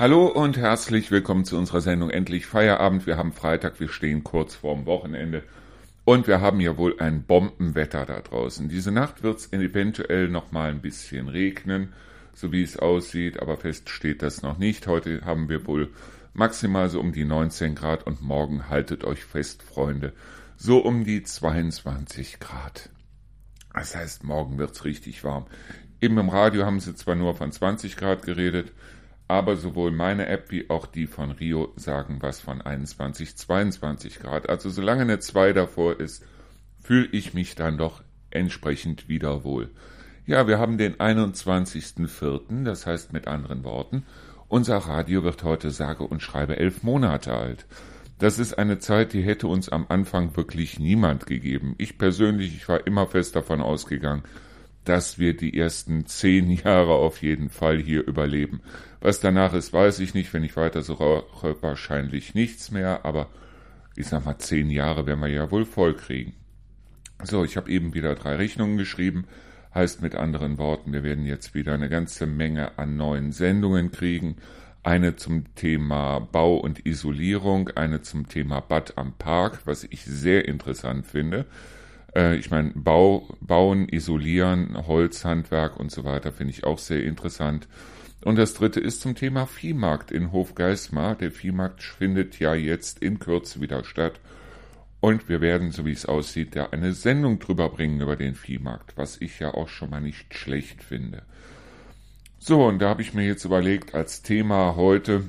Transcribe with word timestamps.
Hallo 0.00 0.28
und 0.28 0.56
herzlich 0.56 1.10
willkommen 1.10 1.44
zu 1.44 1.58
unserer 1.58 1.82
Sendung 1.82 2.08
Endlich 2.08 2.46
Feierabend. 2.46 3.06
Wir 3.06 3.18
haben 3.18 3.34
Freitag, 3.34 3.80
wir 3.80 3.90
stehen 3.90 4.24
kurz 4.24 4.54
vorm 4.54 4.86
Wochenende 4.86 5.42
und 6.06 6.26
wir 6.26 6.40
haben 6.40 6.58
ja 6.58 6.78
wohl 6.78 6.98
ein 7.00 7.24
Bombenwetter 7.24 8.06
da 8.06 8.20
draußen. 8.20 8.70
Diese 8.70 8.92
Nacht 8.92 9.22
wird 9.22 9.40
es 9.40 9.52
eventuell 9.52 10.30
noch 10.30 10.52
mal 10.52 10.70
ein 10.70 10.80
bisschen 10.80 11.28
regnen, 11.28 11.92
so 12.32 12.50
wie 12.50 12.62
es 12.62 12.78
aussieht, 12.78 13.42
aber 13.42 13.58
fest 13.58 13.90
steht 13.90 14.22
das 14.22 14.40
noch 14.40 14.56
nicht. 14.56 14.86
Heute 14.86 15.20
haben 15.26 15.50
wir 15.50 15.66
wohl 15.66 15.90
maximal 16.32 16.88
so 16.88 16.98
um 16.98 17.12
die 17.12 17.26
19 17.26 17.74
Grad 17.74 18.06
und 18.06 18.22
morgen 18.22 18.70
haltet 18.70 19.04
euch 19.04 19.22
fest, 19.26 19.62
Freunde, 19.62 20.14
so 20.56 20.78
um 20.78 21.04
die 21.04 21.24
22 21.24 22.40
Grad. 22.40 22.88
Das 23.74 23.94
heißt, 23.94 24.24
morgen 24.24 24.56
wird's 24.56 24.86
richtig 24.86 25.24
warm. 25.24 25.44
Eben 26.00 26.16
im 26.16 26.30
Radio 26.30 26.64
haben 26.64 26.80
sie 26.80 26.94
zwar 26.94 27.16
nur 27.16 27.34
von 27.34 27.52
20 27.52 27.98
Grad 27.98 28.22
geredet, 28.22 28.72
aber 29.30 29.56
sowohl 29.56 29.92
meine 29.92 30.26
App 30.26 30.50
wie 30.50 30.68
auch 30.68 30.86
die 30.86 31.06
von 31.06 31.30
Rio 31.30 31.72
sagen 31.76 32.18
was 32.20 32.40
von 32.40 32.60
21, 32.60 33.36
22 33.36 34.18
Grad. 34.18 34.48
Also 34.48 34.68
solange 34.70 35.02
eine 35.02 35.20
2 35.20 35.52
davor 35.52 35.98
ist, 36.00 36.24
fühle 36.82 37.08
ich 37.12 37.32
mich 37.32 37.54
dann 37.54 37.78
doch 37.78 38.02
entsprechend 38.30 39.08
wieder 39.08 39.44
wohl. 39.44 39.70
Ja, 40.26 40.46
wir 40.46 40.58
haben 40.58 40.78
den 40.78 40.96
21.04., 40.96 42.64
das 42.64 42.86
heißt 42.86 43.12
mit 43.12 43.26
anderen 43.26 43.64
Worten, 43.64 44.04
unser 44.48 44.78
Radio 44.78 45.22
wird 45.22 45.44
heute 45.44 45.70
sage 45.70 46.04
und 46.04 46.22
schreibe 46.22 46.56
elf 46.56 46.82
Monate 46.82 47.32
alt. 47.32 47.66
Das 48.18 48.38
ist 48.38 48.58
eine 48.58 48.78
Zeit, 48.80 49.12
die 49.12 49.22
hätte 49.22 49.46
uns 49.46 49.68
am 49.68 49.86
Anfang 49.88 50.36
wirklich 50.36 50.78
niemand 50.78 51.26
gegeben. 51.26 51.74
Ich 51.78 51.98
persönlich, 51.98 52.54
ich 52.54 52.68
war 52.68 52.86
immer 52.86 53.06
fest 53.06 53.34
davon 53.34 53.60
ausgegangen, 53.60 54.24
dass 54.84 55.18
wir 55.18 55.36
die 55.36 55.56
ersten 55.56 56.06
zehn 56.06 56.50
Jahre 56.64 56.94
auf 56.94 57.22
jeden 57.22 57.48
Fall 57.48 57.78
hier 57.78 58.06
überleben. 58.06 58.60
Was 59.00 59.20
danach 59.20 59.54
ist, 59.54 59.72
weiß 59.72 60.00
ich 60.00 60.14
nicht. 60.14 60.32
Wenn 60.34 60.44
ich 60.44 60.56
weiter 60.56 60.82
so 60.82 60.94
rauche, 60.94 61.62
wahrscheinlich 61.62 62.34
nichts 62.34 62.70
mehr. 62.70 63.04
Aber 63.04 63.28
ich 63.96 64.06
sag 64.06 64.24
mal, 64.24 64.38
zehn 64.38 64.70
Jahre 64.70 65.06
werden 65.06 65.20
wir 65.20 65.28
ja 65.28 65.50
wohl 65.50 65.64
voll 65.64 65.94
kriegen. 65.94 66.34
So, 67.22 67.44
ich 67.44 67.56
habe 67.56 67.70
eben 67.70 67.94
wieder 67.94 68.14
drei 68.14 68.36
Rechnungen 68.36 68.76
geschrieben. 68.76 69.26
Heißt 69.74 70.02
mit 70.02 70.14
anderen 70.14 70.58
Worten, 70.58 70.92
wir 70.92 71.04
werden 71.04 71.26
jetzt 71.26 71.54
wieder 71.54 71.74
eine 71.74 71.88
ganze 71.88 72.26
Menge 72.26 72.78
an 72.78 72.96
neuen 72.96 73.32
Sendungen 73.32 73.90
kriegen. 73.90 74.36
Eine 74.82 75.16
zum 75.16 75.54
Thema 75.54 76.18
Bau 76.18 76.56
und 76.56 76.86
Isolierung, 76.86 77.68
eine 77.68 78.00
zum 78.00 78.28
Thema 78.28 78.60
Bad 78.60 78.96
am 78.96 79.12
Park, 79.12 79.60
was 79.66 79.84
ich 79.84 80.04
sehr 80.04 80.48
interessant 80.48 81.06
finde. 81.06 81.46
Äh, 82.16 82.36
ich 82.36 82.50
meine, 82.50 82.72
Bau, 82.74 83.36
Bauen, 83.40 83.88
Isolieren, 83.88 84.86
Holzhandwerk 84.86 85.78
und 85.78 85.92
so 85.92 86.04
weiter 86.04 86.32
finde 86.32 86.52
ich 86.52 86.64
auch 86.64 86.78
sehr 86.78 87.04
interessant. 87.04 87.68
Und 88.22 88.36
das 88.36 88.54
dritte 88.54 88.80
ist 88.80 89.00
zum 89.00 89.14
Thema 89.14 89.46
Viehmarkt 89.46 90.10
in 90.10 90.32
Hofgeismar. 90.32 91.14
Der 91.14 91.30
Viehmarkt 91.30 91.82
findet 91.82 92.38
ja 92.38 92.54
jetzt 92.54 92.98
in 92.98 93.18
Kürze 93.18 93.60
wieder 93.60 93.82
statt. 93.84 94.20
Und 95.00 95.30
wir 95.30 95.40
werden, 95.40 95.70
so 95.70 95.86
wie 95.86 95.92
es 95.92 96.04
aussieht, 96.04 96.54
da 96.54 96.66
eine 96.66 96.92
Sendung 96.92 97.38
drüber 97.38 97.70
bringen 97.70 98.02
über 98.02 98.16
den 98.16 98.34
Viehmarkt, 98.34 98.98
was 98.98 99.18
ich 99.20 99.38
ja 99.38 99.54
auch 99.54 99.68
schon 99.68 99.90
mal 99.90 100.02
nicht 100.02 100.34
schlecht 100.34 100.82
finde. 100.82 101.22
So, 102.38 102.66
und 102.66 102.80
da 102.80 102.90
habe 102.90 103.00
ich 103.00 103.14
mir 103.14 103.26
jetzt 103.26 103.46
überlegt, 103.46 103.94
als 103.94 104.22
Thema 104.22 104.76
heute 104.76 105.24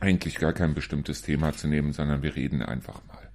eigentlich 0.00 0.38
gar 0.38 0.52
kein 0.52 0.74
bestimmtes 0.74 1.22
Thema 1.22 1.52
zu 1.52 1.68
nehmen, 1.68 1.92
sondern 1.92 2.22
wir 2.22 2.34
reden 2.34 2.62
einfach 2.62 3.00
mal. 3.06 3.28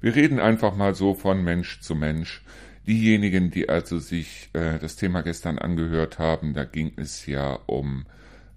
Wir 0.00 0.16
reden 0.16 0.40
einfach 0.40 0.74
mal 0.74 0.94
so 0.94 1.14
von 1.14 1.42
Mensch 1.42 1.80
zu 1.80 1.94
Mensch. 1.94 2.44
Diejenigen, 2.86 3.50
die 3.50 3.68
also 3.68 3.98
sich 3.98 4.50
äh, 4.52 4.78
das 4.78 4.96
Thema 4.96 5.22
gestern 5.22 5.58
angehört 5.58 6.18
haben, 6.18 6.54
da 6.54 6.64
ging 6.64 6.92
es 6.96 7.26
ja 7.26 7.58
um 7.66 8.04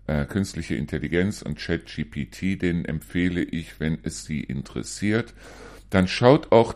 äh, 0.07 0.25
künstliche 0.25 0.75
Intelligenz 0.75 1.41
und 1.41 1.57
ChatGPT, 1.57 2.61
den 2.61 2.83
empfehle 2.85 3.43
ich, 3.43 3.79
wenn 3.79 3.97
es 4.03 4.25
Sie 4.25 4.41
interessiert. 4.41 5.33
Dann 5.89 6.07
schaut 6.07 6.51
auch 6.51 6.75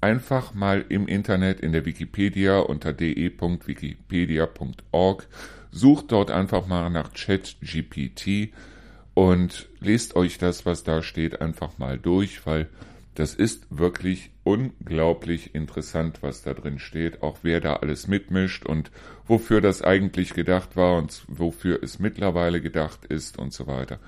einfach 0.00 0.54
mal 0.54 0.84
im 0.88 1.06
Internet 1.08 1.60
in 1.60 1.72
der 1.72 1.84
Wikipedia 1.84 2.60
unter 2.60 2.92
de.wikipedia.org, 2.92 5.26
sucht 5.72 6.12
dort 6.12 6.30
einfach 6.30 6.66
mal 6.66 6.90
nach 6.90 7.12
ChatGPT 7.12 8.52
und 9.14 9.68
lest 9.80 10.14
euch 10.14 10.38
das, 10.38 10.64
was 10.66 10.84
da 10.84 11.02
steht, 11.02 11.40
einfach 11.40 11.78
mal 11.78 11.98
durch, 11.98 12.46
weil 12.46 12.68
das 13.14 13.34
ist 13.34 13.66
wirklich 13.70 14.30
unglaublich 14.46 15.56
interessant, 15.56 16.22
was 16.22 16.42
da 16.42 16.54
drin 16.54 16.78
steht, 16.78 17.20
auch 17.20 17.38
wer 17.42 17.60
da 17.60 17.74
alles 17.74 18.06
mitmischt 18.06 18.64
und 18.64 18.92
wofür 19.26 19.60
das 19.60 19.82
eigentlich 19.82 20.34
gedacht 20.34 20.76
war 20.76 20.98
und 20.98 21.24
wofür 21.26 21.82
es 21.82 21.98
mittlerweile 21.98 22.60
gedacht 22.60 23.06
ist 23.06 23.40
und 23.40 23.52
so 23.52 23.66
weiter. 23.66 23.98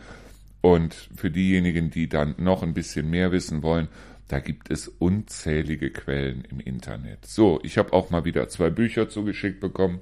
Und 0.61 0.95
für 1.17 1.33
diejenigen, 1.33 1.91
die 1.91 2.09
dann 2.09 2.37
noch 2.39 2.63
ein 2.63 2.73
bisschen 2.73 3.11
mehr 3.11 3.33
wissen 3.33 3.65
wollen, 3.65 3.89
da 4.29 4.39
gibt 4.39 4.71
es 4.71 4.87
unzählige 4.87 5.91
Quellen 5.91 6.45
im 6.49 6.61
Internet. 6.61 7.27
So, 7.27 7.59
ich 7.65 7.77
habe 7.77 7.93
auch 7.93 8.11
mal 8.11 8.25
wieder 8.25 8.49
zwei 8.49 8.71
Bücher 8.71 9.09
zugeschickt 9.09 9.59
bekommen. 9.59 9.99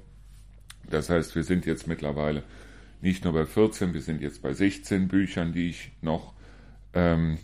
Das 0.87 1.09
heißt, 1.09 1.35
wir 1.35 1.43
sind 1.43 1.65
jetzt 1.65 1.87
mittlerweile 1.87 2.43
nicht 3.01 3.23
nur 3.23 3.33
bei 3.33 3.47
14, 3.47 3.95
wir 3.95 4.01
sind 4.01 4.21
jetzt 4.21 4.43
bei 4.43 4.53
16 4.53 5.07
Büchern, 5.07 5.51
die 5.51 5.69
ich 5.69 5.93
noch 6.01 6.33
ähm, 6.93 7.39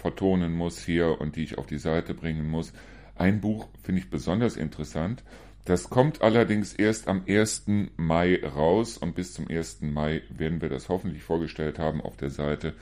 vertonen 0.00 0.54
muss 0.54 0.80
hier 0.80 1.20
und 1.20 1.36
die 1.36 1.44
ich 1.44 1.58
auf 1.58 1.66
die 1.66 1.78
Seite 1.78 2.14
bringen 2.14 2.48
muss. 2.48 2.72
Ein 3.14 3.40
Buch 3.40 3.68
finde 3.82 4.00
ich 4.00 4.10
besonders 4.10 4.56
interessant. 4.56 5.22
Das 5.66 5.90
kommt 5.90 6.22
allerdings 6.22 6.72
erst 6.72 7.06
am 7.06 7.22
1. 7.28 7.66
Mai 7.96 8.40
raus 8.42 8.96
und 8.96 9.14
bis 9.14 9.34
zum 9.34 9.48
1. 9.48 9.82
Mai 9.82 10.22
werden 10.30 10.62
wir 10.62 10.70
das 10.70 10.88
hoffentlich 10.88 11.22
vorgestellt 11.22 11.78
haben 11.78 12.00
auf 12.00 12.16
der 12.16 12.30
Seite. 12.30 12.74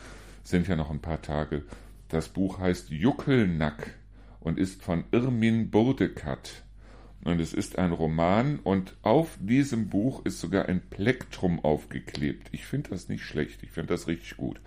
Sind 0.45 0.69
ja 0.69 0.77
noch 0.77 0.91
ein 0.91 1.01
paar 1.01 1.21
Tage. 1.21 1.65
Das 2.09 2.29
Buch 2.29 2.61
heißt 2.61 2.91
Juckelnack 2.91 3.95
und 4.41 4.59
ist 4.59 4.83
von 4.83 5.05
Irmin 5.11 5.71
Burdekat. 5.71 6.63
Und 7.25 7.41
es 7.41 7.53
ist 7.53 7.79
ein 7.79 7.91
Roman 7.93 8.61
und 8.61 8.97
auf 9.03 9.37
diesem 9.41 9.89
Buch 9.89 10.25
ist 10.25 10.41
sogar 10.41 10.67
ein 10.67 10.81
Plektrum 10.89 11.63
aufgeklebt. 11.65 12.49
Ich 12.53 12.65
finde 12.65 12.91
das 12.91 13.09
nicht 13.09 13.25
schlecht, 13.25 13.63
ich 13.65 13.71
finde 13.71 13.93
das 13.93 14.07
richtig 14.07 14.37
gut. 14.37 14.61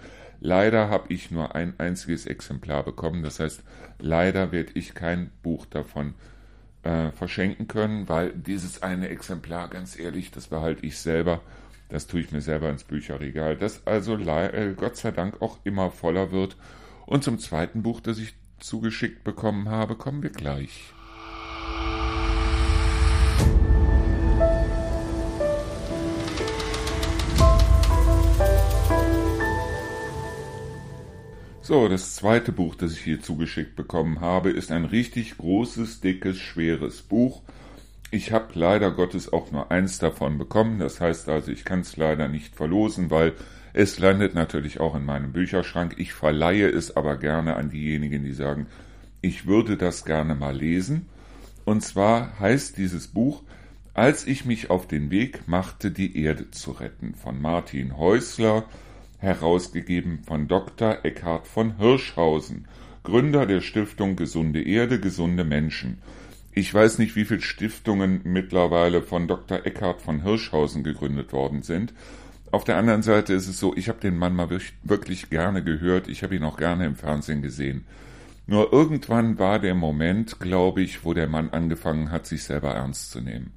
Leider 0.44 0.90
habe 0.90 1.13
ich 1.13 1.29
nur 1.29 1.53
ein 1.53 1.75
einziges 1.78 2.25
Exemplar 2.25 2.84
bekommen. 2.84 3.22
Das 3.22 3.40
heißt, 3.40 3.63
leider 4.00 4.52
werde 4.52 4.72
ich 4.74 4.96
kein 4.96 5.29
Buch 5.44 5.68
davon 5.68 6.16
äh, 6.81 7.12
verschenken 7.12 7.68
können, 7.68 8.09
weil 8.09 8.34
dieses 8.34 8.81
eine 8.81 9.09
Exemplar, 9.09 9.69
ganz 9.69 9.97
ehrlich, 9.97 10.31
das 10.31 10.47
behalte 10.47 10.84
ich 10.84 10.97
selber. 10.97 11.41
Das 11.90 12.07
tue 12.07 12.22
ich 12.22 12.31
mir 12.31 12.41
selber 12.41 12.72
ins 12.72 12.84
Bücherregal. 12.84 13.56
Das 13.56 13.85
also 13.85 14.18
äh, 14.18 14.74
Gott 14.75 14.97
sei 14.97 15.12
Dank 15.12 15.41
auch 15.44 15.59
immer 15.63 15.91
voller 15.91 16.31
wird. 16.31 16.58
Und 17.06 17.23
zum 17.23 17.38
zweiten 17.38 17.84
Buch, 17.84 18.02
das 18.02 18.18
ich 18.18 18.34
zugeschickt 18.59 19.23
bekommen 19.23 19.69
habe, 19.69 19.96
kommen 19.96 20.23
wir 20.23 20.31
gleich. 20.31 20.91
So, 31.63 31.88
das 31.88 32.16
zweite 32.16 32.51
Buch, 32.51 32.73
das 32.73 32.94
ich 32.94 33.01
hier 33.01 33.22
zugeschickt 33.22 33.75
bekommen 33.75 34.19
habe, 34.19 34.49
ist 34.49 34.72
ein 34.72 34.83
richtig 34.83 35.38
großes, 35.38 36.01
dickes, 36.01 36.39
schweres 36.39 37.03
Buch. 37.03 37.44
Ich 38.09 38.31
habe 38.31 38.47
leider 38.55 38.89
Gottes 38.89 39.31
auch 39.31 39.51
nur 39.51 39.69
eins 39.69 39.99
davon 39.99 40.39
bekommen. 40.39 40.79
Das 40.79 40.99
heißt 40.99 41.29
also, 41.29 41.51
ich 41.51 41.63
kann 41.63 41.81
es 41.81 41.97
leider 41.97 42.27
nicht 42.27 42.55
verlosen, 42.55 43.11
weil 43.11 43.33
es 43.73 43.99
landet 43.99 44.33
natürlich 44.33 44.79
auch 44.79 44.95
in 44.95 45.05
meinem 45.05 45.33
Bücherschrank. 45.33 45.94
Ich 45.97 46.13
verleihe 46.13 46.67
es 46.67 46.97
aber 46.97 47.17
gerne 47.17 47.55
an 47.57 47.69
diejenigen, 47.69 48.23
die 48.23 48.33
sagen, 48.33 48.66
ich 49.22 49.45
würde 49.45 49.78
das 49.78 50.03
gerne 50.03 50.33
mal 50.33 50.57
lesen. 50.57 51.05
Und 51.63 51.81
zwar 51.81 52.40
heißt 52.40 52.75
dieses 52.79 53.07
Buch 53.07 53.43
Als 53.93 54.25
ich 54.25 54.46
mich 54.46 54.72
auf 54.72 54.87
den 54.87 55.11
Weg 55.11 55.47
machte, 55.47 55.91
die 55.91 56.17
Erde 56.23 56.49
zu 56.49 56.72
retten 56.72 57.14
von 57.14 57.40
Martin 57.40 57.97
Häusler 57.97 58.66
herausgegeben 59.22 60.23
von 60.23 60.47
Dr. 60.47 61.06
Eckhard 61.06 61.47
von 61.47 61.78
Hirschhausen, 61.78 62.68
Gründer 63.03 63.46
der 63.46 63.62
Stiftung 63.62 64.16
Gesunde 64.16 64.64
Erde, 64.64 65.00
gesunde 65.00 65.44
Menschen. 65.44 66.00
Ich 66.53 66.73
weiß 66.73 66.97
nicht, 66.97 67.16
wie 67.16 67.26
viele 67.26 67.41
Stiftungen 67.41 68.22
mittlerweile 68.23 69.03
von 69.03 69.28
Dr. 69.28 69.66
Eckhard 69.66 70.02
von 70.02 70.23
Hirschhausen 70.23 70.84
gegründet 70.84 71.34
worden 71.34 71.62
sind. 71.62 71.94
Auf 72.52 72.64
der 72.64 72.78
anderen 72.78 73.03
Seite 73.03 73.34
ist 73.34 73.47
es 73.47 73.59
so, 73.59 73.76
ich 73.76 73.90
habe 73.90 74.00
den 74.00 74.18
Mann 74.18 74.35
mal 74.35 74.50
wirklich 74.84 75.29
gerne 75.29 75.64
gehört, 75.64 76.09
ich 76.09 76.24
habe 76.24 76.35
ihn 76.35 76.44
auch 76.44 76.58
gerne 76.58 76.85
im 76.85 76.96
Fernsehen 76.96 77.44
gesehen. 77.44 77.85
Nur 78.47 78.74
irgendwann 78.74 79.38
war 79.38 79.59
der 79.59 79.76
Moment, 79.76 80.40
glaube 80.40 80.82
ich, 80.82 81.06
wo 81.06 81.14
der 81.14 81.29
Mann 81.29 81.52
angefangen 81.52 82.12
hat, 82.12 82.26
sich 82.26 82.44
selber 82.44 82.72
ernst 82.72 83.12
zu 83.12 83.22
nehmen. 83.22 83.53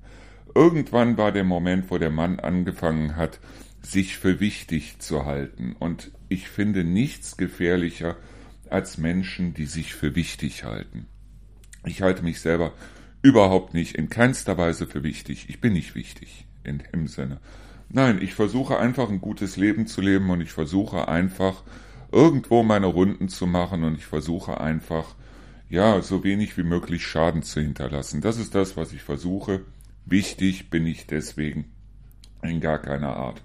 Irgendwann 0.55 1.17
war 1.17 1.33
der 1.33 1.43
Moment, 1.43 1.91
wo 1.91 1.99
der 1.99 2.11
Mann 2.11 2.39
angefangen 2.39 3.17
hat, 3.17 3.41
sich 3.85 4.17
für 4.17 4.41
wichtig 4.41 4.99
zu 4.99 5.25
halten. 5.25 5.77
Und 5.79 6.11
ich 6.29 6.49
finde 6.49 6.85
nichts 6.85 7.37
gefährlicher 7.37 8.17
als 8.71 8.99
Menschen, 8.99 9.55
die 9.55 9.67
sich 9.67 9.95
für 9.95 10.15
wichtig 10.15 10.65
halten. 10.65 11.07
Ich 11.85 12.03
halte 12.03 12.23
mich 12.23 12.41
selber 12.41 12.73
überhaupt 13.23 13.75
nicht 13.75 13.95
in 13.95 14.09
keinster 14.09 14.57
Weise 14.59 14.87
für 14.87 15.03
wichtig. 15.03 15.47
Ich 15.49 15.61
bin 15.61 15.75
nicht 15.75 15.95
wichtig 15.95 16.47
in 16.65 16.83
dem 16.93 17.07
Sinne. 17.07 17.41
Nein, 17.91 18.21
ich 18.23 18.35
versuche 18.35 18.79
einfach 18.79 19.11
ein 19.11 19.21
gutes 19.21 19.57
Leben 19.57 19.87
zu 19.87 20.01
leben 20.01 20.31
und 20.31 20.41
ich 20.41 20.53
versuche 20.53 21.09
einfach 21.09 21.63
irgendwo 22.11 22.63
meine 22.63 22.87
Runden 22.87 23.29
zu 23.29 23.47
machen 23.47 23.85
und 23.85 23.97
ich 23.97 24.07
versuche 24.07 24.61
einfach, 24.61 25.15
ja, 25.69 26.01
so 26.03 26.25
wenig 26.25 26.57
wie 26.57 26.63
möglich 26.63 27.07
Schaden 27.07 27.43
zu 27.43 27.61
hinterlassen. 27.61 28.21
Das 28.21 28.39
ist 28.39 28.55
das, 28.55 28.77
was 28.77 28.93
ich 28.93 29.03
versuche. 29.03 29.61
Wichtig 30.07 30.71
bin 30.71 30.87
ich 30.87 31.07
deswegen 31.07 31.67
in 32.43 32.61
gar 32.61 32.79
keiner 32.79 33.17
Art. 33.17 33.43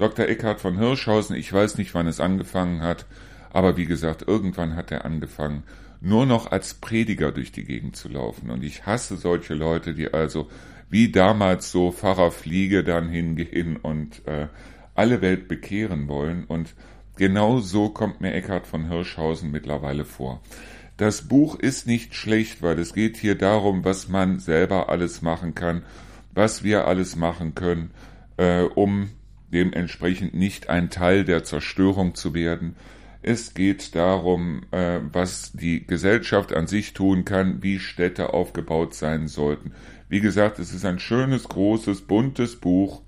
Dr. 0.00 0.28
Eckhard 0.28 0.62
von 0.62 0.78
Hirschhausen, 0.78 1.36
ich 1.36 1.52
weiß 1.52 1.76
nicht, 1.76 1.92
wann 1.92 2.06
es 2.06 2.20
angefangen 2.20 2.80
hat, 2.80 3.04
aber 3.52 3.76
wie 3.76 3.84
gesagt, 3.84 4.26
irgendwann 4.26 4.74
hat 4.74 4.90
er 4.90 5.04
angefangen, 5.04 5.62
nur 6.00 6.24
noch 6.24 6.50
als 6.50 6.72
Prediger 6.72 7.32
durch 7.32 7.52
die 7.52 7.64
Gegend 7.64 7.96
zu 7.96 8.08
laufen. 8.08 8.50
Und 8.50 8.64
ich 8.64 8.86
hasse 8.86 9.18
solche 9.18 9.52
Leute, 9.52 9.92
die 9.92 10.14
also 10.14 10.48
wie 10.88 11.12
damals 11.12 11.70
so 11.70 11.92
Pfarrer 11.92 12.30
Fliege 12.30 12.82
dann 12.82 13.10
hingehen 13.10 13.76
und 13.76 14.26
äh, 14.26 14.48
alle 14.94 15.20
Welt 15.20 15.48
bekehren 15.48 16.08
wollen. 16.08 16.44
Und 16.44 16.74
genau 17.16 17.60
so 17.60 17.90
kommt 17.90 18.22
mir 18.22 18.32
Eckhard 18.32 18.66
von 18.66 18.88
Hirschhausen 18.88 19.50
mittlerweile 19.50 20.06
vor. 20.06 20.40
Das 20.96 21.28
Buch 21.28 21.56
ist 21.56 21.86
nicht 21.86 22.14
schlecht, 22.14 22.62
weil 22.62 22.78
es 22.78 22.94
geht 22.94 23.18
hier 23.18 23.34
darum, 23.34 23.84
was 23.84 24.08
man 24.08 24.38
selber 24.38 24.88
alles 24.88 25.20
machen 25.20 25.54
kann, 25.54 25.82
was 26.32 26.64
wir 26.64 26.86
alles 26.86 27.16
machen 27.16 27.54
können, 27.54 27.90
äh, 28.38 28.62
um 28.62 29.10
dementsprechend 29.52 30.34
nicht 30.34 30.68
ein 30.68 30.90
Teil 30.90 31.24
der 31.24 31.44
Zerstörung 31.44 32.14
zu 32.14 32.34
werden. 32.34 32.76
Es 33.22 33.52
geht 33.52 33.94
darum, 33.94 34.62
äh, 34.70 35.00
was 35.12 35.52
die 35.52 35.86
Gesellschaft 35.86 36.54
an 36.54 36.66
sich 36.66 36.94
tun 36.94 37.24
kann, 37.24 37.62
wie 37.62 37.78
Städte 37.78 38.32
aufgebaut 38.32 38.94
sein 38.94 39.28
sollten. 39.28 39.72
Wie 40.08 40.20
gesagt, 40.20 40.58
es 40.58 40.72
ist 40.72 40.84
ein 40.84 40.98
schönes, 40.98 41.48
großes, 41.48 42.02
buntes 42.02 42.56
Buch. 42.56 43.02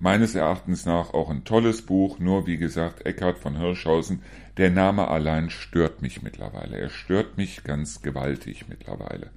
Meines 0.00 0.36
Erachtens 0.36 0.86
nach 0.86 1.12
auch 1.12 1.28
ein 1.28 1.44
tolles 1.44 1.82
Buch, 1.82 2.20
nur 2.20 2.46
wie 2.46 2.56
gesagt, 2.56 3.04
Eckhard 3.04 3.38
von 3.38 3.56
Hirschhausen, 3.56 4.22
der 4.58 4.70
Name 4.70 5.08
allein 5.08 5.50
stört 5.50 6.02
mich 6.02 6.22
mittlerweile. 6.22 6.76
Er 6.76 6.90
stört 6.90 7.36
mich 7.36 7.64
ganz 7.64 8.02
gewaltig 8.02 8.68
mittlerweile. 8.68 9.30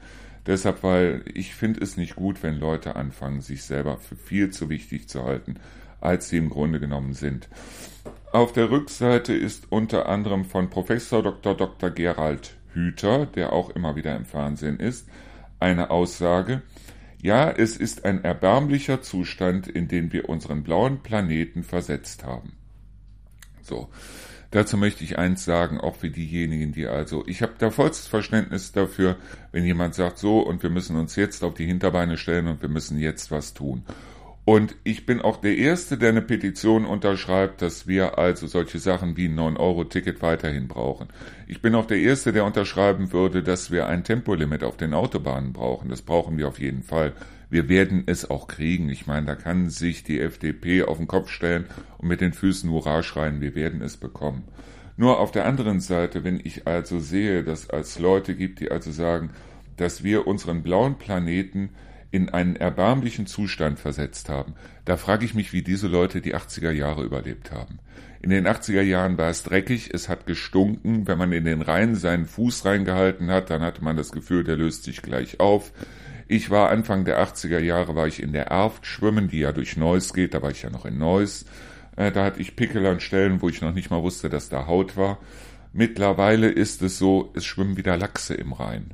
Deshalb, 0.48 0.82
weil 0.84 1.24
ich 1.34 1.54
finde 1.54 1.82
es 1.82 1.98
nicht 1.98 2.16
gut, 2.16 2.42
wenn 2.42 2.60
Leute 2.60 2.96
anfangen, 2.96 3.42
sich 3.42 3.64
selber 3.64 3.98
für 3.98 4.16
viel 4.16 4.50
zu 4.50 4.70
wichtig 4.70 5.08
zu 5.08 5.24
halten, 5.24 5.56
als 6.00 6.30
sie 6.30 6.38
im 6.38 6.50
Grunde 6.50 6.80
genommen 6.80 7.14
sind. 7.14 7.48
Auf 8.32 8.52
der 8.52 8.72
Rückseite 8.72 9.34
ist 9.34 9.72
unter 9.72 10.10
anderem 10.10 10.46
von 10.46 10.70
Professor 10.70 11.22
Dr. 11.22 11.56
Dr. 11.56 11.92
Gerald 11.92 12.56
Hüther, 12.74 13.28
der 13.28 13.54
auch 13.54 13.70
immer 13.70 13.96
wieder 13.96 14.16
im 14.16 14.26
Fernsehen 14.26 14.80
ist, 14.80 15.08
eine 15.60 15.92
Aussage, 15.92 16.64
ja, 17.22 17.52
es 17.52 17.78
ist 17.78 18.04
ein 18.04 18.24
erbärmlicher 18.24 19.04
Zustand, 19.04 19.68
in 19.68 19.88
den 19.88 20.12
wir 20.12 20.28
unseren 20.28 20.64
blauen 20.64 21.04
Planeten 21.04 21.64
versetzt 21.64 22.24
haben. 22.24 22.54
So. 23.62 23.90
Dazu 24.51 24.75
möchte 24.77 25.03
ich 25.03 25.18
eins 25.18 25.45
sagen, 25.45 25.80
auch 25.80 25.95
für 25.95 26.09
diejenigen, 26.09 26.74
die 26.74 26.88
also, 26.88 27.24
ich 27.25 27.42
habe 27.42 27.53
da 27.57 27.71
vollstes 27.71 28.07
Verständnis 28.07 28.74
dafür, 28.74 29.15
wenn 29.53 29.63
jemand 29.63 29.95
sagt, 29.95 30.18
so, 30.18 30.42
und 30.42 30.62
wir 30.62 30.69
müssen 30.69 30.98
uns 30.98 31.15
jetzt 31.15 31.44
auf 31.44 31.53
die 31.53 31.65
Hinterbeine 31.65 32.18
stellen 32.18 32.48
und 32.48 32.62
wir 32.62 32.69
müssen 32.69 33.00
jetzt 33.00 33.31
was 33.31 33.53
tun. 33.53 33.83
Und 34.44 34.75
ich 34.83 35.06
bin 35.06 35.21
auch 35.21 35.38
der 35.38 35.56
Erste, 35.56 35.98
der 35.98 36.09
eine 36.09 36.21
Petition 36.21 36.86
unterschreibt, 36.86 37.62
dass 37.62 37.88
wir 37.88 38.18
also 38.18 38.48
solche 38.48 38.80
Sachen 38.80 39.15
wie 39.15 39.27
ein 39.27 39.39
9-Euro-Ticket 39.39 40.21
weiterhin 40.21 40.68
brauchen. 40.68 41.07
Ich 41.48 41.62
bin 41.62 41.75
auch 41.75 41.86
der 41.86 42.00
Erste, 42.00 42.33
der 42.33 42.44
unterschreiben 42.44 43.13
würde, 43.13 43.44
dass 43.44 43.71
wir 43.71 43.88
ein 43.88 44.03
Tempolimit 44.03 44.63
auf 44.63 44.77
den 44.77 44.94
Autobahnen 44.94 45.53
brauchen. 45.53 45.89
Das 45.89 46.01
brauchen 46.01 46.38
wir 46.38 46.48
auf 46.48 46.59
jeden 46.59 46.81
Fall. 46.81 47.13
Wir 47.51 47.68
werden 47.68 48.03
es 48.06 48.30
auch 48.30 48.48
kriegen. 48.48 48.89
Ich 48.89 49.07
meine, 49.07 49.25
da 49.27 49.36
kann 49.36 49.69
sich 49.69 50.06
die 50.06 50.21
FDP 50.21 50.83
auf 50.83 50.98
den 50.98 51.07
Kopf 51.07 51.30
stellen 51.30 51.65
und 51.98 52.07
mit 52.07 52.21
den 52.21 52.31
Füßen 52.31 52.69
Hurra 52.71 53.03
schreien. 53.03 53.42
Wir 53.42 53.56
werden 53.56 53.81
es 53.81 53.98
bekommen. 53.98 54.45
Nur 54.95 55.19
auf 55.19 55.31
der 55.31 55.45
anderen 55.45 55.81
Seite, 55.81 56.24
wenn 56.24 56.39
ich 56.42 56.65
also 56.65 57.00
sehe, 57.00 57.44
dass 57.44 57.68
es 57.68 58.00
Leute 58.00 58.36
gibt, 58.36 58.62
die 58.62 58.71
also 58.71 58.92
sagen, 58.92 59.31
dass 59.75 60.01
wir 60.01 60.27
unseren 60.27 60.63
blauen 60.63 60.98
Planeten 60.98 61.71
in 62.09 62.30
einen 62.30 62.56
erbärmlichen 62.56 63.27
Zustand 63.27 63.80
versetzt 63.80 64.30
haben, 64.30 64.53
da 64.86 64.95
frage 64.95 65.25
ich 65.25 65.33
mich, 65.33 65.51
wie 65.51 65.62
diese 65.62 65.89
Leute 65.89 66.21
die 66.21 66.36
80er 66.36 66.71
Jahre 66.71 67.03
überlebt 67.03 67.51
haben. 67.51 67.80
In 68.21 68.30
den 68.30 68.48
80er 68.48 68.81
Jahren 68.81 69.18
war 69.18 69.30
es 69.30 69.44
dreckig, 69.44 69.89
es 69.94 70.07
hat 70.07 70.25
gestunken, 70.25 71.06
wenn 71.07 71.18
man 71.18 71.33
in 71.33 71.44
den 71.44 71.62
Rhein 71.62 71.95
seinen 71.95 72.27
Fuß 72.27 72.63
reingehalten 72.63 73.30
hat, 73.30 73.50
dann 73.50 73.62
hatte 73.62 73.83
man 73.83 73.98
das 73.98 74.12
Gefühl, 74.13 74.45
der 74.45 74.56
löst 74.56 74.83
sich 74.83 75.01
gleich 75.01 75.42
auf. 75.42 75.74
Ich 76.33 76.50
war 76.50 76.69
Anfang 76.69 77.04
der 77.04 77.22
80er 77.22 77.60
Jahre, 77.60 77.94
war 77.94 78.07
ich 78.07 78.24
in 78.24 78.31
der 78.31 78.48
Erft 78.48 78.86
schwimmen, 78.86 79.28
die 79.28 79.39
ja 79.39 79.51
durch 79.51 79.75
Neuss 79.75 80.13
geht, 80.13 80.33
da 80.33 80.42
war 80.42 80.51
ich 80.51 80.62
ja 80.62 80.69
noch 80.69 80.86
in 80.86 80.98
Neuss. 80.98 81.44
Äh, 81.98 82.13
da 82.13 82.24
hatte 82.24 82.39
ich 82.39 82.56
Pickel 82.56 82.86
an 82.86 83.01
Stellen, 83.01 83.42
wo 83.42 83.50
ich 83.50 83.60
noch 83.60 83.74
nicht 83.74 83.92
mal 83.92 84.01
wusste, 84.01 84.30
dass 84.30 84.48
da 84.48 84.66
Haut 84.66 84.95
war. 84.95 85.18
Mittlerweile 85.74 86.48
ist 86.48 86.81
es 86.83 86.98
so, 86.98 87.33
es 87.36 87.44
schwimmen 87.44 87.75
wieder 87.75 87.98
Lachse 87.98 88.33
im 88.33 88.54
Rhein. 88.54 88.92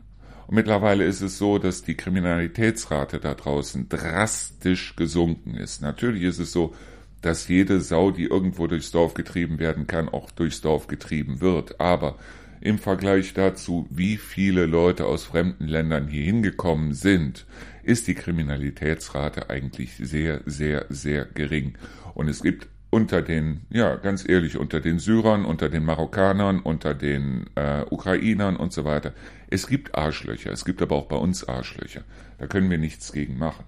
Und 0.47 0.55
mittlerweile 0.55 1.03
ist 1.03 1.21
es 1.21 1.37
so, 1.37 1.59
dass 1.59 1.83
die 1.83 1.93
Kriminalitätsrate 1.93 3.19
da 3.19 3.35
draußen 3.35 3.87
drastisch 3.87 4.95
gesunken 4.95 5.53
ist. 5.53 5.83
Natürlich 5.83 6.23
ist 6.23 6.39
es 6.39 6.51
so, 6.51 6.73
dass 7.21 7.47
jede 7.47 7.81
Sau, 7.81 8.09
die 8.09 8.23
irgendwo 8.23 8.65
durchs 8.65 8.89
Dorf 8.89 9.13
getrieben 9.13 9.59
werden 9.59 9.85
kann, 9.85 10.09
auch 10.09 10.31
durchs 10.31 10.61
Dorf 10.61 10.87
getrieben 10.87 11.39
wird. 11.39 11.79
Aber 11.79 12.15
im 12.61 12.77
Vergleich 12.79 13.33
dazu, 13.33 13.87
wie 13.89 14.17
viele 14.17 14.65
Leute 14.65 15.05
aus 15.05 15.23
fremden 15.23 15.67
Ländern 15.67 16.07
hier 16.07 16.23
hingekommen 16.23 16.93
sind, 16.93 17.45
ist 17.83 18.07
die 18.07 18.15
Kriminalitätsrate 18.15 19.49
eigentlich 19.49 19.95
sehr, 19.95 20.41
sehr, 20.45 20.85
sehr 20.89 21.25
gering. 21.25 21.77
Und 22.13 22.27
es 22.27 22.41
gibt 22.41 22.67
unter 22.89 23.21
den, 23.21 23.61
ja, 23.69 23.95
ganz 23.95 24.27
ehrlich, 24.27 24.57
unter 24.57 24.79
den 24.79 24.99
Syrern, 24.99 25.45
unter 25.45 25.69
den 25.69 25.85
Marokkanern, 25.85 26.59
unter 26.59 26.93
den 26.93 27.45
äh, 27.55 27.83
Ukrainern 27.89 28.55
und 28.55 28.73
so 28.73 28.85
weiter. 28.85 29.13
Es 29.49 29.67
gibt 29.67 29.95
Arschlöcher, 29.95 30.51
es 30.51 30.65
gibt 30.65 30.81
aber 30.81 30.95
auch 30.95 31.07
bei 31.07 31.17
uns 31.17 31.47
Arschlöcher. 31.47 32.01
Da 32.37 32.47
können 32.47 32.69
wir 32.69 32.77
nichts 32.77 33.11
gegen 33.11 33.37
machen. 33.37 33.65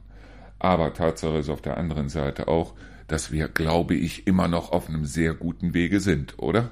Aber 0.57 0.93
Tatsache 0.93 1.37
ist 1.37 1.49
auf 1.49 1.61
der 1.61 1.77
anderen 1.77 2.09
Seite 2.09 2.47
auch, 2.47 2.73
dass 3.07 3.31
wir, 3.31 3.47
glaube 3.47 3.95
ich, 3.95 4.27
immer 4.27 4.47
noch 4.47 4.71
auf 4.71 4.87
einem 4.89 5.05
sehr 5.05 5.33
guten 5.33 5.73
Wege 5.73 5.99
sind, 5.99 6.37
oder? 6.37 6.71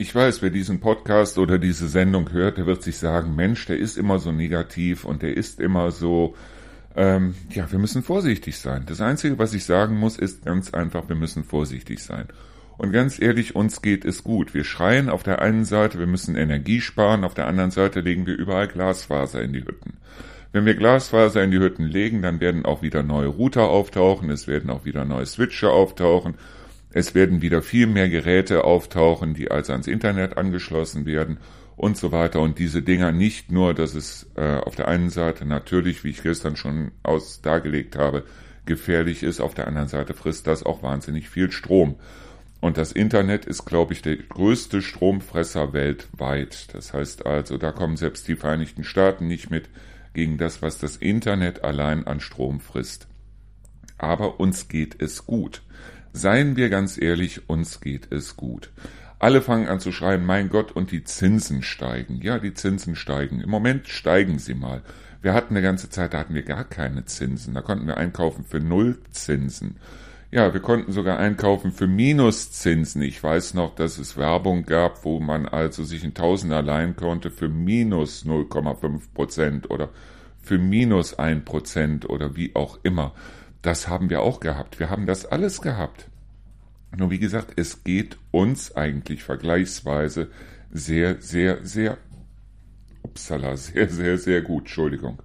Ich 0.00 0.14
weiß, 0.14 0.40
wer 0.40 0.48
diesen 0.48 0.80
Podcast 0.80 1.36
oder 1.36 1.58
diese 1.58 1.86
Sendung 1.86 2.32
hört, 2.32 2.56
der 2.56 2.64
wird 2.64 2.82
sich 2.82 2.96
sagen, 2.96 3.36
Mensch, 3.36 3.66
der 3.66 3.76
ist 3.76 3.98
immer 3.98 4.18
so 4.18 4.32
negativ 4.32 5.04
und 5.04 5.20
der 5.20 5.36
ist 5.36 5.60
immer 5.60 5.90
so, 5.90 6.34
ähm, 6.96 7.34
ja, 7.50 7.70
wir 7.70 7.78
müssen 7.78 8.02
vorsichtig 8.02 8.56
sein. 8.56 8.84
Das 8.86 9.02
Einzige, 9.02 9.38
was 9.38 9.52
ich 9.52 9.66
sagen 9.66 9.98
muss, 9.98 10.16
ist 10.16 10.46
ganz 10.46 10.72
einfach, 10.72 11.10
wir 11.10 11.16
müssen 11.16 11.44
vorsichtig 11.44 12.02
sein. 12.02 12.28
Und 12.78 12.92
ganz 12.92 13.20
ehrlich, 13.20 13.54
uns 13.54 13.82
geht 13.82 14.06
es 14.06 14.24
gut. 14.24 14.54
Wir 14.54 14.64
schreien 14.64 15.10
auf 15.10 15.22
der 15.22 15.42
einen 15.42 15.66
Seite, 15.66 15.98
wir 15.98 16.06
müssen 16.06 16.34
Energie 16.34 16.80
sparen, 16.80 17.22
auf 17.22 17.34
der 17.34 17.46
anderen 17.46 17.70
Seite 17.70 18.00
legen 18.00 18.26
wir 18.26 18.38
überall 18.38 18.68
Glasfaser 18.68 19.42
in 19.42 19.52
die 19.52 19.66
Hütten. 19.66 19.98
Wenn 20.50 20.64
wir 20.64 20.76
Glasfaser 20.76 21.44
in 21.44 21.50
die 21.50 21.58
Hütten 21.58 21.84
legen, 21.84 22.22
dann 22.22 22.40
werden 22.40 22.64
auch 22.64 22.80
wieder 22.80 23.02
neue 23.02 23.28
Router 23.28 23.68
auftauchen, 23.68 24.30
es 24.30 24.48
werden 24.48 24.70
auch 24.70 24.86
wieder 24.86 25.04
neue 25.04 25.26
Switcher 25.26 25.72
auftauchen 25.72 26.36
es 26.92 27.14
werden 27.14 27.42
wieder 27.42 27.62
viel 27.62 27.86
mehr 27.86 28.08
Geräte 28.08 28.64
auftauchen, 28.64 29.34
die 29.34 29.50
also 29.50 29.72
ans 29.72 29.86
Internet 29.86 30.36
angeschlossen 30.36 31.06
werden 31.06 31.38
und 31.76 31.96
so 31.96 32.12
weiter. 32.12 32.40
Und 32.40 32.58
diese 32.58 32.82
Dinger 32.82 33.12
nicht 33.12 33.50
nur, 33.52 33.74
dass 33.74 33.94
es 33.94 34.28
äh, 34.36 34.56
auf 34.56 34.74
der 34.74 34.88
einen 34.88 35.10
Seite 35.10 35.44
natürlich, 35.44 36.04
wie 36.04 36.10
ich 36.10 36.22
gestern 36.22 36.56
schon 36.56 36.90
aus 37.02 37.42
dargelegt 37.42 37.96
habe, 37.96 38.24
gefährlich 38.66 39.22
ist, 39.22 39.40
auf 39.40 39.54
der 39.54 39.66
anderen 39.66 39.88
Seite 39.88 40.14
frisst 40.14 40.46
das 40.46 40.64
auch 40.64 40.82
wahnsinnig 40.82 41.28
viel 41.28 41.50
Strom. 41.50 41.96
Und 42.60 42.76
das 42.76 42.92
Internet 42.92 43.46
ist, 43.46 43.64
glaube 43.64 43.94
ich, 43.94 44.02
der 44.02 44.16
größte 44.16 44.82
Stromfresser 44.82 45.72
weltweit. 45.72 46.74
Das 46.74 46.92
heißt 46.92 47.24
also, 47.24 47.56
da 47.56 47.72
kommen 47.72 47.96
selbst 47.96 48.28
die 48.28 48.36
Vereinigten 48.36 48.84
Staaten 48.84 49.26
nicht 49.26 49.50
mit 49.50 49.70
gegen 50.12 50.36
das, 50.38 50.60
was 50.60 50.78
das 50.78 50.96
Internet 50.96 51.64
allein 51.64 52.06
an 52.06 52.20
Strom 52.20 52.60
frisst. 52.60 53.06
Aber 53.96 54.40
uns 54.40 54.68
geht 54.68 55.00
es 55.00 55.24
gut. 55.24 55.62
Seien 56.12 56.56
wir 56.56 56.70
ganz 56.70 57.00
ehrlich, 57.00 57.48
uns 57.48 57.80
geht 57.80 58.12
es 58.12 58.36
gut. 58.36 58.70
Alle 59.18 59.42
fangen 59.42 59.68
an 59.68 59.80
zu 59.80 59.92
schreien, 59.92 60.24
mein 60.24 60.48
Gott, 60.48 60.72
und 60.72 60.90
die 60.90 61.04
Zinsen 61.04 61.62
steigen. 61.62 62.20
Ja, 62.22 62.38
die 62.38 62.54
Zinsen 62.54 62.96
steigen. 62.96 63.40
Im 63.40 63.50
Moment 63.50 63.86
steigen 63.88 64.38
sie 64.38 64.54
mal. 64.54 64.82
Wir 65.22 65.34
hatten 65.34 65.54
eine 65.54 65.62
ganze 65.62 65.90
Zeit, 65.90 66.14
da 66.14 66.18
hatten 66.18 66.34
wir 66.34 66.42
gar 66.42 66.64
keine 66.64 67.04
Zinsen. 67.04 67.54
Da 67.54 67.60
konnten 67.60 67.86
wir 67.86 67.98
einkaufen 67.98 68.44
für 68.44 68.60
Nullzinsen. 68.60 69.76
Ja, 70.32 70.54
wir 70.54 70.60
konnten 70.60 70.92
sogar 70.92 71.18
einkaufen 71.18 71.72
für 71.72 71.86
Minuszinsen. 71.86 73.02
Ich 73.02 73.22
weiß 73.22 73.54
noch, 73.54 73.74
dass 73.74 73.98
es 73.98 74.16
Werbung 74.16 74.64
gab, 74.64 75.04
wo 75.04 75.20
man 75.20 75.46
also 75.46 75.84
sich 75.84 76.04
ein 76.04 76.14
Tausender 76.14 76.62
leihen 76.62 76.96
konnte 76.96 77.30
für 77.30 77.48
minus 77.48 78.24
0,5 78.24 79.12
Prozent 79.12 79.70
oder 79.70 79.90
für 80.40 80.58
minus 80.58 81.18
ein 81.18 81.44
Prozent 81.44 82.08
oder 82.08 82.36
wie 82.36 82.54
auch 82.54 82.78
immer. 82.84 83.12
Das 83.62 83.88
haben 83.88 84.10
wir 84.10 84.22
auch 84.22 84.40
gehabt. 84.40 84.78
Wir 84.78 84.90
haben 84.90 85.06
das 85.06 85.26
alles 85.26 85.60
gehabt. 85.60 86.06
Nur 86.96 87.10
wie 87.10 87.18
gesagt, 87.18 87.52
es 87.56 87.84
geht 87.84 88.16
uns 88.30 88.74
eigentlich 88.76 89.22
vergleichsweise 89.22 90.30
sehr, 90.72 91.20
sehr, 91.20 91.64
sehr, 91.64 91.98
upsala, 93.02 93.56
sehr, 93.58 93.88
sehr, 93.88 94.18
sehr 94.18 94.42
gut, 94.42 94.62
Entschuldigung. 94.62 95.22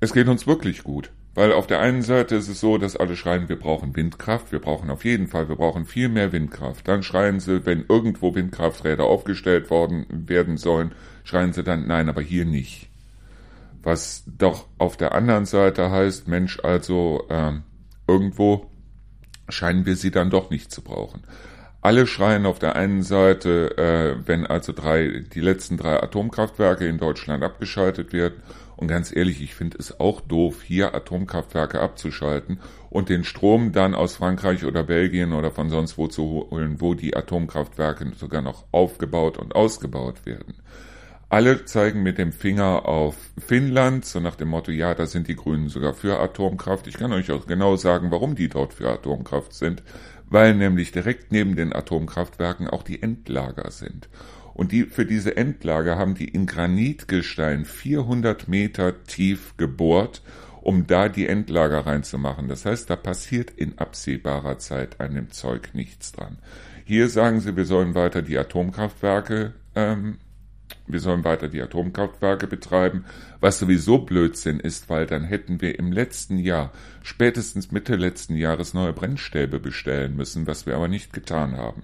Es 0.00 0.12
geht 0.12 0.28
uns 0.28 0.46
wirklich 0.46 0.82
gut. 0.82 1.10
Weil 1.34 1.52
auf 1.52 1.68
der 1.68 1.80
einen 1.80 2.02
Seite 2.02 2.34
ist 2.34 2.48
es 2.48 2.58
so, 2.58 2.76
dass 2.76 2.96
alle 2.96 3.16
schreien, 3.16 3.48
wir 3.48 3.58
brauchen 3.58 3.94
Windkraft, 3.94 4.50
wir 4.50 4.58
brauchen 4.58 4.90
auf 4.90 5.04
jeden 5.04 5.28
Fall, 5.28 5.48
wir 5.48 5.54
brauchen 5.54 5.86
viel 5.86 6.08
mehr 6.08 6.32
Windkraft. 6.32 6.88
Dann 6.88 7.04
schreien 7.04 7.38
sie, 7.38 7.64
wenn 7.64 7.84
irgendwo 7.88 8.34
Windkrafträder 8.34 9.04
aufgestellt 9.04 9.70
worden 9.70 10.06
werden 10.10 10.56
sollen, 10.56 10.92
schreien 11.22 11.52
sie 11.52 11.62
dann, 11.62 11.86
nein, 11.86 12.08
aber 12.08 12.20
hier 12.20 12.44
nicht. 12.44 12.89
Was 13.82 14.24
doch 14.26 14.66
auf 14.78 14.96
der 14.96 15.14
anderen 15.14 15.46
Seite 15.46 15.90
heißt, 15.90 16.28
Mensch, 16.28 16.60
also 16.62 17.26
äh, 17.28 17.52
irgendwo 18.06 18.70
scheinen 19.48 19.86
wir 19.86 19.96
sie 19.96 20.10
dann 20.10 20.30
doch 20.30 20.50
nicht 20.50 20.70
zu 20.70 20.82
brauchen. 20.82 21.22
Alle 21.82 22.06
schreien 22.06 22.44
auf 22.44 22.58
der 22.58 22.76
einen 22.76 23.02
Seite, 23.02 23.78
äh, 23.78 24.28
wenn 24.28 24.46
also 24.46 24.72
drei, 24.72 25.24
die 25.32 25.40
letzten 25.40 25.78
drei 25.78 26.02
Atomkraftwerke 26.02 26.86
in 26.86 26.98
Deutschland 26.98 27.42
abgeschaltet 27.42 28.12
werden. 28.12 28.42
Und 28.76 28.88
ganz 28.88 29.14
ehrlich, 29.14 29.42
ich 29.42 29.54
finde 29.54 29.78
es 29.78 29.98
auch 29.98 30.20
doof, 30.20 30.62
hier 30.62 30.94
Atomkraftwerke 30.94 31.80
abzuschalten 31.80 32.60
und 32.90 33.08
den 33.08 33.24
Strom 33.24 33.72
dann 33.72 33.94
aus 33.94 34.16
Frankreich 34.16 34.64
oder 34.64 34.84
Belgien 34.84 35.32
oder 35.32 35.50
von 35.50 35.70
sonst 35.70 35.96
wo 35.96 36.06
zu 36.06 36.48
holen, 36.50 36.80
wo 36.80 36.94
die 36.94 37.16
Atomkraftwerke 37.16 38.12
sogar 38.16 38.42
noch 38.42 38.64
aufgebaut 38.72 39.38
und 39.38 39.54
ausgebaut 39.54 40.26
werden. 40.26 40.54
Alle 41.30 41.64
zeigen 41.64 42.02
mit 42.02 42.18
dem 42.18 42.32
Finger 42.32 42.86
auf 42.86 43.16
Finnland, 43.38 44.04
so 44.04 44.18
nach 44.18 44.34
dem 44.34 44.48
Motto, 44.48 44.72
ja, 44.72 44.96
da 44.96 45.06
sind 45.06 45.28
die 45.28 45.36
Grünen 45.36 45.68
sogar 45.68 45.94
für 45.94 46.18
Atomkraft. 46.18 46.88
Ich 46.88 46.98
kann 46.98 47.12
euch 47.12 47.30
auch 47.30 47.46
genau 47.46 47.76
sagen, 47.76 48.10
warum 48.10 48.34
die 48.34 48.48
dort 48.48 48.74
für 48.74 48.90
Atomkraft 48.90 49.54
sind, 49.54 49.84
weil 50.28 50.56
nämlich 50.56 50.90
direkt 50.90 51.30
neben 51.30 51.54
den 51.54 51.72
Atomkraftwerken 51.72 52.68
auch 52.68 52.82
die 52.82 53.00
Endlager 53.00 53.70
sind. 53.70 54.08
Und 54.54 54.72
die, 54.72 54.86
für 54.86 55.06
diese 55.06 55.36
Endlager 55.36 55.96
haben 55.96 56.16
die 56.16 56.26
in 56.26 56.46
Granitgestein 56.46 57.64
400 57.64 58.48
Meter 58.48 59.04
tief 59.04 59.56
gebohrt, 59.56 60.22
um 60.62 60.88
da 60.88 61.08
die 61.08 61.28
Endlager 61.28 61.86
reinzumachen. 61.86 62.48
Das 62.48 62.64
heißt, 62.64 62.90
da 62.90 62.96
passiert 62.96 63.52
in 63.52 63.78
absehbarer 63.78 64.58
Zeit 64.58 65.00
an 65.00 65.14
dem 65.14 65.30
Zeug 65.30 65.74
nichts 65.74 66.10
dran. 66.10 66.38
Hier 66.84 67.08
sagen 67.08 67.38
sie, 67.38 67.54
wir 67.54 67.66
sollen 67.66 67.94
weiter 67.94 68.20
die 68.20 68.36
Atomkraftwerke 68.36 69.54
ähm, 69.76 70.18
wir 70.86 71.00
sollen 71.00 71.24
weiter 71.24 71.48
die 71.48 71.62
Atomkraftwerke 71.62 72.46
betreiben, 72.46 73.04
was 73.40 73.58
sowieso 73.58 73.98
Blödsinn 73.98 74.60
ist, 74.60 74.88
weil 74.88 75.06
dann 75.06 75.24
hätten 75.24 75.60
wir 75.60 75.78
im 75.78 75.92
letzten 75.92 76.38
Jahr, 76.38 76.72
spätestens 77.02 77.72
Mitte 77.72 77.96
letzten 77.96 78.36
Jahres, 78.36 78.74
neue 78.74 78.92
Brennstäbe 78.92 79.60
bestellen 79.60 80.16
müssen, 80.16 80.46
was 80.46 80.66
wir 80.66 80.74
aber 80.76 80.88
nicht 80.88 81.12
getan 81.12 81.56
haben. 81.56 81.82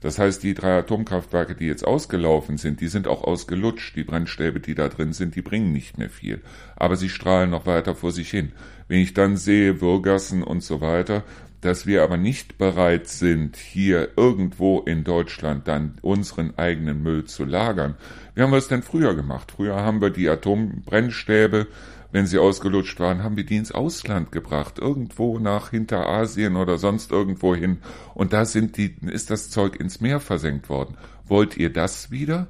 Das 0.00 0.18
heißt, 0.18 0.42
die 0.42 0.54
drei 0.54 0.78
Atomkraftwerke, 0.78 1.54
die 1.54 1.66
jetzt 1.66 1.84
ausgelaufen 1.84 2.58
sind, 2.58 2.80
die 2.80 2.88
sind 2.88 3.08
auch 3.08 3.24
ausgelutscht. 3.24 3.96
Die 3.96 4.04
Brennstäbe, 4.04 4.60
die 4.60 4.74
da 4.74 4.88
drin 4.88 5.12
sind, 5.12 5.34
die 5.34 5.42
bringen 5.42 5.72
nicht 5.72 5.98
mehr 5.98 6.10
viel. 6.10 6.42
Aber 6.76 6.96
sie 6.96 7.08
strahlen 7.08 7.50
noch 7.50 7.66
weiter 7.66 7.94
vor 7.94 8.12
sich 8.12 8.30
hin. 8.30 8.52
Wenn 8.88 9.00
ich 9.00 9.14
dann 9.14 9.36
sehe, 9.36 9.80
Würgassen 9.80 10.42
und 10.42 10.62
so 10.62 10.80
weiter, 10.80 11.24
dass 11.60 11.86
wir 11.86 12.02
aber 12.02 12.16
nicht 12.16 12.58
bereit 12.58 13.08
sind, 13.08 13.56
hier 13.56 14.10
irgendwo 14.16 14.80
in 14.80 15.04
Deutschland 15.04 15.66
dann 15.68 15.98
unseren 16.02 16.56
eigenen 16.58 17.02
Müll 17.02 17.24
zu 17.24 17.44
lagern. 17.44 17.96
Wie 18.34 18.42
haben 18.42 18.50
wir 18.52 18.58
es 18.58 18.68
denn 18.68 18.82
früher 18.82 19.14
gemacht? 19.14 19.52
Früher 19.52 19.76
haben 19.76 20.00
wir 20.00 20.10
die 20.10 20.28
Atombrennstäbe, 20.28 21.66
wenn 22.12 22.26
sie 22.26 22.38
ausgelutscht 22.38 23.00
waren, 23.00 23.22
haben 23.22 23.36
wir 23.36 23.44
die 23.44 23.56
ins 23.56 23.72
Ausland 23.72 24.32
gebracht, 24.32 24.78
irgendwo 24.78 25.38
nach 25.38 25.70
Hinterasien 25.70 26.56
oder 26.56 26.78
sonst 26.78 27.10
irgendwo 27.10 27.54
hin. 27.54 27.78
Und 28.14 28.32
da 28.32 28.44
sind 28.44 28.76
die, 28.76 28.96
ist 29.02 29.30
das 29.30 29.50
Zeug 29.50 29.76
ins 29.76 30.00
Meer 30.00 30.20
versenkt 30.20 30.68
worden. 30.68 30.96
Wollt 31.26 31.56
ihr 31.56 31.72
das 31.72 32.10
wieder? 32.10 32.46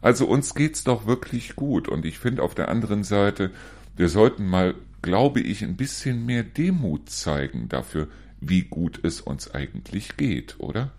Also 0.00 0.26
uns 0.26 0.54
geht's 0.54 0.84
doch 0.84 1.06
wirklich 1.06 1.54
gut. 1.54 1.88
Und 1.88 2.06
ich 2.06 2.18
finde 2.18 2.42
auf 2.42 2.54
der 2.54 2.68
anderen 2.68 3.04
Seite, 3.04 3.50
wir 3.96 4.08
sollten 4.08 4.46
mal, 4.46 4.74
glaube 5.02 5.40
ich, 5.40 5.62
ein 5.62 5.76
bisschen 5.76 6.24
mehr 6.24 6.42
Demut 6.42 7.10
zeigen 7.10 7.68
dafür, 7.68 8.08
wie 8.40 8.62
gut 8.62 9.00
es 9.02 9.20
uns 9.20 9.50
eigentlich 9.54 10.16
geht, 10.16 10.56
oder? 10.58 10.90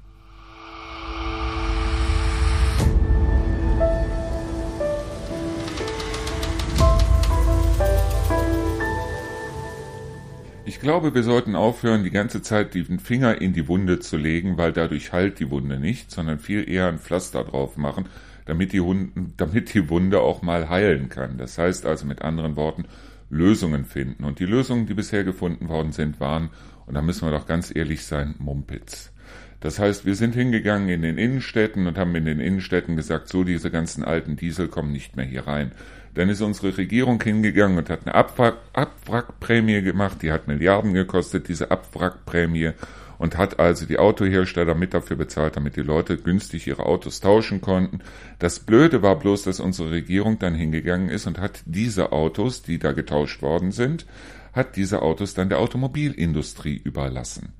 Ich 10.65 10.79
glaube, 10.79 11.15
wir 11.15 11.23
sollten 11.23 11.55
aufhören, 11.55 12.03
die 12.03 12.11
ganze 12.11 12.41
Zeit 12.41 12.75
den 12.75 12.99
Finger 12.99 13.41
in 13.41 13.53
die 13.53 13.67
Wunde 13.67 13.99
zu 13.99 14.17
legen, 14.17 14.57
weil 14.57 14.71
dadurch 14.71 15.11
heilt 15.11 15.39
die 15.39 15.49
Wunde 15.49 15.79
nicht, 15.79 16.11
sondern 16.11 16.39
viel 16.39 16.69
eher 16.69 16.87
ein 16.87 16.99
Pflaster 16.99 17.43
drauf 17.43 17.75
machen, 17.75 18.05
damit 18.45 18.71
die, 18.71 18.79
Hunde, 18.79 19.11
damit 19.35 19.73
die 19.73 19.89
Wunde 19.89 20.21
auch 20.21 20.41
mal 20.41 20.69
heilen 20.69 21.09
kann. 21.09 21.37
Das 21.37 21.57
heißt 21.57 21.85
also 21.85 22.05
mit 22.05 22.21
anderen 22.21 22.55
Worten, 22.55 22.85
Lösungen 23.29 23.83
finden. 23.83 24.23
Und 24.23 24.39
die 24.39 24.45
Lösungen, 24.45 24.85
die 24.85 24.93
bisher 24.93 25.23
gefunden 25.23 25.69
worden 25.69 25.91
sind, 25.91 26.19
waren 26.19 26.49
und 26.89 26.95
da 26.95 27.03
müssen 27.03 27.27
wir 27.27 27.31
doch 27.31 27.45
ganz 27.45 27.73
ehrlich 27.73 28.03
sein, 28.03 28.33
Mumpitz. 28.39 29.11
Das 29.59 29.77
heißt, 29.77 30.07
wir 30.07 30.15
sind 30.15 30.33
hingegangen 30.33 30.89
in 30.89 31.03
den 31.03 31.19
Innenstädten 31.19 31.85
und 31.85 31.99
haben 31.99 32.15
in 32.15 32.25
den 32.25 32.39
Innenstädten 32.39 32.95
gesagt, 32.95 33.29
so 33.29 33.43
diese 33.43 33.69
ganzen 33.69 34.03
alten 34.03 34.35
Diesel 34.37 34.69
kommen 34.69 34.91
nicht 34.91 35.15
mehr 35.15 35.25
hier 35.25 35.45
rein. 35.45 35.71
Dann 36.15 36.29
ist 36.29 36.41
unsere 36.41 36.75
Regierung 36.75 37.21
hingegangen 37.21 37.77
und 37.77 37.91
hat 37.91 38.07
eine 38.07 38.15
Abwrack 38.15 38.57
Abwrackprämie 38.73 39.83
gemacht, 39.83 40.23
die 40.23 40.31
hat 40.31 40.47
Milliarden 40.47 40.93
gekostet, 40.93 41.47
diese 41.47 41.69
Abwrackprämie, 41.69 42.71
und 43.19 43.37
hat 43.37 43.59
also 43.59 43.85
die 43.85 43.99
Autohersteller 43.99 44.73
mit 44.73 44.95
dafür 44.95 45.17
bezahlt, 45.17 45.57
damit 45.57 45.75
die 45.75 45.81
Leute 45.81 46.17
günstig 46.17 46.65
ihre 46.65 46.87
Autos 46.87 47.19
tauschen 47.19 47.61
konnten. 47.61 47.99
Das 48.39 48.61
Blöde 48.61 49.03
war 49.03 49.19
bloß, 49.19 49.43
dass 49.43 49.59
unsere 49.59 49.91
Regierung 49.91 50.39
dann 50.39 50.55
hingegangen 50.55 51.09
ist 51.09 51.27
und 51.27 51.37
hat 51.37 51.61
diese 51.65 52.11
Autos, 52.13 52.63
die 52.63 52.79
da 52.79 52.93
getauscht 52.93 53.43
worden 53.43 53.71
sind, 53.71 54.07
hat 54.53 54.75
diese 54.75 55.01
Autos 55.01 55.33
dann 55.33 55.49
der 55.49 55.59
Automobilindustrie 55.59 56.75
überlassen. 56.83 57.53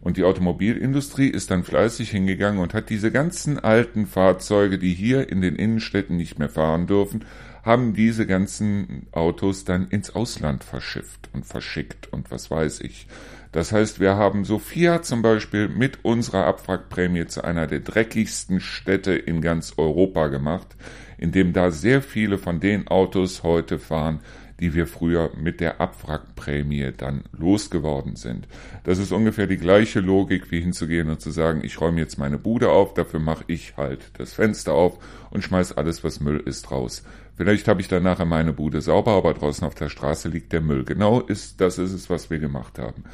Und 0.00 0.16
die 0.16 0.24
Automobilindustrie 0.24 1.28
ist 1.28 1.50
dann 1.50 1.62
fleißig 1.62 2.10
hingegangen 2.10 2.60
und 2.60 2.72
hat 2.72 2.88
diese 2.88 3.10
ganzen 3.10 3.58
alten 3.58 4.06
Fahrzeuge, 4.06 4.78
die 4.78 4.94
hier 4.94 5.28
in 5.28 5.42
den 5.42 5.56
Innenstädten 5.56 6.16
nicht 6.16 6.38
mehr 6.38 6.48
fahren 6.48 6.86
dürfen, 6.86 7.24
haben 7.62 7.92
diese 7.92 8.26
ganzen 8.26 9.06
Autos 9.12 9.64
dann 9.64 9.88
ins 9.88 10.14
Ausland 10.14 10.64
verschifft 10.64 11.28
und 11.34 11.44
verschickt 11.44 12.10
und 12.10 12.30
was 12.30 12.50
weiß 12.50 12.80
ich. 12.80 13.06
Das 13.52 13.72
heißt, 13.72 14.00
wir 14.00 14.16
haben 14.16 14.44
Sofia 14.44 15.02
zum 15.02 15.22
Beispiel 15.22 15.68
mit 15.68 16.04
unserer 16.04 16.46
Abwrackprämie 16.46 17.26
zu 17.26 17.42
einer 17.42 17.66
der 17.66 17.80
dreckigsten 17.80 18.60
Städte 18.60 19.12
in 19.12 19.42
ganz 19.42 19.74
Europa 19.76 20.28
gemacht, 20.28 20.76
indem 21.18 21.52
da 21.52 21.70
sehr 21.70 22.00
viele 22.00 22.38
von 22.38 22.60
den 22.60 22.88
Autos 22.88 23.42
heute 23.42 23.78
fahren, 23.78 24.20
die 24.60 24.74
wir 24.74 24.86
früher 24.86 25.30
mit 25.36 25.60
der 25.60 25.80
Abwrackprämie 25.80 26.92
dann 26.96 27.24
losgeworden 27.36 28.16
sind. 28.16 28.46
Das 28.84 28.98
ist 28.98 29.12
ungefähr 29.12 29.46
die 29.46 29.56
gleiche 29.56 30.00
Logik, 30.00 30.50
wie 30.50 30.60
hinzugehen 30.60 31.08
und 31.08 31.20
zu 31.20 31.30
sagen, 31.30 31.62
ich 31.64 31.80
räume 31.80 32.00
jetzt 32.00 32.18
meine 32.18 32.38
Bude 32.38 32.70
auf, 32.70 32.94
dafür 32.94 33.20
mache 33.20 33.44
ich 33.46 33.76
halt 33.76 34.10
das 34.18 34.34
Fenster 34.34 34.74
auf 34.74 34.98
und 35.30 35.42
schmeiß 35.42 35.76
alles, 35.76 36.04
was 36.04 36.20
Müll 36.20 36.40
ist, 36.44 36.70
raus. 36.70 37.02
Vielleicht 37.36 37.68
habe 37.68 37.80
ich 37.80 37.88
dann 37.88 38.02
nachher 38.02 38.26
meine 38.26 38.52
Bude 38.52 38.82
sauber, 38.82 39.12
aber 39.12 39.32
draußen 39.32 39.66
auf 39.66 39.74
der 39.74 39.88
Straße 39.88 40.28
liegt 40.28 40.52
der 40.52 40.60
Müll. 40.60 40.84
Genau 40.84 41.20
ist, 41.20 41.60
das 41.62 41.78
ist 41.78 41.94
es, 41.94 42.10
was 42.10 42.28
wir 42.28 42.38
gemacht 42.38 42.78
haben. 42.78 43.04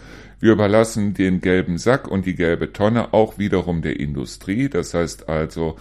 Wir 0.41 0.51
überlassen 0.51 1.15
den 1.15 1.41
gelben 1.41 1.79
Sack 1.79 2.09
und 2.09 2.27
die 2.27 2.35
gelbe 2.35 2.73
Tonne 2.73 3.15
auch 3.15 3.39
wiederum 3.39 3.83
der 3.83 4.01
Industrie. 4.01 4.69
Das 4.69 4.95
heißt 4.95 5.29
also, 5.29 5.77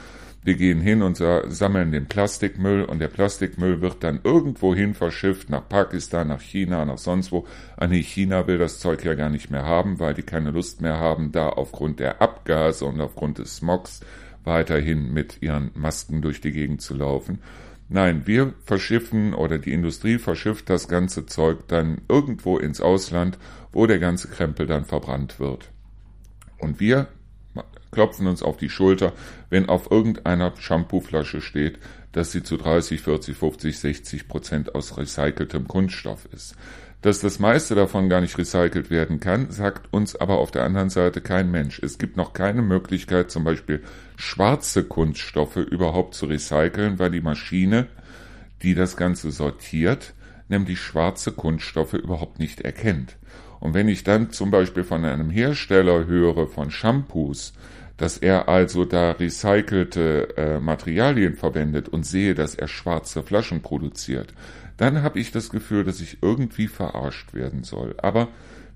wir 0.46 0.56
gehen 0.56 0.80
hin 0.80 1.02
und 1.02 1.18
sammeln 1.18 1.92
den 1.92 2.06
Plastikmüll 2.06 2.84
und 2.86 3.00
der 3.00 3.08
Plastikmüll 3.08 3.82
wird 3.82 4.04
dann 4.04 4.20
irgendwohin 4.24 4.94
verschifft, 4.94 5.50
nach 5.50 5.68
Pakistan, 5.68 6.28
nach 6.28 6.40
China, 6.40 6.86
nach 6.86 7.00
sonst 7.00 7.32
wo. 7.32 7.48
Ah 7.78 7.88
nee, 7.88 8.04
China 8.04 8.46
will 8.46 8.60
das 8.60 8.78
Zeug 8.78 9.04
ja 9.04 9.16
gar 9.16 9.30
nicht 9.30 9.50
mehr 9.50 9.66
haben, 9.66 10.00
weil 10.00 10.14
die 10.14 10.22
keine 10.22 10.52
Lust 10.52 10.82
mehr 10.82 11.00
haben, 11.00 11.32
da 11.32 11.50
aufgrund 11.50 12.00
der 12.00 12.22
Abgase 12.22 12.86
und 12.86 13.02
aufgrund 13.02 13.40
des 13.40 13.56
Smogs 13.56 14.02
weiterhin 14.44 15.12
mit 15.12 15.42
ihren 15.42 15.72
Masken 15.74 16.22
durch 16.22 16.42
die 16.42 16.52
Gegend 16.52 16.80
zu 16.80 16.96
laufen. 16.96 17.40
Nein, 17.90 18.22
wir 18.26 18.54
verschiffen 18.66 19.34
oder 19.34 19.58
die 19.58 19.74
Industrie 19.74 20.20
verschifft 20.20 20.70
das 20.70 20.88
ganze 20.88 21.26
Zeug 21.26 21.68
dann 21.68 22.02
irgendwo 22.08 22.60
ins 22.60 22.82
Ausland, 22.82 23.40
wo 23.72 23.88
der 23.88 23.98
ganze 23.98 24.28
Krempel 24.28 24.68
dann 24.68 24.86
verbrannt 24.86 25.40
wird. 25.40 25.72
Und 26.60 26.80
wir 26.80 27.08
klopfen 27.96 28.28
uns 28.28 28.44
auf 28.44 28.58
die 28.58 28.70
Schulter, 28.70 29.14
wenn 29.50 29.68
auf 29.68 29.90
irgendeiner 29.90 30.54
Shampooflasche 30.56 31.42
steht, 31.42 31.80
dass 32.12 32.32
sie 32.32 32.44
zu 32.44 32.58
30, 32.58 33.02
40, 33.02 33.36
50, 33.36 33.80
60 33.80 34.28
Prozent 34.28 34.76
aus 34.76 34.98
recyceltem 34.98 35.68
Kunststoff 35.68 36.28
ist. 36.32 36.56
Dass 37.02 37.20
das 37.20 37.40
meiste 37.40 37.76
davon 37.76 38.10
gar 38.10 38.22
nicht 38.22 38.38
recycelt 38.38 38.90
werden 38.90 39.20
kann, 39.20 39.52
sagt 39.52 39.94
uns 39.94 40.16
aber 40.16 40.38
auf 40.40 40.52
der 40.52 40.64
anderen 40.64 40.90
Seite 40.90 41.22
kein 41.22 41.52
Mensch. 41.52 41.80
Es 41.80 41.98
gibt 41.98 42.18
noch 42.18 42.34
keine 42.34 42.62
Möglichkeit, 42.62 43.32
zum 43.32 43.44
Beispiel 43.44 43.84
schwarze 44.16 44.84
Kunststoffe 44.84 45.58
überhaupt 45.58 46.16
zu 46.16 46.26
recyceln, 46.26 47.00
weil 47.00 47.12
die 47.12 47.22
Maschine, 47.22 47.88
die 48.64 48.76
das 48.76 48.98
Ganze 48.98 49.32
sortiert, 49.32 50.14
nämlich 50.48 50.80
schwarze 50.80 51.32
Kunststoffe 51.32 51.94
überhaupt 51.94 52.40
nicht 52.40 52.62
erkennt. 52.62 53.18
Und 53.60 53.74
wenn 53.74 53.88
ich 53.88 54.04
dann 54.04 54.32
zum 54.32 54.52
Beispiel 54.52 54.84
von 54.84 55.06
einem 55.06 55.30
Hersteller 55.30 56.08
höre 56.08 56.48
von 56.48 56.72
Shampoos, 56.72 57.54
dass 57.98 58.18
er 58.18 58.50
also 58.50 58.86
da 58.86 59.12
recycelte 59.12 60.36
äh, 60.38 60.60
Materialien 60.60 61.36
verwendet 61.36 61.90
und 61.90 62.06
sehe, 62.06 62.36
dass 62.36 62.56
er 62.56 62.68
schwarze 62.68 63.24
Flaschen 63.24 63.62
produziert, 63.62 64.34
dann 64.78 65.02
habe 65.02 65.20
ich 65.20 65.32
das 65.32 65.50
Gefühl, 65.50 65.84
dass 65.84 66.02
ich 66.02 66.18
irgendwie 66.22 66.68
verarscht 66.68 67.34
werden 67.34 67.64
soll. 67.64 67.96
Aber 67.98 68.28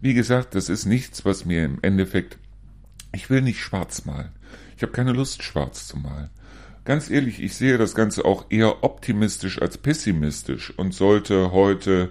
wie 0.01 0.13
gesagt, 0.13 0.55
das 0.55 0.69
ist 0.69 0.85
nichts, 0.85 1.25
was 1.25 1.45
mir 1.45 1.65
im 1.65 1.79
Endeffekt, 1.81 2.37
ich 3.11 3.29
will 3.29 3.41
nicht 3.41 3.59
schwarz 3.59 4.05
malen. 4.05 4.31
Ich 4.77 4.83
habe 4.83 4.93
keine 4.93 5.11
Lust, 5.11 5.43
schwarz 5.43 5.87
zu 5.87 5.97
malen. 5.97 6.29
Ganz 6.85 7.09
ehrlich, 7.09 7.41
ich 7.43 7.55
sehe 7.55 7.77
das 7.77 7.95
Ganze 7.95 8.23
auch 8.23 8.45
eher 8.49 8.83
optimistisch 8.83 9.61
als 9.61 9.77
pessimistisch 9.77 10.73
und 10.77 10.93
sollte 10.93 11.51
heute 11.51 12.09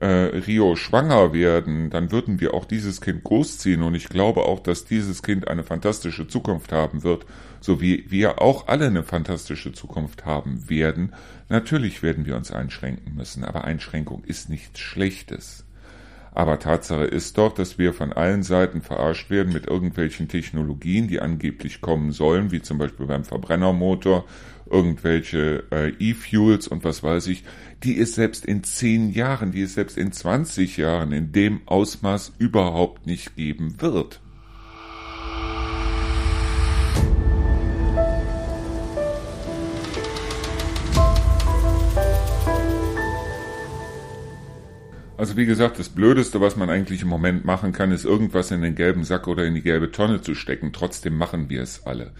äh, 0.00 0.06
Rio 0.06 0.76
schwanger 0.76 1.32
werden, 1.32 1.90
dann 1.90 2.12
würden 2.12 2.40
wir 2.40 2.54
auch 2.54 2.64
dieses 2.64 3.00
Kind 3.00 3.24
großziehen 3.24 3.82
und 3.82 3.94
ich 3.94 4.08
glaube 4.08 4.42
auch, 4.42 4.60
dass 4.60 4.84
dieses 4.84 5.22
Kind 5.22 5.48
eine 5.48 5.64
fantastische 5.64 6.28
Zukunft 6.28 6.72
haben 6.72 7.02
wird, 7.02 7.26
so 7.60 7.80
wie 7.80 8.10
wir 8.10 8.40
auch 8.40 8.68
alle 8.68 8.86
eine 8.86 9.02
fantastische 9.02 9.72
Zukunft 9.72 10.24
haben 10.24 10.68
werden. 10.68 11.14
Natürlich 11.48 12.02
werden 12.02 12.26
wir 12.26 12.36
uns 12.36 12.52
einschränken 12.52 13.14
müssen, 13.14 13.44
aber 13.44 13.64
Einschränkung 13.64 14.24
ist 14.24 14.48
nichts 14.48 14.80
Schlechtes. 14.80 15.64
Aber 16.32 16.58
Tatsache 16.58 17.04
ist 17.04 17.38
doch, 17.38 17.52
dass 17.52 17.78
wir 17.78 17.92
von 17.92 18.12
allen 18.12 18.42
Seiten 18.42 18.82
verarscht 18.82 19.30
werden 19.30 19.52
mit 19.52 19.66
irgendwelchen 19.66 20.28
Technologien, 20.28 21.08
die 21.08 21.20
angeblich 21.20 21.80
kommen 21.80 22.12
sollen, 22.12 22.52
wie 22.52 22.62
zum 22.62 22.78
Beispiel 22.78 23.06
beim 23.06 23.24
Verbrennermotor, 23.24 24.24
irgendwelche 24.70 25.64
äh, 25.70 25.92
E-Fuels 25.98 26.68
und 26.68 26.84
was 26.84 27.02
weiß 27.02 27.26
ich, 27.28 27.44
die 27.82 27.98
es 27.98 28.14
selbst 28.14 28.44
in 28.44 28.64
zehn 28.64 29.10
Jahren, 29.10 29.52
die 29.52 29.62
es 29.62 29.74
selbst 29.74 29.96
in 29.96 30.12
20 30.12 30.76
Jahren 30.76 31.12
in 31.12 31.32
dem 31.32 31.62
Ausmaß 31.66 32.32
überhaupt 32.38 33.06
nicht 33.06 33.34
geben 33.36 33.80
wird. 33.80 34.20
Also 45.18 45.36
wie 45.36 45.46
gesagt, 45.46 45.80
das 45.80 45.88
Blödeste, 45.88 46.40
was 46.40 46.54
man 46.54 46.70
eigentlich 46.70 47.02
im 47.02 47.08
Moment 47.08 47.44
machen 47.44 47.72
kann, 47.72 47.90
ist 47.90 48.04
irgendwas 48.04 48.52
in 48.52 48.62
den 48.62 48.76
gelben 48.76 49.02
Sack 49.02 49.26
oder 49.26 49.44
in 49.44 49.54
die 49.56 49.62
gelbe 49.62 49.90
Tonne 49.90 50.20
zu 50.22 50.36
stecken. 50.36 50.72
Trotzdem 50.72 51.18
machen 51.18 51.50
wir 51.50 51.60
es 51.60 51.84
alle. 51.84 52.12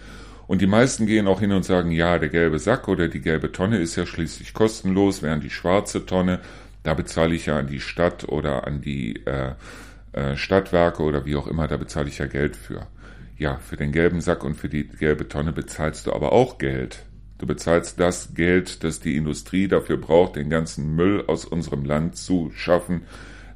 Und 0.47 0.61
die 0.61 0.67
meisten 0.67 1.05
gehen 1.05 1.25
auch 1.25 1.39
hin 1.39 1.53
und 1.53 1.63
sagen, 1.63 1.91
ja, 1.91 2.19
der 2.19 2.27
gelbe 2.27 2.59
Sack 2.59 2.89
oder 2.89 3.07
die 3.07 3.21
gelbe 3.21 3.53
Tonne 3.53 3.77
ist 3.77 3.95
ja 3.95 4.05
schließlich 4.05 4.53
kostenlos, 4.53 5.23
während 5.23 5.45
die 5.45 5.49
schwarze 5.49 6.05
Tonne, 6.05 6.41
da 6.83 6.93
bezahle 6.93 7.35
ich 7.35 7.45
ja 7.45 7.57
an 7.57 7.67
die 7.67 7.79
Stadt 7.79 8.27
oder 8.27 8.67
an 8.67 8.81
die 8.81 9.25
äh, 9.25 9.53
äh, 10.11 10.35
Stadtwerke 10.35 11.01
oder 11.01 11.23
wie 11.25 11.37
auch 11.37 11.47
immer, 11.47 11.69
da 11.69 11.77
bezahle 11.77 12.09
ich 12.09 12.17
ja 12.17 12.25
Geld 12.25 12.57
für. 12.57 12.85
Ja, 13.37 13.59
für 13.59 13.77
den 13.77 13.93
gelben 13.93 14.19
Sack 14.19 14.43
und 14.43 14.55
für 14.55 14.67
die 14.67 14.85
gelbe 14.85 15.29
Tonne 15.29 15.53
bezahlst 15.53 16.05
du 16.05 16.11
aber 16.11 16.33
auch 16.33 16.57
Geld. 16.57 17.05
Du 17.39 17.47
bezahlst 17.47 17.99
das 17.99 18.35
Geld, 18.35 18.83
das 18.83 18.99
die 18.99 19.15
Industrie 19.15 19.67
dafür 19.67 19.97
braucht, 19.97 20.35
den 20.35 20.49
ganzen 20.49 20.95
Müll 20.95 21.23
aus 21.27 21.45
unserem 21.45 21.85
Land 21.85 22.17
zu 22.17 22.51
schaffen. 22.53 23.03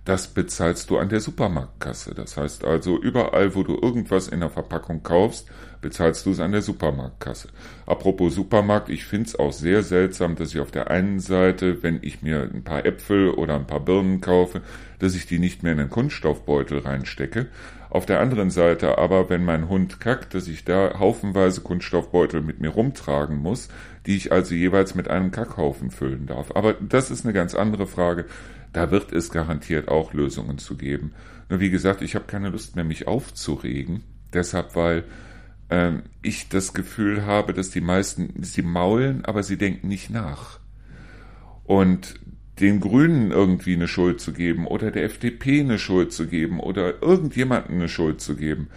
Das 0.05 0.27
bezahlst 0.27 0.89
du 0.89 0.97
an 0.97 1.09
der 1.09 1.19
Supermarktkasse. 1.19 2.13
Das 2.13 2.35
heißt 2.35 2.65
also, 2.65 2.99
überall, 2.99 3.55
wo 3.55 3.63
du 3.63 3.77
irgendwas 3.81 4.27
in 4.27 4.41
der 4.41 4.49
Verpackung 4.49 5.03
kaufst, 5.03 5.47
bezahlst 5.81 6.25
du 6.25 6.31
es 6.31 6.39
an 6.39 6.51
der 6.51 6.61
Supermarktkasse. 6.61 7.49
Apropos 7.85 8.35
Supermarkt, 8.35 8.89
ich 8.89 9.05
find's 9.05 9.37
auch 9.37 9.53
sehr 9.53 9.83
seltsam, 9.83 10.35
dass 10.35 10.49
ich 10.49 10.59
auf 10.59 10.71
der 10.71 10.89
einen 10.89 11.19
Seite, 11.19 11.83
wenn 11.83 11.99
ich 12.01 12.21
mir 12.21 12.49
ein 12.53 12.63
paar 12.63 12.85
Äpfel 12.85 13.29
oder 13.29 13.55
ein 13.55 13.67
paar 13.67 13.81
Birnen 13.81 14.19
kaufe, 14.19 14.61
dass 14.99 15.15
ich 15.15 15.25
die 15.25 15.39
nicht 15.39 15.63
mehr 15.63 15.73
in 15.73 15.79
einen 15.79 15.89
Kunststoffbeutel 15.89 16.79
reinstecke. 16.79 17.47
Auf 17.93 18.07
der 18.07 18.21
anderen 18.21 18.49
Seite 18.49 18.97
aber, 18.97 19.29
wenn 19.29 19.45
mein 19.45 19.69
Hund 19.69 19.99
kackt, 19.99 20.33
dass 20.33 20.47
ich 20.47 20.65
da 20.65 20.97
haufenweise 20.97 21.61
Kunststoffbeutel 21.61 22.41
mit 22.41 22.59
mir 22.59 22.69
rumtragen 22.69 23.37
muss, 23.37 23.69
die 24.07 24.15
ich 24.15 24.31
also 24.31 24.55
jeweils 24.55 24.95
mit 24.95 25.09
einem 25.09 25.29
Kackhaufen 25.29 25.91
füllen 25.91 26.25
darf. 26.25 26.55
Aber 26.55 26.73
das 26.73 27.11
ist 27.11 27.23
eine 27.23 27.33
ganz 27.33 27.53
andere 27.53 27.85
Frage. 27.85 28.25
Da 28.71 28.89
wird 28.89 29.11
es 29.11 29.29
garantiert 29.29 29.89
auch 29.89 30.11
Lösungen 30.11 30.57
zu 30.57 30.75
geben. 30.75 31.13
Nur 31.49 31.59
wie 31.59 31.69
gesagt, 31.69 32.01
ich 32.01 32.15
habe 32.15 32.25
keine 32.25 32.49
Lust 32.49 32.75
mehr, 32.75 32.83
mich 32.83 33.05
aufzuregen. 33.05 34.01
Deshalb, 34.33 34.75
weil 34.75 35.03
ähm, 35.69 36.01
ich 36.23 36.49
das 36.49 36.73
Gefühl 36.73 37.27
habe, 37.27 37.53
dass 37.53 37.69
die 37.69 37.81
meisten, 37.81 38.41
sie 38.41 38.63
maulen, 38.63 39.23
aber 39.23 39.43
sie 39.43 39.59
denken 39.59 39.87
nicht 39.87 40.09
nach. 40.09 40.57
Und 41.63 42.19
den 42.59 42.79
Grünen 42.79 43.31
irgendwie 43.31 43.73
eine 43.73 43.87
Schuld 43.87 44.21
zu 44.21 44.33
geben 44.33 44.67
oder 44.67 44.91
der 44.91 45.05
FDP 45.05 45.61
eine 45.61 45.79
Schuld 45.79 46.13
zu 46.13 46.27
geben 46.27 46.59
oder 46.59 47.01
irgendjemanden 47.01 47.75
eine 47.75 47.89
Schuld 47.89 48.21
zu 48.21 48.35
geben, 48.35 48.67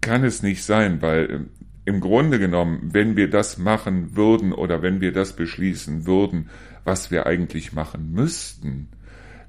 kann 0.00 0.24
es 0.24 0.42
nicht 0.42 0.64
sein, 0.64 1.02
weil 1.02 1.30
ähm, 1.30 1.48
im 1.84 2.00
Grunde 2.00 2.40
genommen, 2.40 2.90
wenn 2.92 3.16
wir 3.16 3.30
das 3.30 3.58
machen 3.58 4.16
würden 4.16 4.52
oder 4.52 4.82
wenn 4.82 5.00
wir 5.00 5.12
das 5.12 5.36
beschließen 5.36 6.04
würden, 6.04 6.50
was 6.84 7.12
wir 7.12 7.26
eigentlich 7.26 7.72
machen 7.72 8.12
müssten, 8.12 8.88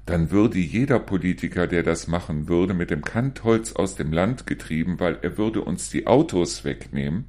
dann 0.06 0.30
würde 0.30 0.58
jeder 0.58 1.00
Politiker, 1.00 1.66
der 1.66 1.82
das 1.82 2.06
machen 2.06 2.48
würde, 2.48 2.74
mit 2.74 2.90
dem 2.90 3.02
Kantholz 3.02 3.72
aus 3.72 3.96
dem 3.96 4.12
Land 4.12 4.46
getrieben, 4.46 5.00
weil 5.00 5.18
er 5.20 5.36
würde 5.36 5.62
uns 5.62 5.90
die 5.90 6.06
Autos 6.06 6.64
wegnehmen, 6.64 7.26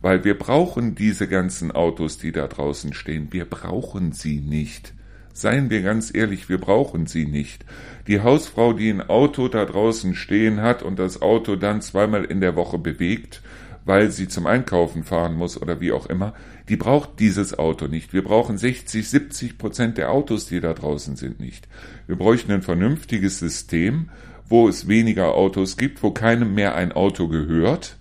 weil 0.00 0.24
wir 0.24 0.38
brauchen 0.38 0.94
diese 0.94 1.28
ganzen 1.28 1.70
Autos, 1.72 2.16
die 2.16 2.32
da 2.32 2.46
draußen 2.46 2.94
stehen, 2.94 3.32
wir 3.32 3.44
brauchen 3.44 4.12
sie 4.12 4.40
nicht. 4.40 4.93
Seien 5.36 5.68
wir 5.68 5.82
ganz 5.82 6.14
ehrlich, 6.14 6.48
wir 6.48 6.58
brauchen 6.58 7.06
sie 7.06 7.26
nicht. 7.26 7.64
Die 8.06 8.20
Hausfrau, 8.20 8.72
die 8.72 8.88
ein 8.88 9.02
Auto 9.02 9.48
da 9.48 9.64
draußen 9.64 10.14
stehen 10.14 10.62
hat 10.62 10.84
und 10.84 10.96
das 10.96 11.22
Auto 11.22 11.56
dann 11.56 11.82
zweimal 11.82 12.24
in 12.24 12.40
der 12.40 12.54
Woche 12.54 12.78
bewegt, 12.78 13.42
weil 13.84 14.12
sie 14.12 14.28
zum 14.28 14.46
Einkaufen 14.46 15.02
fahren 15.02 15.34
muss 15.34 15.60
oder 15.60 15.80
wie 15.80 15.90
auch 15.90 16.06
immer, 16.06 16.34
die 16.68 16.76
braucht 16.76 17.18
dieses 17.18 17.58
Auto 17.58 17.88
nicht. 17.88 18.12
Wir 18.12 18.22
brauchen 18.22 18.56
60, 18.56 19.10
70 19.10 19.58
Prozent 19.58 19.98
der 19.98 20.12
Autos, 20.12 20.46
die 20.46 20.60
da 20.60 20.72
draußen 20.72 21.16
sind, 21.16 21.40
nicht. 21.40 21.66
Wir 22.06 22.14
bräuchten 22.14 22.52
ein 22.52 22.62
vernünftiges 22.62 23.40
System, 23.40 24.10
wo 24.48 24.68
es 24.68 24.86
weniger 24.86 25.34
Autos 25.34 25.76
gibt, 25.76 26.00
wo 26.04 26.12
keinem 26.12 26.54
mehr 26.54 26.76
ein 26.76 26.92
Auto 26.92 27.26
gehört, 27.26 27.96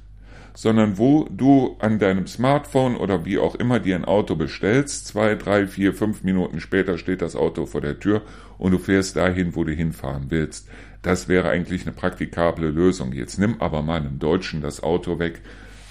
sondern 0.56 0.98
wo 0.98 1.28
du 1.30 1.76
an 1.80 2.00
deinem 2.00 2.28
Smartphone 2.28 2.96
oder 2.96 3.26
wie 3.26 3.40
auch 3.40 3.56
immer 3.56 3.80
dir 3.80 3.96
ein 3.96 4.06
Auto 4.06 4.36
bestellst, 4.36 5.08
zwei, 5.08 5.36
drei, 5.36 5.68
vier, 5.68 5.94
fünf 5.94 6.24
Minuten 6.24 6.60
später 6.60 6.98
steht 6.98 7.22
das 7.22 7.36
Auto 7.36 7.66
vor 7.66 7.82
der 7.82 8.00
Tür 8.00 8.22
und 8.58 8.72
du 8.72 8.78
fährst 8.78 9.16
dahin, 9.16 9.56
wo 9.56 9.64
du 9.64 9.74
hinfahren 9.74 10.26
willst. 10.30 10.68
Das 11.02 11.28
wäre 11.28 11.50
eigentlich 11.50 11.82
eine 11.84 11.92
praktikable 11.92 12.70
Lösung. 12.70 13.14
Jetzt 13.14 13.40
nimm 13.40 13.62
aber 13.62 13.82
mal 13.82 14.00
einem 14.00 14.20
Deutschen 14.20 14.62
das 14.62 14.84
Auto 14.84 15.20
weg, 15.20 15.42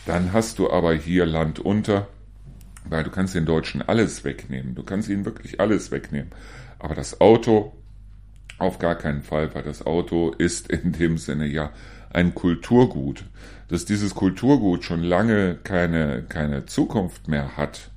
dann 0.07 0.33
hast 0.33 0.59
du 0.59 0.71
aber 0.71 0.95
hier 0.95 1.27
Land 1.27 1.59
unter, 1.59 2.09
weil 2.89 3.05
du 3.05 3.11
kannst 3.11 3.35
den 3.35 3.47
Deutschen 3.47 3.83
alles 3.83 4.25
wegnehmen. 4.25 4.75
Du 4.75 4.83
kannst 4.83 5.09
ihnen 5.09 5.25
wirklich 5.25 5.61
alles 5.61 5.91
wegnehmen. 5.91 6.31
Aber 6.79 6.95
das 6.95 7.21
Auto 7.21 7.73
auf 8.59 8.79
gar 8.79 8.95
keinen 8.95 9.23
Fall, 9.23 9.55
weil 9.55 9.63
das 9.63 9.85
Auto 9.87 10.31
ist 10.31 10.71
in 10.71 10.93
dem 10.93 11.19
Sinne 11.19 11.47
ja 11.47 11.73
ein 12.15 12.35
Kulturgut. 12.35 13.25
Dass 13.69 13.85
dieses 13.85 14.15
Kulturgut 14.15 14.85
schon 14.85 15.03
lange 15.03 15.59
keine, 15.63 16.25
keine 16.29 16.67
Zukunft 16.67 17.29
mehr 17.29 17.57
hat, 17.57 17.91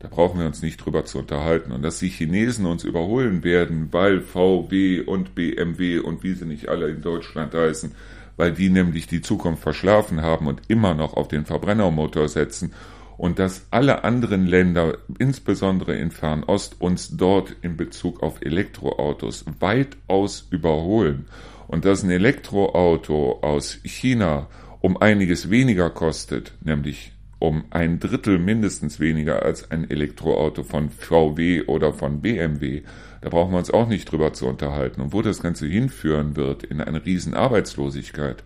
da 0.00 0.08
brauchen 0.08 0.40
wir 0.40 0.46
uns 0.46 0.62
nicht 0.62 0.78
drüber 0.78 1.04
zu 1.04 1.20
unterhalten. 1.20 1.70
Und 1.70 1.82
dass 1.82 2.00
die 2.00 2.08
Chinesen 2.08 2.66
uns 2.66 2.82
überholen 2.82 3.44
werden, 3.44 3.88
weil 3.92 4.20
VW 4.20 5.00
und 5.00 5.36
BMW 5.36 6.00
und 6.00 6.24
wie 6.24 6.32
sie 6.32 6.44
nicht 6.44 6.68
alle 6.68 6.88
in 6.88 7.02
Deutschland 7.02 7.54
heißen, 7.54 7.94
weil 8.36 8.52
die 8.52 8.68
nämlich 8.68 9.06
die 9.06 9.20
Zukunft 9.20 9.62
verschlafen 9.62 10.22
haben 10.22 10.48
und 10.48 10.62
immer 10.66 10.94
noch 10.94 11.14
auf 11.14 11.28
den 11.28 11.44
Verbrennermotor 11.44 12.28
setzen 12.28 12.72
und 13.16 13.38
dass 13.38 13.66
alle 13.70 14.02
anderen 14.02 14.46
Länder, 14.46 14.98
insbesondere 15.18 15.94
in 15.94 16.10
Fernost, 16.10 16.80
uns 16.80 17.16
dort 17.16 17.54
in 17.62 17.76
Bezug 17.76 18.20
auf 18.22 18.42
Elektroautos 18.42 19.44
weitaus 19.60 20.48
überholen 20.50 21.26
und 21.72 21.86
dass 21.86 22.02
ein 22.02 22.10
Elektroauto 22.10 23.38
aus 23.40 23.78
China 23.82 24.46
um 24.82 24.98
einiges 24.98 25.48
weniger 25.48 25.88
kostet, 25.88 26.52
nämlich 26.60 27.12
um 27.38 27.64
ein 27.70 27.98
Drittel 27.98 28.38
mindestens 28.38 29.00
weniger 29.00 29.42
als 29.42 29.70
ein 29.70 29.88
Elektroauto 29.88 30.64
von 30.64 30.90
VW 30.90 31.62
oder 31.62 31.94
von 31.94 32.20
BMW, 32.20 32.82
da 33.22 33.30
brauchen 33.30 33.52
wir 33.52 33.58
uns 33.58 33.70
auch 33.70 33.88
nicht 33.88 34.12
drüber 34.12 34.34
zu 34.34 34.48
unterhalten. 34.48 35.00
Und 35.00 35.14
wo 35.14 35.22
das 35.22 35.40
Ganze 35.40 35.66
hinführen 35.66 36.36
wird, 36.36 36.62
in 36.62 36.82
eine 36.82 37.06
riesen 37.06 37.32
Arbeitslosigkeit, 37.32 38.44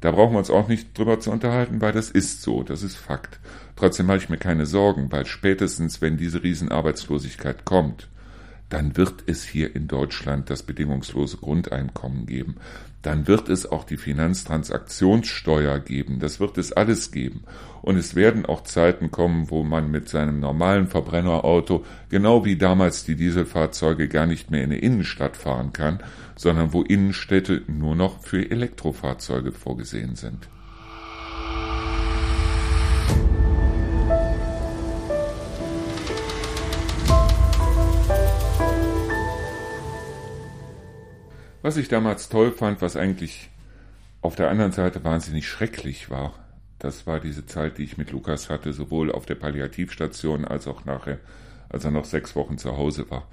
da 0.00 0.12
brauchen 0.12 0.34
wir 0.34 0.38
uns 0.38 0.50
auch 0.50 0.68
nicht 0.68 0.96
drüber 0.96 1.18
zu 1.18 1.32
unterhalten, 1.32 1.80
weil 1.80 1.92
das 1.92 2.10
ist 2.10 2.42
so, 2.42 2.62
das 2.62 2.84
ist 2.84 2.96
Fakt. 2.96 3.40
Trotzdem 3.74 4.06
mache 4.06 4.18
ich 4.18 4.28
mir 4.28 4.38
keine 4.38 4.66
Sorgen, 4.66 5.10
weil 5.10 5.26
spätestens, 5.26 6.00
wenn 6.00 6.16
diese 6.16 6.44
Riesenarbeitslosigkeit 6.44 7.64
kommt, 7.64 8.08
dann 8.68 8.96
wird 8.96 9.24
es 9.26 9.44
hier 9.44 9.74
in 9.74 9.88
Deutschland 9.88 10.50
das 10.50 10.62
bedingungslose 10.62 11.38
Grundeinkommen 11.38 12.26
geben. 12.26 12.56
Dann 13.02 13.26
wird 13.26 13.48
es 13.48 13.64
auch 13.64 13.84
die 13.84 13.96
Finanztransaktionssteuer 13.96 15.78
geben. 15.78 16.18
Das 16.18 16.40
wird 16.40 16.58
es 16.58 16.72
alles 16.72 17.10
geben. 17.10 17.44
Und 17.80 17.96
es 17.96 18.14
werden 18.14 18.44
auch 18.44 18.64
Zeiten 18.64 19.10
kommen, 19.10 19.50
wo 19.50 19.62
man 19.62 19.90
mit 19.90 20.08
seinem 20.08 20.40
normalen 20.40 20.88
Verbrennerauto, 20.88 21.84
genau 22.10 22.44
wie 22.44 22.56
damals 22.56 23.04
die 23.04 23.14
Dieselfahrzeuge, 23.14 24.08
gar 24.08 24.26
nicht 24.26 24.50
mehr 24.50 24.64
in 24.64 24.72
eine 24.72 24.80
Innenstadt 24.80 25.36
fahren 25.36 25.72
kann, 25.72 26.00
sondern 26.36 26.72
wo 26.72 26.82
Innenstädte 26.82 27.62
nur 27.68 27.94
noch 27.94 28.20
für 28.20 28.50
Elektrofahrzeuge 28.50 29.52
vorgesehen 29.52 30.16
sind. 30.16 30.48
Was 41.62 41.76
ich 41.76 41.88
damals 41.88 42.28
toll 42.28 42.52
fand, 42.52 42.82
was 42.82 42.96
eigentlich 42.96 43.50
auf 44.20 44.36
der 44.36 44.50
anderen 44.50 44.72
Seite 44.72 45.02
wahnsinnig 45.04 45.48
schrecklich 45.48 46.10
war, 46.10 46.34
das 46.78 47.06
war 47.06 47.18
diese 47.18 47.46
Zeit, 47.46 47.78
die 47.78 47.84
ich 47.84 47.98
mit 47.98 48.12
Lukas 48.12 48.48
hatte, 48.48 48.72
sowohl 48.72 49.10
auf 49.10 49.26
der 49.26 49.34
Palliativstation 49.34 50.44
als 50.44 50.68
auch 50.68 50.84
nachher, 50.84 51.18
als 51.68 51.84
er 51.84 51.90
noch 51.90 52.04
sechs 52.04 52.36
Wochen 52.36 52.58
zu 52.58 52.76
Hause 52.76 53.10
war. 53.10 53.26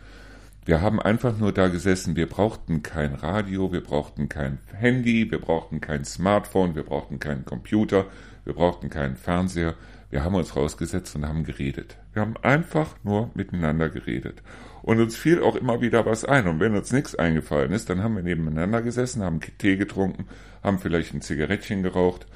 Wir 0.66 0.82
haben 0.82 1.00
einfach 1.00 1.38
nur 1.38 1.52
da 1.52 1.68
gesessen. 1.68 2.16
Wir 2.16 2.28
brauchten 2.28 2.82
kein 2.82 3.14
Radio, 3.14 3.72
wir 3.72 3.82
brauchten 3.82 4.30
kein 4.30 4.58
Handy, 4.74 5.30
wir 5.30 5.40
brauchten 5.40 5.80
kein 5.80 6.06
Smartphone, 6.06 6.76
wir 6.76 6.82
brauchten 6.82 7.20
keinen 7.20 7.46
Computer, 7.46 8.08
wir 8.46 8.54
brauchten 8.54 8.90
keinen 8.90 9.16
Fernseher. 9.16 9.76
Wir 10.16 10.24
haben 10.24 10.36
uns 10.36 10.56
rausgesetzt 10.56 11.14
und 11.18 11.28
haben 11.28 11.44
geredet. 11.44 11.98
Wir 12.14 12.22
haben 12.22 12.38
einfach 12.38 12.96
nur 13.04 13.32
miteinander 13.34 13.90
geredet. 13.90 14.44
Und 14.82 15.02
uns 15.02 15.18
fiel 15.18 15.44
auch 15.44 15.58
immer 15.58 15.82
wieder 15.82 16.06
was 16.06 16.24
ein. 16.24 16.48
Und 16.48 16.62
wenn 16.62 16.74
uns 16.74 16.94
nichts 16.94 17.16
eingefallen 17.16 17.74
ist, 17.74 17.90
dann 17.90 18.02
haben 18.02 18.16
wir 18.16 18.24
nebeneinander 18.24 18.82
gesessen, 18.82 19.24
haben 19.24 19.42
Tee 19.42 19.76
getrunken, 19.76 20.28
haben 20.64 20.80
vielleicht 20.80 21.14
ein 21.14 21.20
Zigarettchen 21.20 21.84
geraucht 21.84 22.28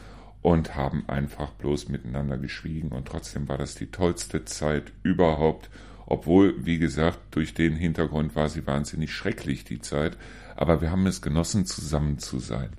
und 0.41 0.75
haben 0.75 1.07
einfach 1.07 1.51
bloß 1.51 1.87
miteinander 1.87 2.37
geschwiegen. 2.37 2.91
Und 2.91 3.07
trotzdem 3.07 3.47
war 3.47 3.57
das 3.57 3.75
die 3.75 3.91
tollste 3.91 4.43
Zeit 4.43 4.91
überhaupt. 5.03 5.69
Obwohl, 6.05 6.55
wie 6.65 6.79
gesagt, 6.79 7.19
durch 7.31 7.53
den 7.53 7.77
Hintergrund 7.77 8.35
war 8.35 8.49
sie 8.49 8.67
wahnsinnig 8.67 9.13
schrecklich, 9.13 9.63
die 9.63 9.79
Zeit. 9.79 10.17
Aber 10.57 10.81
wir 10.81 10.91
haben 10.91 11.07
es 11.07 11.21
genossen, 11.21 11.65
zusammen 11.65 12.19
zu 12.19 12.39
sein. 12.39 12.71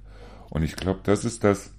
Und 0.51 0.63
ich 0.63 0.77
glaube, 0.77 1.01
das 1.05 1.25
ist 1.25 1.43
das, 1.43 1.73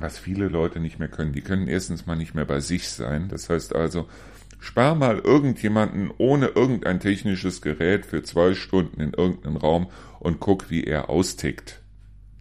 was 0.00 0.18
viele 0.18 0.48
Leute 0.48 0.80
nicht 0.80 0.98
mehr 0.98 1.08
können. 1.08 1.32
Die 1.32 1.42
können 1.42 1.68
erstens 1.68 2.06
mal 2.06 2.16
nicht 2.16 2.34
mehr 2.34 2.44
bei 2.44 2.60
sich 2.60 2.88
sein. 2.88 3.28
Das 3.28 3.48
heißt 3.50 3.74
also, 3.74 4.08
Spar 4.60 4.94
mal 4.94 5.18
irgendjemanden 5.18 6.10
ohne 6.18 6.48
irgendein 6.48 7.00
technisches 7.00 7.62
Gerät 7.62 8.06
für 8.06 8.22
zwei 8.22 8.54
Stunden 8.54 9.00
in 9.00 9.12
irgendeinen 9.12 9.56
Raum 9.56 9.88
und 10.18 10.40
guck, 10.40 10.70
wie 10.70 10.84
er 10.84 11.08
austickt. 11.08 11.80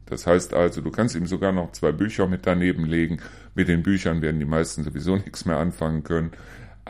Das 0.08 0.26
heißt 0.26 0.54
also, 0.54 0.82
du 0.82 0.90
kannst 0.90 1.16
ihm 1.16 1.28
sogar 1.28 1.52
noch 1.52 1.74
zwei 1.74 1.92
Bücher 1.92 2.28
mit 2.28 2.48
daneben 2.48 2.86
legen. 2.86 3.20
Mit 3.54 3.68
den 3.68 3.84
Büchern 3.84 4.22
werden 4.22 4.40
die 4.40 4.46
meisten 4.46 4.84
sowieso 4.84 5.18
nichts 5.18 5.46
mehr 5.46 5.58
anfangen 5.58 6.04
können. 6.04 6.32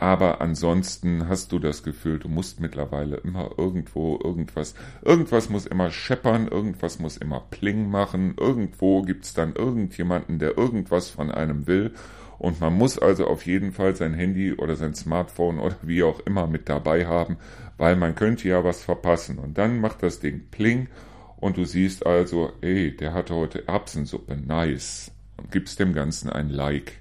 Aber 0.00 0.40
ansonsten 0.40 1.28
hast 1.28 1.52
du 1.52 1.58
das 1.58 1.82
Gefühl, 1.82 2.18
du 2.18 2.28
musst 2.28 2.60
mittlerweile 2.60 3.16
immer 3.16 3.50
irgendwo 3.58 4.18
irgendwas, 4.22 4.74
irgendwas 5.02 5.48
muss 5.48 5.66
immer 5.66 5.90
scheppern, 5.90 6.48
irgendwas 6.48 6.98
muss 6.98 7.16
immer 7.16 7.40
Pling 7.50 7.90
machen, 7.90 8.34
irgendwo 8.38 9.02
gibt's 9.02 9.34
dann 9.34 9.54
irgendjemanden, 9.54 10.38
der 10.38 10.56
irgendwas 10.56 11.10
von 11.10 11.30
einem 11.30 11.66
will 11.66 11.92
und 12.38 12.60
man 12.60 12.72
muss 12.74 12.98
also 12.98 13.26
auf 13.26 13.46
jeden 13.46 13.72
Fall 13.72 13.96
sein 13.96 14.14
Handy 14.14 14.54
oder 14.54 14.76
sein 14.76 14.94
Smartphone 14.94 15.58
oder 15.58 15.76
wie 15.82 16.04
auch 16.04 16.20
immer 16.20 16.46
mit 16.46 16.68
dabei 16.68 17.06
haben, 17.06 17.36
weil 17.76 17.96
man 17.96 18.14
könnte 18.14 18.48
ja 18.48 18.62
was 18.62 18.82
verpassen. 18.82 19.38
Und 19.38 19.58
dann 19.58 19.80
macht 19.80 20.02
das 20.02 20.20
Ding 20.20 20.46
Pling 20.50 20.88
und 21.36 21.56
du 21.56 21.64
siehst 21.64 22.06
also, 22.06 22.52
ey, 22.60 22.96
der 22.96 23.12
hatte 23.12 23.34
heute 23.34 23.66
Erbsensuppe, 23.66 24.36
nice. 24.36 25.10
Und 25.36 25.50
gibst 25.50 25.78
dem 25.80 25.92
Ganzen 25.92 26.30
ein 26.30 26.48
Like. 26.48 27.00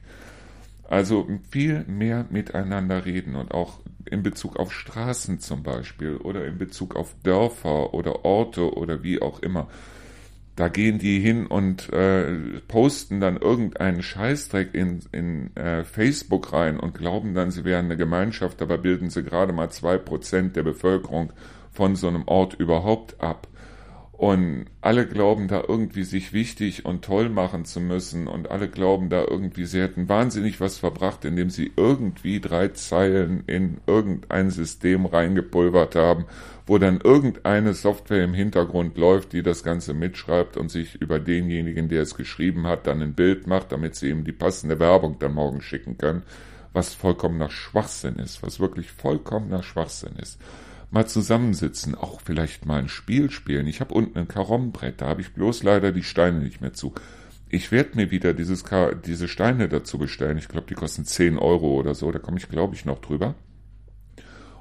Also 0.88 1.28
viel 1.50 1.84
mehr 1.86 2.26
miteinander 2.30 3.06
reden 3.06 3.36
und 3.36 3.54
auch 3.54 3.80
in 4.06 4.23
Bezug 4.23 4.56
auf 4.56 4.73
Straßen 4.73 5.39
zum 5.39 5.62
Beispiel 5.62 6.15
oder 6.15 6.45
in 6.45 6.58
Bezug 6.58 6.95
auf 6.95 7.13
Dörfer 7.23 7.93
oder 7.93 8.23
Orte 8.23 8.73
oder 8.73 9.04
wie 9.04 9.21
auch 9.21 9.39
immer. 9.41 9.67
Da 10.56 10.69
gehen 10.69 10.97
die 10.97 11.19
hin 11.19 11.45
und 11.45 11.93
äh, 11.93 12.34
posten 12.67 13.19
dann 13.19 13.38
irgendeinen 13.38 14.02
Scheißdreck 14.02 14.73
in, 14.73 15.02
in 15.12 15.56
äh, 15.56 15.84
Facebook 15.84 16.52
rein 16.52 16.80
und 16.80 16.97
glauben 16.97 17.36
dann, 17.36 17.52
sie 17.52 17.63
wären 17.63 17.86
eine 17.86 17.97
Gemeinschaft, 17.97 18.62
aber 18.63 18.80
bilden 18.80 19.12
sie 19.12 19.23
gerade 19.23 19.54
mal 19.54 19.69
zwei 19.69 20.00
Prozent 20.00 20.56
der 20.56 20.63
Bevölkerung 20.63 21.32
von 21.71 21.95
so 21.95 22.08
einem 22.08 22.23
Ort 22.28 22.56
überhaupt 22.56 23.21
ab. 23.21 23.47
Und 24.17 24.65
alle 24.82 25.06
glauben 25.08 25.47
da 25.47 25.63
irgendwie 25.67 26.03
sich 26.03 26.34
wichtig 26.34 26.86
und 26.86 27.06
toll 27.06 27.30
machen 27.30 27.65
zu 27.65 27.80
müssen. 27.80 28.27
Und 28.27 28.49
alle 28.49 28.67
glauben 28.67 29.10
da 29.10 29.23
irgendwie, 29.23 29.65
sie 29.65 29.80
hätten 29.80 30.10
wahnsinnig 30.10 30.60
was 30.60 30.80
verbracht, 30.80 31.23
indem 31.23 31.51
sie 31.51 31.71
irgendwie 31.75 32.41
drei 32.41 32.69
Zeilen 32.69 33.43
in 33.45 33.77
irgendein 33.86 34.49
System 34.49 35.06
reingepulvert 35.06 35.95
haben, 35.95 36.25
wo 36.65 36.80
dann 36.80 36.99
irgendeine 36.99 37.75
Software 37.75 38.23
im 38.23 38.34
Hintergrund 38.34 38.97
läuft, 38.97 39.34
die 39.34 39.43
das 39.43 39.63
Ganze 39.63 39.93
mitschreibt 39.93 40.58
und 40.58 40.71
sich 40.71 40.99
über 40.99 41.19
denjenigen, 41.19 41.88
der 41.88 42.01
es 42.01 42.15
geschrieben 42.15 42.65
hat, 42.65 42.88
dann 42.88 43.03
ein 43.03 43.13
Bild 43.13 43.45
macht, 43.45 43.71
damit 43.71 43.93
sie 43.93 44.10
ihm 44.10 44.23
die 44.23 44.32
passende 44.32 44.80
Werbung 44.80 45.19
dann 45.19 45.36
morgen 45.36 45.62
schicken 45.62 45.99
können, 45.99 46.23
was 46.73 46.95
vollkommener 46.95 47.51
Schwachsinn 47.51 48.15
ist, 48.15 48.41
was 48.41 48.60
wirklich 48.60 48.91
vollkommener 48.91 49.62
Schwachsinn 49.62 50.15
ist 50.19 50.39
mal 50.91 51.08
zusammensitzen, 51.08 51.95
auch 51.95 52.21
vielleicht 52.21 52.65
mal 52.65 52.80
ein 52.80 52.89
Spiel 52.89 53.30
spielen. 53.30 53.67
Ich 53.67 53.82
habe 53.82 53.93
unten 53.93 54.17
ein 54.17 54.28
Karombrett, 54.28 55.02
da 55.02 55.08
habe 55.08 55.21
ich 55.21 55.34
bloß 55.34 55.63
leider 55.63 55.91
die 55.91 56.04
Steine 56.04 56.39
nicht 56.39 56.62
mehr 56.62 56.73
zu. 56.73 56.93
Ich 57.50 57.71
werde 57.71 57.95
mir 57.95 58.12
wieder 58.12 58.34
dieses 58.34 58.63
Kar 58.65 58.93
diese 58.93 59.28
Steine 59.28 59.69
dazu 59.69 59.97
bestellen. 59.97 60.38
Ich 60.38 60.50
glaube, 60.50 60.67
die 60.67 60.76
kosten 60.76 61.06
10 61.06 61.38
Euro 61.38 61.76
oder 61.76 61.95
so. 61.95 62.12
Da 62.12 62.19
komme 62.19 62.38
ich, 62.38 62.50
glaube 62.50 62.76
ich, 62.76 62.84
noch 62.84 63.00
drüber. 63.00 63.36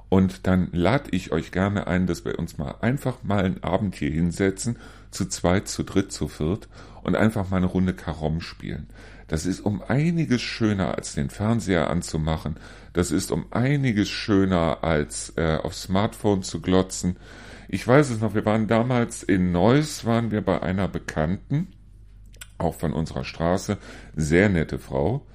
Und 0.08 0.46
dann 0.46 0.68
lade 0.72 1.10
ich 1.10 1.32
euch 1.32 1.50
gerne 1.50 1.88
ein, 1.88 2.06
dass 2.06 2.24
wir 2.24 2.38
uns 2.38 2.58
mal 2.58 2.76
einfach 2.80 3.24
mal 3.24 3.44
einen 3.44 3.64
Abend 3.64 3.96
hier 3.96 4.10
hinsetzen, 4.10 4.78
zu 5.10 5.26
zweit, 5.26 5.66
zu 5.66 5.82
dritt, 5.82 6.12
zu 6.12 6.28
viert 6.28 6.68
und 7.02 7.16
einfach 7.16 7.50
mal 7.50 7.56
eine 7.56 7.66
Runde 7.66 7.92
Karom 7.92 8.40
spielen. 8.40 8.86
Das 9.26 9.46
ist 9.46 9.60
um 9.60 9.82
einiges 9.82 10.42
schöner, 10.42 10.94
als 10.94 11.14
den 11.14 11.30
Fernseher 11.30 11.90
anzumachen. 11.90 12.56
Das 12.96 13.10
ist 13.10 13.30
um 13.30 13.44
einiges 13.50 14.08
schöner, 14.08 14.78
als 14.82 15.34
äh, 15.36 15.58
aufs 15.62 15.82
Smartphone 15.82 16.42
zu 16.42 16.62
glotzen. 16.62 17.18
Ich 17.68 17.86
weiß 17.86 18.08
es 18.08 18.22
noch, 18.22 18.34
wir 18.34 18.46
waren 18.46 18.68
damals 18.68 19.22
in 19.22 19.52
Neuss, 19.52 20.06
waren 20.06 20.30
wir 20.30 20.40
bei 20.40 20.62
einer 20.62 20.88
Bekannten, 20.88 21.68
auch 22.56 22.74
von 22.74 22.94
unserer 22.94 23.24
Straße, 23.24 23.76
sehr 24.14 24.48
nette 24.48 24.78
Frau. 24.78 25.26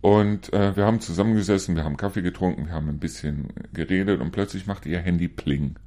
Und 0.00 0.52
äh, 0.52 0.76
wir 0.76 0.84
haben 0.84 1.00
zusammengesessen, 1.00 1.74
wir 1.74 1.82
haben 1.82 1.96
Kaffee 1.96 2.22
getrunken, 2.22 2.66
wir 2.66 2.74
haben 2.74 2.88
ein 2.88 3.00
bisschen 3.00 3.48
geredet 3.72 4.20
und 4.20 4.30
plötzlich 4.30 4.68
machte 4.68 4.88
ihr 4.88 5.00
Handy 5.00 5.26
Pling. 5.26 5.80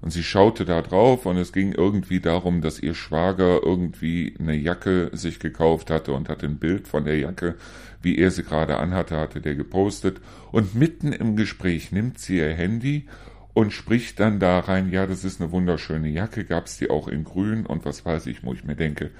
Und 0.00 0.10
sie 0.10 0.22
schaute 0.22 0.64
da 0.64 0.80
drauf 0.80 1.26
und 1.26 1.36
es 1.36 1.52
ging 1.52 1.72
irgendwie 1.72 2.20
darum, 2.20 2.60
dass 2.60 2.78
ihr 2.78 2.94
Schwager 2.94 3.60
irgendwie 3.62 4.34
eine 4.38 4.54
Jacke 4.54 5.10
sich 5.12 5.40
gekauft 5.40 5.90
hatte 5.90 6.12
und 6.12 6.28
hatte 6.28 6.46
ein 6.46 6.58
Bild 6.58 6.86
von 6.86 7.04
der 7.04 7.18
Jacke, 7.18 7.56
wie 8.00 8.16
er 8.16 8.30
sie 8.30 8.44
gerade 8.44 8.78
anhatte, 8.78 9.16
hatte 9.16 9.40
der 9.40 9.56
gepostet. 9.56 10.20
Und 10.52 10.74
mitten 10.74 11.12
im 11.12 11.34
Gespräch 11.34 11.90
nimmt 11.90 12.18
sie 12.18 12.38
ihr 12.38 12.54
Handy 12.54 13.08
und 13.54 13.72
spricht 13.72 14.20
dann 14.20 14.38
da 14.38 14.60
rein, 14.60 14.92
ja, 14.92 15.06
das 15.06 15.24
ist 15.24 15.40
eine 15.40 15.50
wunderschöne 15.50 16.08
Jacke, 16.08 16.44
gab's 16.44 16.78
die 16.78 16.90
auch 16.90 17.08
in 17.08 17.24
grün 17.24 17.66
und 17.66 17.84
was 17.84 18.04
weiß 18.04 18.26
ich, 18.26 18.44
wo 18.44 18.52
ich 18.52 18.62
mir 18.62 18.76
denke, 18.76 19.10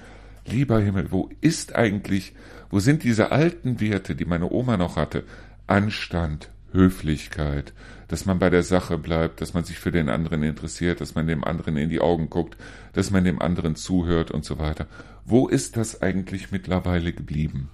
lieber 0.47 0.81
Himmel, 0.81 1.11
wo 1.11 1.29
ist 1.41 1.75
eigentlich, 1.75 2.35
wo 2.71 2.79
sind 2.79 3.03
diese 3.03 3.33
alten 3.33 3.81
Werte, 3.81 4.15
die 4.15 4.27
meine 4.27 4.51
Oma 4.51 4.77
noch 4.77 4.95
hatte? 4.95 5.25
Anstand, 5.67 6.51
Höflichkeit, 6.73 7.73
dass 8.09 8.27
man 8.27 8.39
bei 8.39 8.51
der 8.51 8.63
Sache 8.63 8.99
bleibt, 8.99 9.41
dass 9.41 9.55
man 9.55 9.65
sich 9.65 9.79
für 9.79 9.93
den 9.93 10.09
anderen 10.09 10.43
interessiert, 10.43 11.01
dass 11.01 11.15
man 11.15 11.27
dem 11.27 11.45
anderen 11.45 11.77
in 11.77 11.89
die 11.89 12.01
Augen 12.01 12.31
guckt, 12.31 12.57
dass 12.93 13.11
man 13.11 13.25
dem 13.25 13.41
anderen 13.41 13.77
zuhört 13.77 14.31
und 14.31 14.45
so 14.45 14.59
weiter. 14.59 14.87
Wo 15.25 15.49
ist 15.49 15.77
das 15.77 16.03
eigentlich 16.03 16.51
mittlerweile 16.53 17.13
geblieben? 17.13 17.71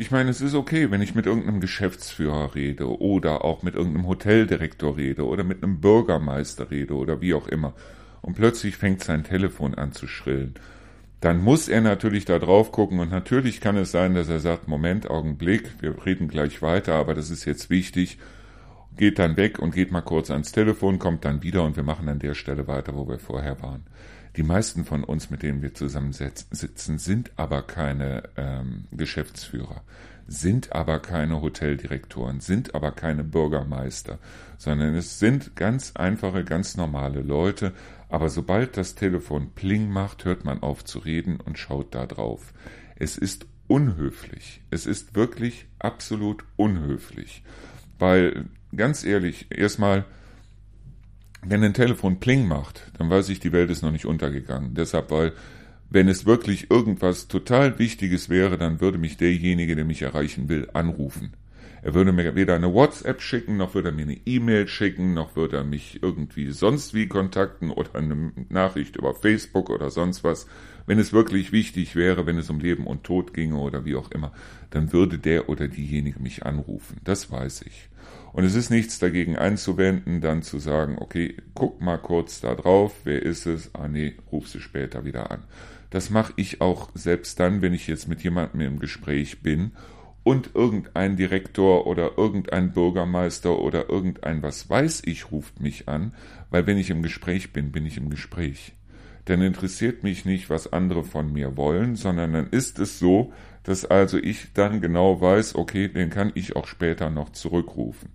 Ich 0.00 0.10
meine, 0.10 0.30
es 0.30 0.40
ist 0.40 0.54
okay, 0.54 0.90
wenn 0.90 1.02
ich 1.02 1.14
mit 1.14 1.26
irgendeinem 1.26 1.60
Geschäftsführer 1.60 2.54
rede 2.54 2.88
oder 2.88 3.44
auch 3.44 3.62
mit 3.62 3.74
irgendeinem 3.74 4.06
Hoteldirektor 4.06 4.96
rede 4.96 5.26
oder 5.26 5.44
mit 5.44 5.62
einem 5.62 5.82
Bürgermeister 5.82 6.70
rede 6.70 6.94
oder 6.94 7.20
wie 7.20 7.34
auch 7.34 7.46
immer. 7.46 7.74
Und 8.22 8.34
plötzlich 8.34 8.78
fängt 8.78 9.04
sein 9.04 9.24
Telefon 9.24 9.74
an 9.74 9.92
zu 9.92 10.06
schrillen. 10.06 10.54
Dann 11.20 11.44
muss 11.44 11.68
er 11.68 11.82
natürlich 11.82 12.24
da 12.24 12.38
drauf 12.38 12.72
gucken 12.72 12.98
und 12.98 13.10
natürlich 13.10 13.60
kann 13.60 13.76
es 13.76 13.90
sein, 13.90 14.14
dass 14.14 14.30
er 14.30 14.40
sagt, 14.40 14.68
Moment, 14.68 15.10
Augenblick, 15.10 15.70
wir 15.82 15.94
reden 16.06 16.28
gleich 16.28 16.62
weiter, 16.62 16.94
aber 16.94 17.12
das 17.12 17.28
ist 17.28 17.44
jetzt 17.44 17.68
wichtig. 17.68 18.16
Geht 18.96 19.18
dann 19.18 19.36
weg 19.36 19.58
und 19.58 19.74
geht 19.74 19.92
mal 19.92 20.00
kurz 20.00 20.30
ans 20.30 20.50
Telefon, 20.50 20.98
kommt 20.98 21.26
dann 21.26 21.42
wieder 21.42 21.62
und 21.62 21.76
wir 21.76 21.84
machen 21.84 22.08
an 22.08 22.20
der 22.20 22.32
Stelle 22.32 22.66
weiter, 22.66 22.94
wo 22.94 23.06
wir 23.06 23.18
vorher 23.18 23.60
waren. 23.60 23.84
Die 24.36 24.42
meisten 24.42 24.84
von 24.84 25.02
uns, 25.02 25.30
mit 25.30 25.42
denen 25.42 25.62
wir 25.62 25.74
zusammensitzen, 25.74 26.98
sind 26.98 27.32
aber 27.36 27.62
keine 27.62 28.22
ähm, 28.36 28.84
Geschäftsführer, 28.92 29.82
sind 30.28 30.72
aber 30.72 31.00
keine 31.00 31.42
Hoteldirektoren, 31.42 32.40
sind 32.40 32.74
aber 32.74 32.92
keine 32.92 33.24
Bürgermeister, 33.24 34.18
sondern 34.56 34.94
es 34.94 35.18
sind 35.18 35.56
ganz 35.56 35.92
einfache, 35.96 36.44
ganz 36.44 36.76
normale 36.76 37.22
Leute. 37.22 37.72
Aber 38.08 38.28
sobald 38.28 38.76
das 38.76 38.94
Telefon 38.94 39.50
Pling 39.54 39.90
macht, 39.90 40.24
hört 40.24 40.44
man 40.44 40.62
auf 40.62 40.84
zu 40.84 41.00
reden 41.00 41.40
und 41.40 41.58
schaut 41.58 41.94
da 41.94 42.06
drauf. 42.06 42.52
Es 42.96 43.18
ist 43.18 43.46
unhöflich. 43.66 44.62
Es 44.70 44.86
ist 44.86 45.14
wirklich 45.14 45.66
absolut 45.78 46.44
unhöflich. 46.56 47.42
Weil, 47.98 48.46
ganz 48.74 49.04
ehrlich, 49.04 49.46
erstmal, 49.50 50.04
wenn 51.42 51.64
ein 51.64 51.74
Telefon 51.74 52.20
Pling 52.20 52.46
macht, 52.46 52.90
dann 52.98 53.08
weiß 53.10 53.28
ich, 53.30 53.40
die 53.40 53.52
Welt 53.52 53.70
ist 53.70 53.82
noch 53.82 53.92
nicht 53.92 54.06
untergegangen. 54.06 54.74
Deshalb, 54.74 55.10
weil 55.10 55.32
wenn 55.88 56.08
es 56.08 56.26
wirklich 56.26 56.70
irgendwas 56.70 57.28
total 57.28 57.78
Wichtiges 57.78 58.28
wäre, 58.28 58.58
dann 58.58 58.80
würde 58.80 58.98
mich 58.98 59.16
derjenige, 59.16 59.74
der 59.74 59.84
mich 59.84 60.02
erreichen 60.02 60.48
will, 60.48 60.68
anrufen. 60.72 61.32
Er 61.82 61.94
würde 61.94 62.12
mir 62.12 62.34
weder 62.34 62.54
eine 62.54 62.74
WhatsApp 62.74 63.22
schicken, 63.22 63.56
noch 63.56 63.74
würde 63.74 63.88
er 63.88 63.94
mir 63.94 64.02
eine 64.02 64.20
E-Mail 64.26 64.68
schicken, 64.68 65.14
noch 65.14 65.34
würde 65.34 65.56
er 65.56 65.64
mich 65.64 66.02
irgendwie 66.02 66.50
sonst 66.50 66.92
wie 66.92 67.08
kontakten 67.08 67.70
oder 67.70 67.94
eine 67.94 68.32
Nachricht 68.50 68.96
über 68.96 69.14
Facebook 69.14 69.70
oder 69.70 69.90
sonst 69.90 70.22
was. 70.22 70.46
Wenn 70.86 70.98
es 70.98 71.12
wirklich 71.12 71.52
wichtig 71.52 71.96
wäre, 71.96 72.26
wenn 72.26 72.38
es 72.38 72.50
um 72.50 72.60
Leben 72.60 72.86
und 72.86 73.04
Tod 73.04 73.32
ginge 73.32 73.56
oder 73.56 73.84
wie 73.84 73.96
auch 73.96 74.10
immer, 74.10 74.32
dann 74.70 74.92
würde 74.92 75.18
der 75.18 75.48
oder 75.48 75.68
diejenige 75.68 76.20
mich 76.20 76.44
anrufen. 76.44 77.00
Das 77.02 77.30
weiß 77.30 77.62
ich. 77.62 77.89
Und 78.32 78.44
es 78.44 78.54
ist 78.54 78.70
nichts 78.70 78.98
dagegen 78.98 79.36
einzuwenden, 79.36 80.20
dann 80.20 80.42
zu 80.42 80.58
sagen, 80.58 80.96
okay, 81.00 81.36
guck 81.54 81.80
mal 81.80 81.98
kurz 81.98 82.40
da 82.40 82.54
drauf, 82.54 82.92
wer 83.04 83.22
ist 83.22 83.46
es? 83.46 83.74
Ah 83.74 83.88
nee, 83.88 84.14
ruf 84.30 84.48
sie 84.48 84.60
später 84.60 85.04
wieder 85.04 85.30
an. 85.30 85.44
Das 85.90 86.10
mache 86.10 86.32
ich 86.36 86.60
auch 86.60 86.90
selbst 86.94 87.40
dann, 87.40 87.62
wenn 87.62 87.74
ich 87.74 87.88
jetzt 87.88 88.08
mit 88.08 88.22
jemandem 88.22 88.60
im 88.60 88.78
Gespräch 88.78 89.42
bin 89.42 89.72
und 90.22 90.50
irgendein 90.54 91.16
Direktor 91.16 91.86
oder 91.86 92.16
irgendein 92.16 92.72
Bürgermeister 92.72 93.58
oder 93.58 93.88
irgendein 93.88 94.42
was 94.42 94.70
weiß 94.70 95.02
ich 95.06 95.32
ruft 95.32 95.60
mich 95.60 95.88
an, 95.88 96.14
weil 96.50 96.66
wenn 96.66 96.78
ich 96.78 96.90
im 96.90 97.02
Gespräch 97.02 97.52
bin, 97.52 97.72
bin 97.72 97.86
ich 97.86 97.96
im 97.96 98.10
Gespräch. 98.10 98.72
Dann 99.24 99.42
interessiert 99.42 100.02
mich 100.02 100.24
nicht, 100.24 100.50
was 100.50 100.72
andere 100.72 101.04
von 101.04 101.32
mir 101.32 101.56
wollen, 101.56 101.96
sondern 101.96 102.32
dann 102.32 102.50
ist 102.50 102.78
es 102.78 102.98
so, 102.98 103.32
dass 103.62 103.84
also 103.84 104.18
ich 104.18 104.52
dann 104.54 104.80
genau 104.80 105.20
weiß, 105.20 105.54
okay, 105.54 105.88
den 105.88 106.10
kann 106.10 106.32
ich 106.34 106.56
auch 106.56 106.66
später 106.66 107.10
noch 107.10 107.30
zurückrufen. 107.30 108.10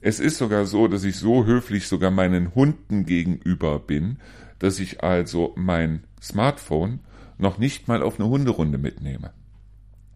Es 0.00 0.20
ist 0.20 0.38
sogar 0.38 0.66
so, 0.66 0.88
dass 0.88 1.04
ich 1.04 1.16
so 1.16 1.44
höflich 1.44 1.88
sogar 1.88 2.10
meinen 2.10 2.54
Hunden 2.54 3.06
gegenüber 3.06 3.78
bin, 3.78 4.18
dass 4.58 4.78
ich 4.78 5.02
also 5.02 5.52
mein 5.56 6.04
Smartphone 6.22 7.00
noch 7.38 7.58
nicht 7.58 7.88
mal 7.88 8.02
auf 8.02 8.18
eine 8.18 8.28
Hunderunde 8.28 8.78
mitnehme. 8.78 9.32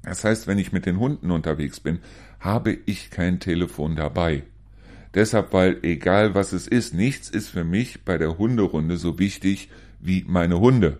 Das 0.02 0.24
heißt, 0.24 0.46
wenn 0.46 0.58
ich 0.58 0.72
mit 0.72 0.86
den 0.86 0.98
Hunden 0.98 1.30
unterwegs 1.30 1.80
bin, 1.80 1.98
habe 2.38 2.78
ich 2.86 3.10
kein 3.10 3.40
Telefon 3.40 3.96
dabei. 3.96 4.44
Deshalb, 5.14 5.52
weil 5.52 5.78
egal 5.82 6.34
was 6.34 6.52
es 6.52 6.66
ist, 6.66 6.94
nichts 6.94 7.28
ist 7.28 7.48
für 7.48 7.64
mich 7.64 8.04
bei 8.04 8.16
der 8.16 8.38
Hunderunde 8.38 8.96
so 8.96 9.18
wichtig 9.18 9.68
wie 9.98 10.24
meine 10.26 10.60
Hunde. 10.60 10.98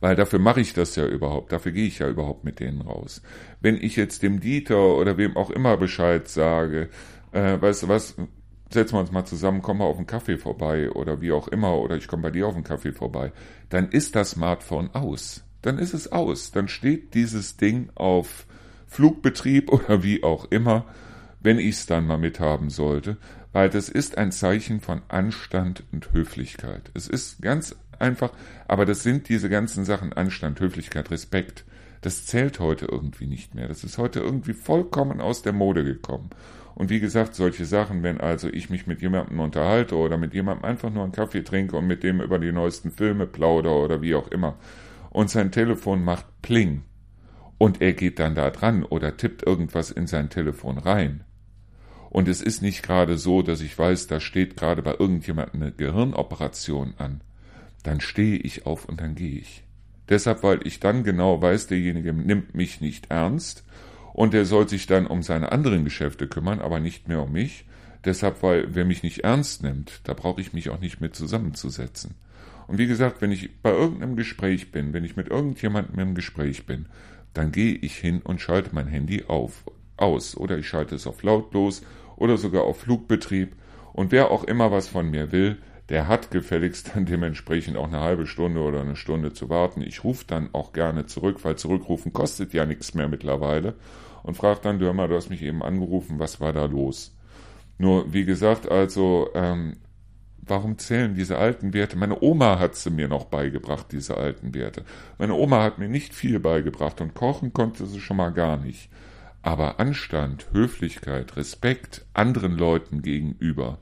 Weil 0.00 0.16
dafür 0.16 0.38
mache 0.38 0.60
ich 0.60 0.72
das 0.72 0.96
ja 0.96 1.06
überhaupt, 1.06 1.52
dafür 1.52 1.72
gehe 1.72 1.86
ich 1.86 1.98
ja 1.98 2.08
überhaupt 2.08 2.44
mit 2.44 2.58
denen 2.58 2.80
raus. 2.80 3.22
Wenn 3.60 3.76
ich 3.76 3.96
jetzt 3.96 4.22
dem 4.22 4.40
Dieter 4.40 4.96
oder 4.96 5.18
wem 5.18 5.36
auch 5.36 5.50
immer 5.50 5.76
Bescheid 5.76 6.26
sage, 6.26 6.88
äh, 7.32 7.60
weißt 7.60 7.84
du 7.84 7.88
was, 7.88 8.16
setzen 8.70 8.94
wir 8.94 9.00
uns 9.00 9.12
mal 9.12 9.24
zusammen, 9.24 9.62
komm 9.62 9.78
mal 9.78 9.84
auf 9.84 9.98
einen 9.98 10.06
Kaffee 10.06 10.38
vorbei 10.38 10.90
oder 10.90 11.20
wie 11.20 11.32
auch 11.32 11.48
immer, 11.48 11.78
oder 11.78 11.96
ich 11.96 12.08
komme 12.08 12.22
bei 12.22 12.30
dir 12.30 12.46
auf 12.46 12.54
einen 12.54 12.64
Kaffee 12.64 12.92
vorbei, 12.92 13.32
dann 13.68 13.90
ist 13.90 14.16
das 14.16 14.30
Smartphone 14.30 14.90
aus. 14.94 15.44
Dann 15.62 15.78
ist 15.78 15.92
es 15.92 16.10
aus. 16.10 16.52
Dann 16.52 16.68
steht 16.68 17.14
dieses 17.14 17.56
Ding 17.56 17.90
auf 17.94 18.46
Flugbetrieb 18.86 19.70
oder 19.72 20.02
wie 20.02 20.22
auch 20.22 20.46
immer, 20.50 20.86
wenn 21.40 21.58
ich 21.58 21.76
es 21.76 21.86
dann 21.86 22.06
mal 22.06 22.18
mithaben 22.18 22.70
sollte, 22.70 23.16
weil 23.52 23.70
das 23.70 23.88
ist 23.88 24.18
ein 24.18 24.30
Zeichen 24.32 24.80
von 24.80 25.02
Anstand 25.08 25.84
und 25.92 26.12
Höflichkeit. 26.12 26.90
Es 26.94 27.08
ist 27.08 27.42
ganz 27.42 27.76
einfach, 28.00 28.32
aber 28.68 28.86
das 28.86 29.02
sind 29.02 29.28
diese 29.28 29.48
ganzen 29.48 29.84
Sachen 29.84 30.12
Anstand, 30.12 30.60
Höflichkeit, 30.60 31.10
Respekt. 31.10 31.64
Das 32.00 32.26
zählt 32.26 32.60
heute 32.60 32.86
irgendwie 32.86 33.26
nicht 33.26 33.54
mehr. 33.54 33.68
Das 33.68 33.84
ist 33.84 33.98
heute 33.98 34.20
irgendwie 34.20 34.54
vollkommen 34.54 35.20
aus 35.20 35.42
der 35.42 35.52
Mode 35.52 35.84
gekommen. 35.84 36.30
Und 36.74 36.88
wie 36.88 37.00
gesagt, 37.00 37.34
solche 37.34 37.66
Sachen, 37.66 38.02
wenn 38.02 38.20
also 38.20 38.48
ich 38.48 38.70
mich 38.70 38.86
mit 38.86 39.02
jemandem 39.02 39.40
unterhalte 39.40 39.96
oder 39.96 40.16
mit 40.16 40.32
jemandem 40.32 40.64
einfach 40.64 40.90
nur 40.90 41.02
einen 41.02 41.12
Kaffee 41.12 41.42
trinke 41.42 41.76
und 41.76 41.86
mit 41.86 42.02
dem 42.02 42.20
über 42.20 42.38
die 42.38 42.52
neuesten 42.52 42.90
Filme 42.90 43.26
plaudere 43.26 43.74
oder 43.74 44.00
wie 44.00 44.14
auch 44.14 44.28
immer 44.28 44.56
und 45.10 45.28
sein 45.28 45.52
Telefon 45.52 46.02
macht 46.02 46.26
Pling 46.40 46.84
und 47.58 47.82
er 47.82 47.92
geht 47.92 48.18
dann 48.18 48.34
da 48.34 48.50
dran 48.50 48.84
oder 48.84 49.16
tippt 49.16 49.46
irgendwas 49.46 49.90
in 49.90 50.06
sein 50.06 50.30
Telefon 50.30 50.78
rein. 50.78 51.24
Und 52.08 52.26
es 52.26 52.40
ist 52.40 52.62
nicht 52.62 52.82
gerade 52.82 53.18
so, 53.18 53.42
dass 53.42 53.60
ich 53.60 53.78
weiß, 53.78 54.06
da 54.06 54.18
steht 54.18 54.56
gerade 54.56 54.82
bei 54.82 54.96
irgendjemandem 54.98 55.62
eine 55.62 55.72
Gehirnoperation 55.72 56.94
an. 56.96 57.20
Dann 57.82 58.00
stehe 58.00 58.36
ich 58.36 58.66
auf 58.66 58.84
und 58.86 59.00
dann 59.00 59.14
gehe 59.14 59.38
ich. 59.38 59.64
Deshalb, 60.08 60.42
weil 60.42 60.66
ich 60.66 60.80
dann 60.80 61.04
genau 61.04 61.40
weiß, 61.40 61.68
derjenige 61.68 62.12
nimmt 62.12 62.54
mich 62.54 62.80
nicht 62.80 63.10
ernst 63.10 63.64
und 64.12 64.34
er 64.34 64.44
soll 64.44 64.68
sich 64.68 64.86
dann 64.86 65.06
um 65.06 65.22
seine 65.22 65.52
anderen 65.52 65.84
Geschäfte 65.84 66.26
kümmern, 66.26 66.60
aber 66.60 66.80
nicht 66.80 67.08
mehr 67.08 67.22
um 67.22 67.32
mich. 67.32 67.64
Deshalb, 68.04 68.42
weil 68.42 68.74
wer 68.74 68.84
mich 68.84 69.02
nicht 69.02 69.20
ernst 69.20 69.62
nimmt, 69.62 70.00
da 70.04 70.14
brauche 70.14 70.40
ich 70.40 70.52
mich 70.52 70.70
auch 70.70 70.80
nicht 70.80 71.00
mit 71.00 71.14
zusammenzusetzen. 71.14 72.14
Und 72.66 72.78
wie 72.78 72.86
gesagt, 72.86 73.20
wenn 73.20 73.30
ich 73.30 73.60
bei 73.62 73.70
irgendeinem 73.70 74.16
Gespräch 74.16 74.72
bin, 74.72 74.92
wenn 74.92 75.04
ich 75.04 75.16
mit 75.16 75.28
irgendjemandem 75.28 75.98
im 75.98 76.14
Gespräch 76.14 76.66
bin, 76.66 76.86
dann 77.34 77.52
gehe 77.52 77.74
ich 77.74 77.96
hin 77.96 78.20
und 78.22 78.40
schalte 78.40 78.70
mein 78.72 78.86
Handy 78.86 79.24
auf, 79.28 79.64
aus 79.96 80.36
oder 80.36 80.58
ich 80.58 80.68
schalte 80.68 80.94
es 80.94 81.06
auf 81.06 81.22
lautlos 81.22 81.82
oder 82.16 82.36
sogar 82.36 82.64
auf 82.64 82.80
Flugbetrieb 82.80 83.54
und 83.92 84.12
wer 84.12 84.30
auch 84.30 84.44
immer 84.44 84.72
was 84.72 84.88
von 84.88 85.10
mir 85.10 85.32
will, 85.32 85.58
der 85.90 86.06
hat 86.06 86.30
gefälligst 86.30 86.92
dann 86.94 87.04
dementsprechend 87.04 87.76
auch 87.76 87.88
eine 87.88 88.00
halbe 88.00 88.26
Stunde 88.26 88.60
oder 88.60 88.80
eine 88.80 88.96
Stunde 88.96 89.32
zu 89.32 89.50
warten. 89.50 89.82
Ich 89.82 90.04
rufe 90.04 90.24
dann 90.26 90.48
auch 90.52 90.72
gerne 90.72 91.06
zurück, 91.06 91.40
weil 91.42 91.56
zurückrufen 91.56 92.12
kostet 92.12 92.54
ja 92.54 92.64
nichts 92.64 92.94
mehr 92.94 93.08
mittlerweile. 93.08 93.74
Und 94.22 94.36
frage 94.36 94.60
dann, 94.62 94.78
du 94.78 94.90
mal, 94.92 95.08
du 95.08 95.16
hast 95.16 95.30
mich 95.30 95.42
eben 95.42 95.62
angerufen, 95.62 96.18
was 96.18 96.40
war 96.40 96.52
da 96.52 96.66
los? 96.66 97.16
Nur, 97.78 98.12
wie 98.12 98.24
gesagt, 98.24 98.70
also, 98.70 99.30
ähm, 99.34 99.78
warum 100.42 100.78
zählen 100.78 101.14
diese 101.14 101.38
alten 101.38 101.72
Werte? 101.72 101.96
Meine 101.96 102.20
Oma 102.22 102.58
hat 102.58 102.76
sie 102.76 102.90
mir 102.90 103.08
noch 103.08 103.24
beigebracht, 103.24 103.86
diese 103.90 104.16
alten 104.16 104.54
Werte. 104.54 104.84
Meine 105.18 105.34
Oma 105.34 105.62
hat 105.62 105.78
mir 105.78 105.88
nicht 105.88 106.14
viel 106.14 106.38
beigebracht 106.38 107.00
und 107.00 107.14
kochen 107.14 107.52
konnte 107.52 107.86
sie 107.86 108.00
schon 108.00 108.18
mal 108.18 108.30
gar 108.30 108.58
nicht. 108.58 108.90
Aber 109.42 109.80
Anstand, 109.80 110.46
Höflichkeit, 110.52 111.36
Respekt 111.36 112.04
anderen 112.12 112.58
Leuten 112.58 113.02
gegenüber, 113.02 113.78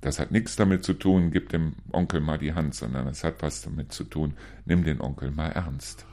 das 0.00 0.18
hat 0.18 0.30
nichts 0.30 0.56
damit 0.56 0.84
zu 0.84 0.94
tun, 0.94 1.30
gib 1.30 1.48
dem 1.48 1.74
Onkel 1.92 2.20
mal 2.20 2.38
die 2.38 2.54
Hand, 2.54 2.74
sondern 2.74 3.06
es 3.08 3.24
hat 3.24 3.42
was 3.42 3.62
damit 3.62 3.92
zu 3.92 4.04
tun, 4.04 4.34
nimm 4.64 4.84
den 4.84 5.00
Onkel 5.00 5.30
mal 5.30 5.48
ernst. 5.48 6.06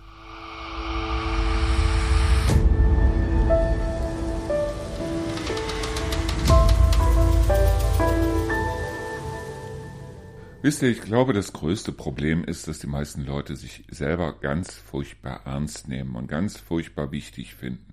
Wisst 10.63 10.81
ihr, 10.81 10.89
ich 10.89 11.01
glaube, 11.01 11.33
das 11.33 11.51
größte 11.51 11.91
Problem 11.91 12.45
ist, 12.45 12.69
dass 12.69 12.79
die 12.79 12.87
meisten 12.87 13.25
Leute 13.25 13.57
sich 13.57 13.83
selber 13.91 14.39
ganz 14.39 14.73
furchtbar 14.73 15.41
ernst 15.43 15.89
nehmen 15.89 16.15
und 16.15 16.27
ganz 16.27 16.57
furchtbar 16.57 17.11
wichtig 17.11 17.53
finden. 17.53 17.92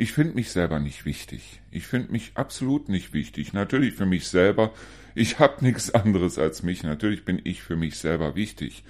Ich 0.00 0.12
finde 0.12 0.36
mich 0.36 0.52
selber 0.52 0.78
nicht 0.78 1.06
wichtig. 1.06 1.60
Ich 1.72 1.88
finde 1.88 2.12
mich 2.12 2.30
absolut 2.36 2.88
nicht 2.88 3.12
wichtig. 3.12 3.52
Natürlich 3.52 3.94
für 3.94 4.06
mich 4.06 4.28
selber. 4.28 4.70
Ich 5.16 5.40
habe 5.40 5.56
nichts 5.64 5.92
anderes 5.92 6.38
als 6.38 6.62
mich. 6.62 6.84
Natürlich 6.84 7.24
bin 7.24 7.40
ich 7.42 7.64
für 7.64 7.74
mich 7.74 7.98
selber 7.98 8.36
wichtig. 8.36 8.84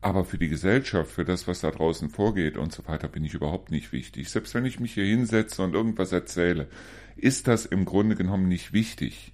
Aber 0.00 0.24
für 0.24 0.38
die 0.38 0.46
Gesellschaft, 0.46 1.10
für 1.10 1.24
das, 1.24 1.48
was 1.48 1.62
da 1.62 1.72
draußen 1.72 2.08
vorgeht 2.08 2.56
und 2.56 2.70
so 2.70 2.86
weiter, 2.86 3.08
bin 3.08 3.24
ich 3.24 3.34
überhaupt 3.34 3.72
nicht 3.72 3.90
wichtig. 3.90 4.30
Selbst 4.30 4.54
wenn 4.54 4.64
ich 4.64 4.78
mich 4.78 4.94
hier 4.94 5.06
hinsetze 5.06 5.60
und 5.60 5.74
irgendwas 5.74 6.12
erzähle, 6.12 6.68
ist 7.16 7.48
das 7.48 7.66
im 7.66 7.84
Grunde 7.84 8.14
genommen 8.14 8.46
nicht 8.46 8.72
wichtig. 8.72 9.32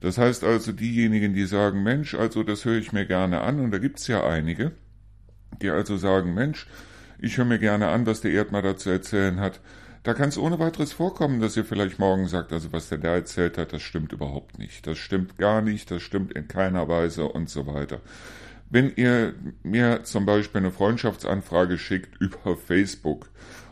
Das 0.00 0.18
heißt 0.18 0.42
also, 0.42 0.72
diejenigen, 0.72 1.32
die 1.32 1.46
sagen, 1.46 1.84
Mensch, 1.84 2.16
also 2.16 2.42
das 2.42 2.64
höre 2.64 2.78
ich 2.78 2.92
mir 2.92 3.06
gerne 3.06 3.42
an, 3.42 3.60
und 3.60 3.70
da 3.70 3.78
gibt's 3.78 4.08
ja 4.08 4.26
einige, 4.26 4.72
die 5.62 5.70
also 5.70 5.96
sagen, 5.96 6.34
Mensch, 6.34 6.66
ich 7.20 7.38
höre 7.38 7.44
mir 7.44 7.60
gerne 7.60 7.86
an, 7.86 8.04
was 8.04 8.20
der 8.20 8.32
Erdmann 8.32 8.64
da 8.64 8.76
zu 8.76 8.90
erzählen 8.90 9.38
hat, 9.38 9.60
da 10.06 10.14
kann 10.14 10.28
es 10.28 10.38
ohne 10.38 10.60
weiteres 10.60 10.92
vorkommen, 10.92 11.40
dass 11.40 11.56
ihr 11.56 11.64
vielleicht 11.64 11.98
morgen 11.98 12.28
sagt, 12.28 12.52
also 12.52 12.72
was 12.72 12.88
der 12.88 12.98
da 12.98 13.16
erzählt 13.16 13.58
hat, 13.58 13.72
das 13.72 13.82
stimmt 13.82 14.12
überhaupt 14.12 14.56
nicht. 14.56 14.86
Das 14.86 14.98
stimmt 14.98 15.36
gar 15.36 15.62
nicht, 15.62 15.90
das 15.90 16.00
stimmt 16.00 16.32
in 16.32 16.46
keiner 16.46 16.86
Weise 16.86 17.24
und 17.24 17.50
so 17.50 17.66
weiter. 17.66 18.00
Wenn 18.70 18.92
ihr 18.94 19.34
mir 19.64 20.04
zum 20.04 20.24
Beispiel 20.24 20.60
eine 20.60 20.70
Freundschaftsanfrage 20.70 21.76
schickt 21.76 22.16
über 22.20 22.56
Facebook 22.56 23.30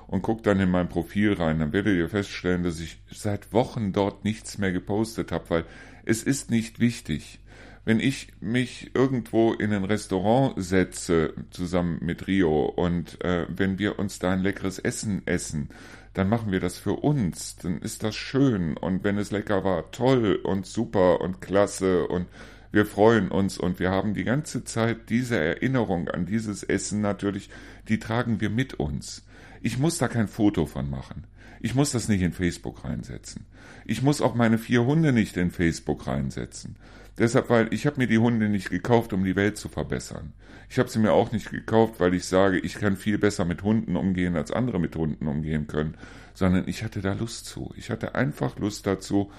und 0.08 0.22
guckt 0.22 0.44
dann 0.48 0.58
in 0.58 0.72
mein 0.72 0.88
Profil 0.88 1.34
rein, 1.34 1.60
dann 1.60 1.72
werdet 1.72 1.96
ihr 1.96 2.08
feststellen, 2.08 2.64
dass 2.64 2.80
ich 2.80 3.00
seit 3.12 3.52
Wochen 3.52 3.92
dort 3.92 4.24
nichts 4.24 4.58
mehr 4.58 4.72
gepostet 4.72 5.30
habe, 5.30 5.50
weil 5.50 5.64
es 6.04 6.24
ist 6.24 6.50
nicht 6.50 6.80
wichtig. 6.80 7.38
Wenn 7.84 8.00
ich 8.00 8.32
mich 8.40 8.90
irgendwo 8.94 9.52
in 9.52 9.72
ein 9.72 9.84
Restaurant 9.84 10.54
setze, 10.56 11.34
zusammen 11.50 11.98
mit 12.00 12.26
Rio, 12.26 12.64
und 12.64 13.22
äh, 13.22 13.46
wenn 13.48 13.78
wir 13.78 14.00
uns 14.00 14.18
da 14.18 14.32
ein 14.32 14.40
leckeres 14.40 14.80
Essen 14.80 15.22
essen, 15.26 15.68
dann 16.14 16.28
machen 16.28 16.52
wir 16.52 16.60
das 16.60 16.78
für 16.78 16.92
uns, 16.92 17.56
dann 17.56 17.78
ist 17.78 18.02
das 18.02 18.14
schön. 18.14 18.76
Und 18.76 19.04
wenn 19.04 19.18
es 19.18 19.30
lecker 19.30 19.64
war, 19.64 19.90
toll 19.90 20.36
und 20.42 20.64
super 20.64 21.20
und 21.20 21.40
klasse 21.40 22.06
und 22.06 22.26
wir 22.72 22.86
freuen 22.86 23.28
uns 23.28 23.58
und 23.58 23.78
wir 23.78 23.90
haben 23.90 24.14
die 24.14 24.24
ganze 24.24 24.64
Zeit 24.64 25.08
diese 25.08 25.38
Erinnerung 25.38 26.08
an 26.08 26.26
dieses 26.26 26.62
Essen 26.62 27.00
natürlich, 27.00 27.50
die 27.88 27.98
tragen 27.98 28.40
wir 28.40 28.50
mit 28.50 28.74
uns. 28.74 29.24
Ich 29.60 29.78
muss 29.78 29.98
da 29.98 30.08
kein 30.08 30.28
Foto 30.28 30.66
von 30.66 30.90
machen. 30.90 31.24
Ich 31.60 31.74
muss 31.74 31.92
das 31.92 32.08
nicht 32.08 32.22
in 32.22 32.32
Facebook 32.32 32.84
reinsetzen. 32.84 33.46
Ich 33.84 34.02
muss 34.02 34.20
auch 34.20 34.34
meine 34.34 34.58
vier 34.58 34.84
Hunde 34.84 35.12
nicht 35.12 35.36
in 35.36 35.50
Facebook 35.50 36.06
reinsetzen. 36.06 36.76
Deshalb, 37.16 37.48
weil 37.48 37.72
ich 37.72 37.86
habe 37.86 37.98
mir 37.98 38.06
die 38.06 38.18
Hunde 38.18 38.48
nicht 38.48 38.70
gekauft, 38.70 39.12
um 39.12 39.24
die 39.24 39.36
Welt 39.36 39.56
zu 39.56 39.68
verbessern. 39.68 40.32
Ich 40.74 40.80
habe 40.80 40.88
sie 40.88 40.98
mir 40.98 41.12
auch 41.12 41.30
nicht 41.30 41.52
gekauft, 41.52 42.00
weil 42.00 42.14
ich 42.14 42.24
sage, 42.24 42.58
ich 42.58 42.74
kann 42.74 42.96
viel 42.96 43.16
besser 43.16 43.44
mit 43.44 43.62
Hunden 43.62 43.94
umgehen, 43.94 44.34
als 44.34 44.50
andere 44.50 44.80
mit 44.80 44.96
Hunden 44.96 45.28
umgehen 45.28 45.68
können, 45.68 45.96
sondern 46.34 46.66
ich 46.66 46.82
hatte 46.82 47.00
da 47.00 47.12
Lust 47.12 47.46
zu. 47.46 47.72
Ich 47.76 47.90
hatte 47.90 48.16
einfach 48.16 48.58
Lust 48.58 48.84
dazu. 48.84 49.30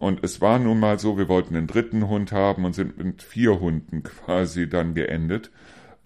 Und 0.00 0.24
es 0.24 0.40
war 0.40 0.58
nun 0.58 0.80
mal 0.80 0.98
so, 0.98 1.16
wir 1.16 1.28
wollten 1.28 1.54
einen 1.54 1.68
dritten 1.68 2.08
Hund 2.08 2.32
haben 2.32 2.64
und 2.64 2.74
sind 2.74 2.98
mit 2.98 3.22
vier 3.22 3.60
Hunden 3.60 4.02
quasi 4.02 4.68
dann 4.68 4.94
geendet, 4.94 5.52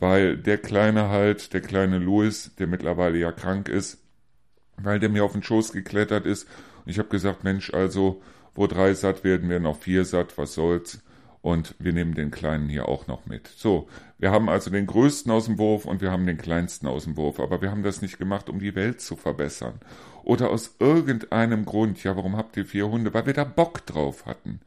weil 0.00 0.36
der 0.36 0.58
Kleine 0.58 1.08
halt, 1.08 1.54
der 1.54 1.62
kleine 1.62 1.96
Louis, 1.96 2.54
der 2.58 2.66
mittlerweile 2.66 3.16
ja 3.16 3.32
krank 3.32 3.70
ist, 3.70 4.02
weil 4.76 5.00
der 5.00 5.08
mir 5.08 5.24
auf 5.24 5.32
den 5.32 5.42
Schoß 5.42 5.72
geklettert 5.72 6.26
ist. 6.26 6.46
Und 6.84 6.90
ich 6.90 6.98
habe 6.98 7.08
gesagt, 7.08 7.42
Mensch, 7.42 7.72
also 7.72 8.20
wo 8.54 8.66
drei 8.66 8.92
satt 8.92 9.24
werden, 9.24 9.48
werden 9.48 9.66
auch 9.66 9.78
vier 9.78 10.04
satt, 10.04 10.36
was 10.36 10.52
soll's. 10.52 11.00
Und 11.40 11.74
wir 11.78 11.92
nehmen 11.92 12.14
den 12.14 12.30
Kleinen 12.30 12.68
hier 12.68 12.88
auch 12.88 13.06
noch 13.06 13.26
mit. 13.26 13.46
So, 13.46 13.88
wir 14.18 14.30
haben 14.30 14.48
also 14.48 14.70
den 14.70 14.86
Größten 14.86 15.30
aus 15.30 15.44
dem 15.44 15.58
Wurf 15.58 15.84
und 15.84 16.00
wir 16.00 16.10
haben 16.10 16.26
den 16.26 16.38
Kleinsten 16.38 16.86
aus 16.88 17.04
dem 17.04 17.16
Wurf. 17.16 17.38
Aber 17.38 17.62
wir 17.62 17.70
haben 17.70 17.82
das 17.82 18.02
nicht 18.02 18.18
gemacht, 18.18 18.48
um 18.48 18.58
die 18.58 18.74
Welt 18.74 19.00
zu 19.00 19.16
verbessern. 19.16 19.74
Oder 20.24 20.50
aus 20.50 20.76
irgendeinem 20.80 21.64
Grund. 21.64 22.02
Ja, 22.02 22.16
warum 22.16 22.36
habt 22.36 22.56
ihr 22.56 22.66
vier 22.66 22.88
Hunde? 22.88 23.14
Weil 23.14 23.26
wir 23.26 23.34
da 23.34 23.44
Bock 23.44 23.86
drauf 23.86 24.26
hatten. 24.26 24.60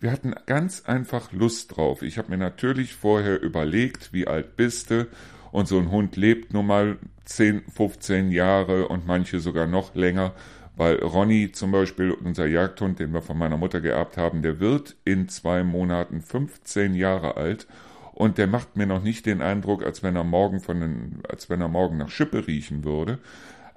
Wir 0.00 0.12
hatten 0.12 0.34
ganz 0.46 0.84
einfach 0.84 1.32
Lust 1.32 1.76
drauf. 1.76 2.02
Ich 2.02 2.18
habe 2.18 2.30
mir 2.30 2.38
natürlich 2.38 2.94
vorher 2.94 3.42
überlegt, 3.42 4.12
wie 4.12 4.28
alt 4.28 4.56
bist 4.56 4.90
du? 4.90 5.08
Und 5.50 5.66
so 5.66 5.78
ein 5.78 5.90
Hund 5.90 6.16
lebt 6.16 6.52
nun 6.52 6.66
mal 6.66 6.98
10, 7.24 7.62
15 7.74 8.30
Jahre 8.30 8.88
und 8.88 9.06
manche 9.06 9.40
sogar 9.40 9.66
noch 9.66 9.94
länger. 9.94 10.34
Weil 10.78 11.00
Ronny 11.00 11.50
zum 11.50 11.72
Beispiel, 11.72 12.12
unser 12.12 12.46
Jagdhund, 12.46 13.00
den 13.00 13.12
wir 13.12 13.20
von 13.20 13.36
meiner 13.36 13.56
Mutter 13.56 13.80
geerbt 13.80 14.16
haben, 14.16 14.42
der 14.42 14.60
wird 14.60 14.94
in 15.04 15.28
zwei 15.28 15.64
Monaten 15.64 16.20
15 16.22 16.94
Jahre 16.94 17.36
alt. 17.36 17.66
Und 18.12 18.38
der 18.38 18.46
macht 18.46 18.76
mir 18.76 18.86
noch 18.86 19.02
nicht 19.02 19.26
den 19.26 19.42
Eindruck, 19.42 19.84
als 19.84 20.04
wenn 20.04 20.14
er 20.14 20.22
morgen 20.22 20.60
von 20.60 20.80
den, 20.80 21.22
als 21.28 21.50
wenn 21.50 21.60
er 21.60 21.66
morgen 21.66 21.96
nach 21.96 22.10
Schippe 22.10 22.46
riechen 22.46 22.84
würde. 22.84 23.18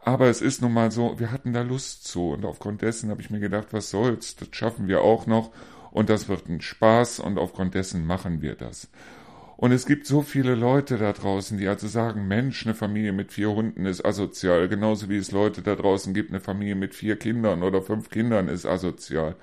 Aber 0.03 0.27
es 0.27 0.41
ist 0.41 0.61
nun 0.61 0.73
mal 0.73 0.91
so, 0.91 1.19
wir 1.19 1.31
hatten 1.31 1.53
da 1.53 1.63
Lust 1.63 2.05
zu. 2.05 2.29
Und 2.29 2.45
aufgrund 2.45 2.83
dessen 2.83 3.09
habe 3.09 3.21
ich 3.21 3.31
mir 3.31 3.39
gedacht, 3.39 3.69
was 3.71 3.89
soll's, 3.89 4.35
das 4.35 4.49
schaffen 4.51 4.87
wir 4.87 5.01
auch 5.01 5.25
noch. 5.25 5.49
Und 5.89 6.07
das 6.11 6.29
wird 6.29 6.47
ein 6.49 6.61
Spaß. 6.61 7.19
Und 7.19 7.39
aufgrund 7.39 7.73
dessen 7.73 8.05
machen 8.05 8.43
wir 8.43 8.53
das. 8.53 8.91
Und 9.61 9.71
es 9.71 9.85
gibt 9.85 10.07
so 10.07 10.23
viele 10.23 10.55
Leute 10.55 10.97
da 10.97 11.13
draußen, 11.13 11.59
die 11.59 11.67
also 11.67 11.87
sagen, 11.87 12.27
Mensch, 12.27 12.65
eine 12.65 12.73
Familie 12.73 13.11
mit 13.11 13.31
vier 13.31 13.51
Hunden 13.51 13.85
ist 13.85 14.03
asozial, 14.03 14.67
genauso 14.67 15.07
wie 15.07 15.17
es 15.17 15.31
Leute 15.31 15.61
da 15.61 15.75
draußen 15.75 16.15
gibt, 16.15 16.31
eine 16.31 16.39
Familie 16.39 16.73
mit 16.73 16.95
vier 16.95 17.15
Kindern 17.15 17.61
oder 17.61 17.83
fünf 17.83 18.09
Kindern 18.09 18.47
ist 18.47 18.65
asozial. 18.65 19.35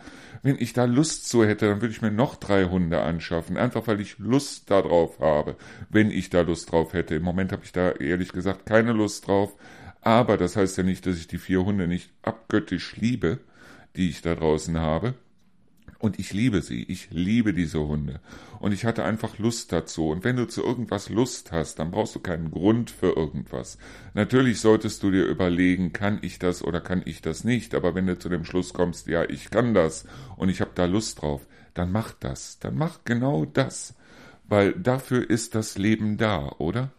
Wenn 0.43 0.57
ich 0.59 0.73
da 0.73 0.87
Lust 0.87 1.29
zu 1.29 1.45
hätte, 1.45 1.69
dann 1.69 1.83
würde 1.83 1.93
ich 1.93 2.03
mir 2.03 2.11
noch 2.11 2.35
drei 2.35 2.65
Hunde 2.65 3.01
anschaffen, 3.01 3.57
einfach 3.57 3.87
weil 3.87 4.01
ich 4.01 4.19
Lust 4.19 4.73
darauf 4.73 5.21
habe, 5.21 5.55
wenn 5.89 6.11
ich 6.11 6.31
da 6.31 6.41
Lust 6.41 6.73
drauf 6.73 6.95
hätte. 6.95 7.15
Im 7.15 7.23
Moment 7.23 7.53
habe 7.53 7.63
ich 7.65 7.71
da 7.71 7.93
ehrlich 7.93 8.33
gesagt 8.33 8.67
keine 8.67 8.95
Lust 8.95 9.29
drauf, 9.29 9.55
aber 10.01 10.37
das 10.37 10.57
heißt 10.57 10.79
ja 10.79 10.83
nicht, 10.83 11.07
dass 11.07 11.17
ich 11.17 11.29
die 11.29 11.39
vier 11.39 11.65
Hunde 11.65 11.87
nicht 11.87 12.11
abgöttisch 12.23 12.97
liebe, 12.97 13.39
die 13.95 14.11
ich 14.11 14.21
da 14.21 14.35
draußen 14.35 14.79
habe. 14.79 15.15
Und 15.99 16.19
ich 16.19 16.33
liebe 16.33 16.63
sie. 16.63 16.85
Ich 16.85 17.09
liebe 17.11 17.53
diese 17.53 17.81
Hunde. 17.81 18.21
Und 18.61 18.73
ich 18.73 18.85
hatte 18.85 19.05
einfach 19.05 19.39
Lust 19.39 19.73
dazu. 19.73 20.09
Und 20.09 20.25
wenn 20.25 20.37
du 20.37 20.47
zu 20.47 20.65
irgendwas 20.65 21.09
Lust 21.09 21.53
hast, 21.53 21.79
dann 21.79 21.91
brauchst 21.91 22.15
du 22.15 22.21
keinen 22.21 22.51
Grund 22.51 22.91
für 22.91 23.17
irgendwas. 23.17 23.79
Natürlich 24.15 24.61
solltest 24.61 25.03
du 25.03 25.11
dir 25.11 25.25
überlegen, 25.25 25.93
kann 25.93 26.19
ich 26.23 26.39
das 26.39 26.63
oder 26.63 26.81
kann 26.81 27.03
ich 27.05 27.23
das 27.23 27.45
nicht. 27.45 27.75
Aber 27.75 27.95
wenn 27.95 28.07
du 28.07 28.19
zu 28.19 28.29
dem 28.29 28.45
Schluss 28.45 28.73
kommst, 28.73 29.07
ja, 29.07 29.25
ich 29.25 29.51
kann 29.51 29.75
das 29.75 30.07
und 30.37 30.49
ich 30.49 30.61
habe 30.61 30.73
da 30.75 30.87
Lust 30.87 31.23
drauf, 31.23 31.47
dann 31.75 31.93
mach 31.93 32.13
das. 32.13 32.59
Dann 32.59 32.77
mach 32.77 33.05
genau 33.05 33.45
das. 33.45 33.95
Weil 34.49 34.73
dafür 34.73 35.29
ist 35.29 35.55
das 35.55 35.79
Leben 35.79 36.17
da, 36.17 36.49
oder? 36.59 36.91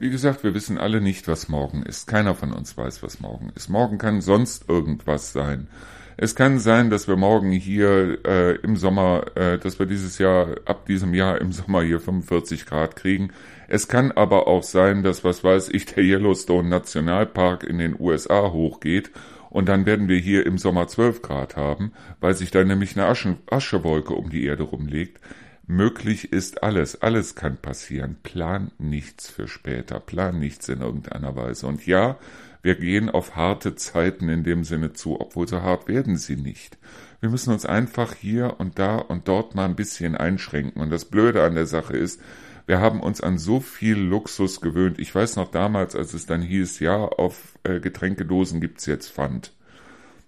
Wie 0.00 0.10
gesagt, 0.10 0.42
wir 0.42 0.54
wissen 0.54 0.76
alle 0.76 1.00
nicht, 1.00 1.28
was 1.28 1.48
morgen 1.48 1.82
ist. 1.84 2.08
Keiner 2.08 2.34
von 2.34 2.52
uns 2.52 2.76
weiß, 2.76 3.02
was 3.02 3.20
morgen 3.20 3.52
ist. 3.54 3.68
Morgen 3.68 3.96
kann 3.96 4.20
sonst 4.20 4.68
irgendwas 4.68 5.32
sein. 5.32 5.68
Es 6.16 6.34
kann 6.34 6.58
sein, 6.58 6.90
dass 6.90 7.08
wir 7.08 7.16
morgen 7.16 7.50
hier 7.52 8.18
äh, 8.24 8.56
im 8.56 8.76
Sommer, 8.76 9.24
äh, 9.36 9.58
dass 9.58 9.78
wir 9.78 9.86
dieses 9.86 10.18
Jahr, 10.18 10.56
ab 10.64 10.86
diesem 10.86 11.14
Jahr 11.14 11.40
im 11.40 11.52
Sommer 11.52 11.82
hier 11.82 12.00
45 12.00 12.66
Grad 12.66 12.96
kriegen. 12.96 13.30
Es 13.68 13.88
kann 13.88 14.12
aber 14.12 14.46
auch 14.46 14.62
sein, 14.62 15.02
dass, 15.02 15.24
was 15.24 15.42
weiß 15.42 15.70
ich, 15.70 15.86
der 15.86 16.04
Yellowstone 16.04 16.68
Nationalpark 16.68 17.64
in 17.64 17.78
den 17.78 17.98
USA 17.98 18.52
hochgeht 18.52 19.10
und 19.50 19.68
dann 19.68 19.86
werden 19.86 20.08
wir 20.08 20.18
hier 20.18 20.46
im 20.46 20.58
Sommer 20.58 20.88
12 20.88 21.22
Grad 21.22 21.56
haben, 21.56 21.92
weil 22.20 22.34
sich 22.34 22.50
da 22.50 22.64
nämlich 22.64 22.96
eine 22.96 23.06
Asche, 23.06 23.36
Aschewolke 23.48 24.14
um 24.14 24.28
die 24.28 24.44
Erde 24.44 24.64
rumlegt. 24.64 25.20
Möglich 25.66 26.30
ist 26.30 26.62
alles, 26.62 27.00
alles 27.00 27.34
kann 27.34 27.56
passieren. 27.56 28.16
Plan 28.22 28.70
nichts 28.78 29.30
für 29.30 29.48
später, 29.48 29.98
plan 29.98 30.38
nichts 30.38 30.68
in 30.68 30.82
irgendeiner 30.82 31.36
Weise. 31.36 31.66
Und 31.66 31.86
ja, 31.86 32.18
wir 32.60 32.74
gehen 32.74 33.08
auf 33.08 33.34
harte 33.36 33.74
Zeiten 33.74 34.28
in 34.28 34.44
dem 34.44 34.64
Sinne 34.64 34.92
zu, 34.92 35.20
obwohl 35.20 35.48
so 35.48 35.62
hart 35.62 35.88
werden 35.88 36.16
sie 36.16 36.36
nicht. 36.36 36.76
Wir 37.20 37.30
müssen 37.30 37.52
uns 37.52 37.64
einfach 37.64 38.14
hier 38.14 38.56
und 38.58 38.78
da 38.78 38.96
und 38.96 39.26
dort 39.28 39.54
mal 39.54 39.64
ein 39.64 39.76
bisschen 39.76 40.14
einschränken. 40.16 40.82
Und 40.82 40.90
das 40.90 41.06
Blöde 41.06 41.42
an 41.42 41.54
der 41.54 41.66
Sache 41.66 41.96
ist, 41.96 42.20
wir 42.66 42.80
haben 42.80 43.00
uns 43.00 43.22
an 43.22 43.38
so 43.38 43.60
viel 43.60 43.96
Luxus 43.96 44.60
gewöhnt. 44.60 44.98
Ich 44.98 45.14
weiß 45.14 45.36
noch 45.36 45.50
damals, 45.50 45.96
als 45.96 46.12
es 46.12 46.26
dann 46.26 46.42
hieß, 46.42 46.80
ja, 46.80 46.96
auf 46.96 47.58
äh, 47.64 47.80
Getränkedosen 47.80 48.60
gibt's 48.60 48.84
jetzt 48.86 49.12
Pfand. 49.12 49.52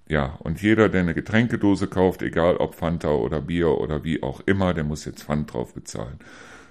Ja, 0.08 0.36
und 0.38 0.62
jeder, 0.62 0.88
der 0.88 1.00
eine 1.00 1.14
Getränkedose 1.14 1.88
kauft, 1.88 2.22
egal 2.22 2.58
ob 2.58 2.76
Fanta 2.76 3.10
oder 3.10 3.40
Bier 3.40 3.78
oder 3.78 4.04
wie 4.04 4.22
auch 4.22 4.40
immer, 4.46 4.72
der 4.72 4.84
muss 4.84 5.04
jetzt 5.04 5.24
Pfand 5.24 5.52
drauf 5.52 5.74
bezahlen. 5.74 6.18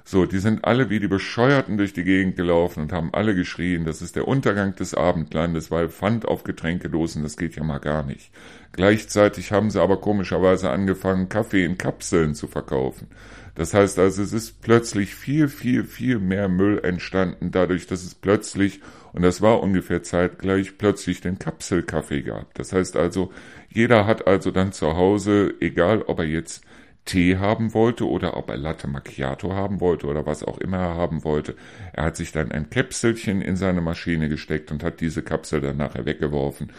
So, 0.08 0.28
die 0.28 0.38
sind 0.38 0.64
alle 0.66 0.92
wie 0.92 1.00
die 1.00 1.08
Bescheuerten 1.08 1.78
durch 1.78 1.92
die 1.92 2.04
Gegend 2.04 2.36
gelaufen 2.36 2.84
und 2.84 2.94
haben 2.94 3.12
alle 3.12 3.34
geschrien, 3.34 3.86
das 3.86 4.04
ist 4.04 4.16
der 4.16 4.28
Untergang 4.28 4.76
des 4.76 4.94
Abendlandes, 4.94 5.72
weil 5.72 5.90
Pfand 5.90 6.28
auf 6.28 6.44
Getränkedosen, 6.44 7.24
das 7.24 7.38
geht 7.38 7.56
ja 7.56 7.64
mal 7.64 7.80
gar 7.80 8.04
nicht. 8.04 8.30
Gleichzeitig 8.72 9.52
haben 9.52 9.72
sie 9.72 9.82
aber 9.82 10.00
komischerweise 10.00 10.70
angefangen, 10.70 11.28
Kaffee 11.28 11.66
in 11.66 11.80
Kapseln 11.80 12.36
zu 12.36 12.46
verkaufen. 12.46 13.08
Das 13.56 13.74
heißt 13.74 13.98
also, 13.98 14.22
es 14.22 14.32
ist 14.32 14.62
plötzlich 14.62 15.16
viel, 15.16 15.48
viel, 15.48 15.86
viel 15.86 16.20
mehr 16.20 16.50
Müll 16.50 16.82
entstanden, 16.84 17.50
dadurch, 17.52 17.88
dass 17.88 18.04
es 18.04 18.14
plötzlich, 18.14 18.82
und 19.16 19.22
das 19.22 19.42
war 19.42 19.64
ungefähr 19.64 20.04
zeitgleich, 20.04 20.78
plötzlich 20.78 21.22
den 21.22 21.40
Kapselkaffee 21.40 22.22
gab. 22.22 22.54
Das 22.56 22.74
heißt 22.74 22.98
also, 22.98 23.32
jeder 23.70 24.06
hat 24.06 24.28
also 24.28 24.52
dann 24.52 24.74
zu 24.74 24.98
Hause, 24.98 25.54
egal 25.62 26.02
ob 26.02 26.20
er 26.20 26.26
jetzt 26.26 26.66
Tee 27.06 27.38
haben 27.38 27.74
wollte 27.74 28.10
oder 28.10 28.36
ob 28.36 28.50
er 28.50 28.58
Latte 28.58 28.90
Macchiato 28.90 29.54
haben 29.54 29.80
wollte 29.80 30.08
oder 30.08 30.26
was 30.26 30.44
auch 30.44 30.58
immer 30.58 30.80
er 30.80 30.96
haben 30.96 31.24
wollte. 31.24 31.56
Er 31.94 32.04
hat 32.04 32.18
sich 32.18 32.34
dann 32.34 32.52
ein 32.52 32.70
Käpselchen 32.70 33.42
in 33.42 33.56
seine 33.56 33.80
Maschine 33.80 34.28
gesteckt 34.28 34.70
und 34.74 34.84
hat 34.84 35.00
diese 35.00 35.22
Kapsel 35.22 35.62
dann 35.62 35.78
nachher 35.78 36.06
weggeworfen 36.06 36.72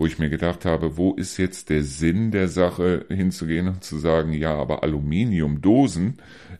wo 0.00 0.06
ich 0.06 0.18
mir 0.18 0.30
gedacht 0.30 0.64
habe, 0.64 0.96
wo 0.96 1.12
ist 1.12 1.36
jetzt 1.36 1.68
der 1.68 1.82
Sinn 1.82 2.30
der 2.30 2.48
Sache 2.48 3.04
hinzugehen 3.10 3.68
und 3.68 3.84
zu 3.84 3.98
sagen, 3.98 4.32
ja, 4.32 4.54
aber 4.54 4.82
Aluminiumdosen, 4.82 6.16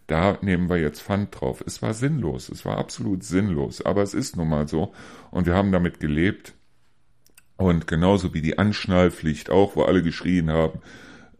da 0.06 0.36
nehmen 0.42 0.68
wir 0.68 0.76
jetzt 0.76 1.00
Pfand 1.00 1.40
drauf. 1.40 1.64
Es 1.66 1.80
war 1.80 1.94
sinnlos, 1.94 2.50
es 2.50 2.66
war 2.66 2.76
absolut 2.76 3.24
sinnlos, 3.24 3.80
aber 3.80 4.02
es 4.02 4.12
ist 4.12 4.36
nun 4.36 4.50
mal 4.50 4.68
so 4.68 4.92
und 5.30 5.46
wir 5.46 5.54
haben 5.54 5.72
damit 5.72 6.00
gelebt 6.00 6.54
und 7.56 7.86
genauso 7.86 8.32
wie 8.32 8.40
die 8.40 8.58
Anschnallpflicht 8.58 9.50
auch, 9.50 9.76
wo 9.76 9.82
alle 9.82 10.02
geschrien 10.02 10.50
haben, 10.50 10.80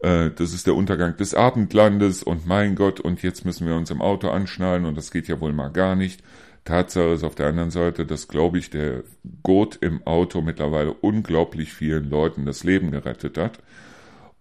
äh, 0.01 0.29
das 0.31 0.53
ist 0.53 0.67
der 0.67 0.75
Untergang 0.75 1.17
des 1.17 1.33
Abendlandes 1.33 2.23
und 2.23 2.45
mein 2.45 2.75
Gott, 2.75 2.99
und 2.99 3.23
jetzt 3.23 3.45
müssen 3.45 3.67
wir 3.67 3.75
uns 3.75 3.89
im 3.89 4.01
Auto 4.01 4.29
anschnallen 4.29 4.85
und 4.85 4.95
das 4.95 5.11
geht 5.11 5.27
ja 5.27 5.39
wohl 5.39 5.53
mal 5.53 5.69
gar 5.69 5.95
nicht. 5.95 6.23
Tatsache 6.63 7.13
ist 7.13 7.23
auf 7.23 7.33
der 7.33 7.47
anderen 7.47 7.71
Seite, 7.71 8.05
dass, 8.05 8.27
glaube 8.27 8.59
ich, 8.59 8.69
der 8.69 9.03
Gurt 9.41 9.77
im 9.77 10.05
Auto 10.05 10.41
mittlerweile 10.41 10.93
unglaublich 10.93 11.73
vielen 11.73 12.09
Leuten 12.09 12.45
das 12.45 12.63
Leben 12.63 12.91
gerettet 12.91 13.37
hat. 13.37 13.59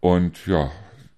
Und 0.00 0.46
ja, 0.46 0.70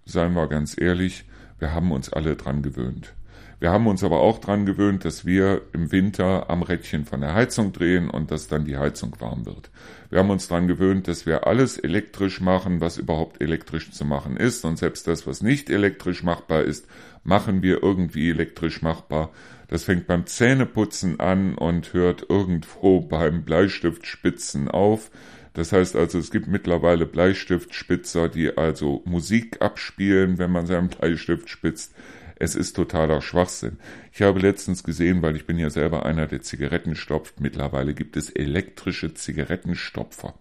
seien 0.04 0.34
wir 0.34 0.46
ganz 0.46 0.80
ehrlich, 0.80 1.24
wir 1.58 1.72
haben 1.72 1.90
uns 1.90 2.12
alle 2.12 2.36
dran 2.36 2.62
gewöhnt. 2.62 3.14
Wir 3.62 3.70
haben 3.70 3.86
uns 3.86 4.02
aber 4.02 4.18
auch 4.18 4.40
dran 4.40 4.66
gewöhnt, 4.66 5.04
dass 5.04 5.24
wir 5.24 5.62
im 5.72 5.92
Winter 5.92 6.50
am 6.50 6.62
Rädchen 6.62 7.04
von 7.04 7.20
der 7.20 7.32
Heizung 7.32 7.72
drehen 7.72 8.10
und 8.10 8.32
dass 8.32 8.48
dann 8.48 8.64
die 8.64 8.76
Heizung 8.76 9.14
warm 9.20 9.46
wird. 9.46 9.70
Wir 10.10 10.18
haben 10.18 10.30
uns 10.30 10.48
dran 10.48 10.66
gewöhnt, 10.66 11.06
dass 11.06 11.26
wir 11.26 11.46
alles 11.46 11.78
elektrisch 11.78 12.40
machen, 12.40 12.80
was 12.80 12.98
überhaupt 12.98 13.40
elektrisch 13.40 13.92
zu 13.92 14.04
machen 14.04 14.36
ist 14.36 14.64
und 14.64 14.78
selbst 14.78 15.06
das, 15.06 15.28
was 15.28 15.42
nicht 15.42 15.70
elektrisch 15.70 16.24
machbar 16.24 16.64
ist, 16.64 16.88
machen 17.22 17.62
wir 17.62 17.84
irgendwie 17.84 18.30
elektrisch 18.30 18.82
machbar. 18.82 19.30
Das 19.68 19.84
fängt 19.84 20.08
beim 20.08 20.26
Zähneputzen 20.26 21.20
an 21.20 21.54
und 21.54 21.92
hört 21.92 22.26
irgendwo 22.28 23.00
beim 23.08 23.44
Bleistiftspitzen 23.44 24.72
auf. 24.72 25.12
Das 25.54 25.70
heißt 25.70 25.94
also, 25.94 26.18
es 26.18 26.32
gibt 26.32 26.48
mittlerweile 26.48 27.06
Bleistiftspitzer, 27.06 28.28
die 28.28 28.56
also 28.58 29.02
Musik 29.04 29.62
abspielen, 29.62 30.38
wenn 30.38 30.50
man 30.50 30.66
seinen 30.66 30.88
Bleistift 30.88 31.48
spitzt. 31.48 31.94
Es 32.42 32.56
ist 32.56 32.74
totaler 32.74 33.22
Schwachsinn. 33.22 33.78
Ich 34.12 34.20
habe 34.22 34.40
letztens 34.40 34.82
gesehen, 34.82 35.22
weil 35.22 35.36
ich 35.36 35.46
bin 35.46 35.60
ja 35.60 35.70
selber 35.70 36.04
einer, 36.04 36.26
der 36.26 36.42
Zigaretten 36.42 36.96
stopft. 36.96 37.38
Mittlerweile 37.38 37.94
gibt 37.94 38.16
es 38.16 38.30
elektrische 38.30 39.14
Zigarettenstopfer. 39.14 40.34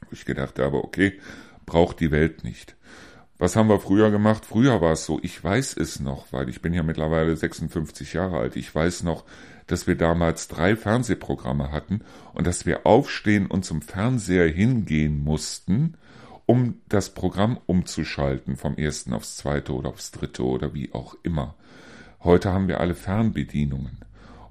Wo 0.00 0.08
ich 0.10 0.24
gedacht 0.24 0.58
habe, 0.58 0.78
okay, 0.78 1.20
braucht 1.66 2.00
die 2.00 2.10
Welt 2.10 2.42
nicht. 2.42 2.74
Was 3.38 3.54
haben 3.54 3.68
wir 3.68 3.78
früher 3.78 4.10
gemacht? 4.10 4.44
Früher 4.44 4.80
war 4.80 4.94
es 4.94 5.06
so, 5.06 5.20
ich 5.22 5.42
weiß 5.42 5.76
es 5.76 6.00
noch, 6.00 6.32
weil 6.32 6.48
ich 6.48 6.60
bin 6.60 6.74
ja 6.74 6.82
mittlerweile 6.82 7.36
56 7.36 8.12
Jahre 8.14 8.38
alt. 8.38 8.56
Ich 8.56 8.74
weiß 8.74 9.04
noch, 9.04 9.24
dass 9.68 9.86
wir 9.86 9.94
damals 9.94 10.48
drei 10.48 10.74
Fernsehprogramme 10.74 11.70
hatten 11.70 12.00
und 12.32 12.44
dass 12.44 12.66
wir 12.66 12.86
aufstehen 12.86 13.46
und 13.46 13.64
zum 13.64 13.82
Fernseher 13.82 14.48
hingehen 14.48 15.22
mussten 15.22 15.96
um 16.46 16.80
das 16.88 17.10
Programm 17.14 17.58
umzuschalten 17.66 18.56
vom 18.56 18.76
ersten 18.76 19.12
aufs 19.12 19.36
zweite 19.36 19.72
oder 19.72 19.90
aufs 19.90 20.10
dritte 20.10 20.44
oder 20.44 20.74
wie 20.74 20.92
auch 20.92 21.16
immer. 21.22 21.54
Heute 22.22 22.52
haben 22.52 22.68
wir 22.68 22.80
alle 22.80 22.94
Fernbedienungen. 22.94 23.98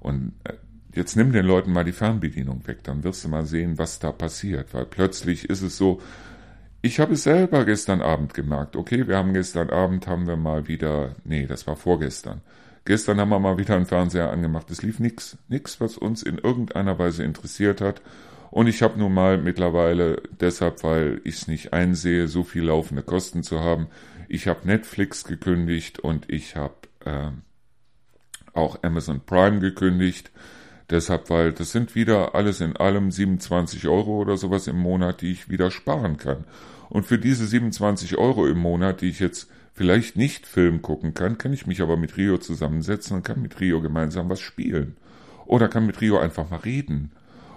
Und 0.00 0.32
äh, 0.44 0.54
jetzt 0.94 1.16
nimm 1.16 1.32
den 1.32 1.46
Leuten 1.46 1.72
mal 1.72 1.84
die 1.84 1.92
Fernbedienung 1.92 2.66
weg, 2.66 2.84
dann 2.84 3.04
wirst 3.04 3.24
du 3.24 3.28
mal 3.28 3.46
sehen, 3.46 3.78
was 3.78 3.98
da 3.98 4.12
passiert. 4.12 4.74
Weil 4.74 4.86
plötzlich 4.86 5.48
ist 5.48 5.62
es 5.62 5.76
so, 5.76 6.00
ich 6.82 7.00
habe 7.00 7.14
es 7.14 7.22
selber 7.22 7.64
gestern 7.64 8.02
Abend 8.02 8.34
gemerkt. 8.34 8.76
Okay, 8.76 9.08
wir 9.08 9.16
haben 9.16 9.32
gestern 9.32 9.70
Abend 9.70 10.06
haben 10.06 10.26
wir 10.26 10.36
mal 10.36 10.68
wieder, 10.68 11.14
nee, 11.24 11.46
das 11.46 11.66
war 11.66 11.76
vorgestern. 11.76 12.42
Gestern 12.84 13.18
haben 13.18 13.30
wir 13.30 13.38
mal 13.38 13.56
wieder 13.56 13.76
einen 13.76 13.86
Fernseher 13.86 14.30
angemacht. 14.30 14.70
Es 14.70 14.82
lief 14.82 15.00
nichts, 15.00 15.38
nichts, 15.48 15.80
was 15.80 15.96
uns 15.96 16.22
in 16.22 16.36
irgendeiner 16.36 16.98
Weise 16.98 17.24
interessiert 17.24 17.80
hat. 17.80 18.02
Und 18.54 18.68
ich 18.68 18.82
habe 18.82 19.00
nun 19.00 19.12
mal 19.12 19.36
mittlerweile, 19.36 20.22
deshalb, 20.38 20.84
weil 20.84 21.20
ich 21.24 21.34
es 21.34 21.48
nicht 21.48 21.72
einsehe, 21.72 22.28
so 22.28 22.44
viel 22.44 22.62
laufende 22.62 23.02
Kosten 23.02 23.42
zu 23.42 23.58
haben. 23.58 23.88
Ich 24.28 24.46
habe 24.46 24.64
Netflix 24.64 25.24
gekündigt 25.24 25.98
und 25.98 26.30
ich 26.30 26.54
habe 26.54 26.76
äh, 27.04 27.30
auch 28.52 28.80
Amazon 28.84 29.22
Prime 29.26 29.58
gekündigt. 29.58 30.30
Deshalb, 30.88 31.30
weil 31.30 31.52
das 31.52 31.72
sind 31.72 31.96
wieder 31.96 32.36
alles 32.36 32.60
in 32.60 32.76
allem 32.76 33.10
27 33.10 33.88
Euro 33.88 34.20
oder 34.20 34.36
sowas 34.36 34.68
im 34.68 34.78
Monat, 34.78 35.22
die 35.22 35.32
ich 35.32 35.48
wieder 35.48 35.72
sparen 35.72 36.16
kann. 36.16 36.44
Und 36.88 37.06
für 37.06 37.18
diese 37.18 37.48
27 37.48 38.18
Euro 38.18 38.46
im 38.46 38.58
Monat, 38.58 39.00
die 39.00 39.08
ich 39.08 39.18
jetzt 39.18 39.50
vielleicht 39.72 40.14
nicht 40.14 40.46
Film 40.46 40.80
gucken 40.80 41.12
kann, 41.12 41.38
kann 41.38 41.52
ich 41.52 41.66
mich 41.66 41.82
aber 41.82 41.96
mit 41.96 42.16
Rio 42.16 42.38
zusammensetzen 42.38 43.16
und 43.16 43.24
kann 43.24 43.42
mit 43.42 43.58
Rio 43.58 43.80
gemeinsam 43.80 44.28
was 44.28 44.38
spielen. 44.38 44.96
Oder 45.44 45.66
kann 45.66 45.86
mit 45.86 46.00
Rio 46.00 46.18
einfach 46.18 46.48
mal 46.50 46.60
reden. 46.60 47.10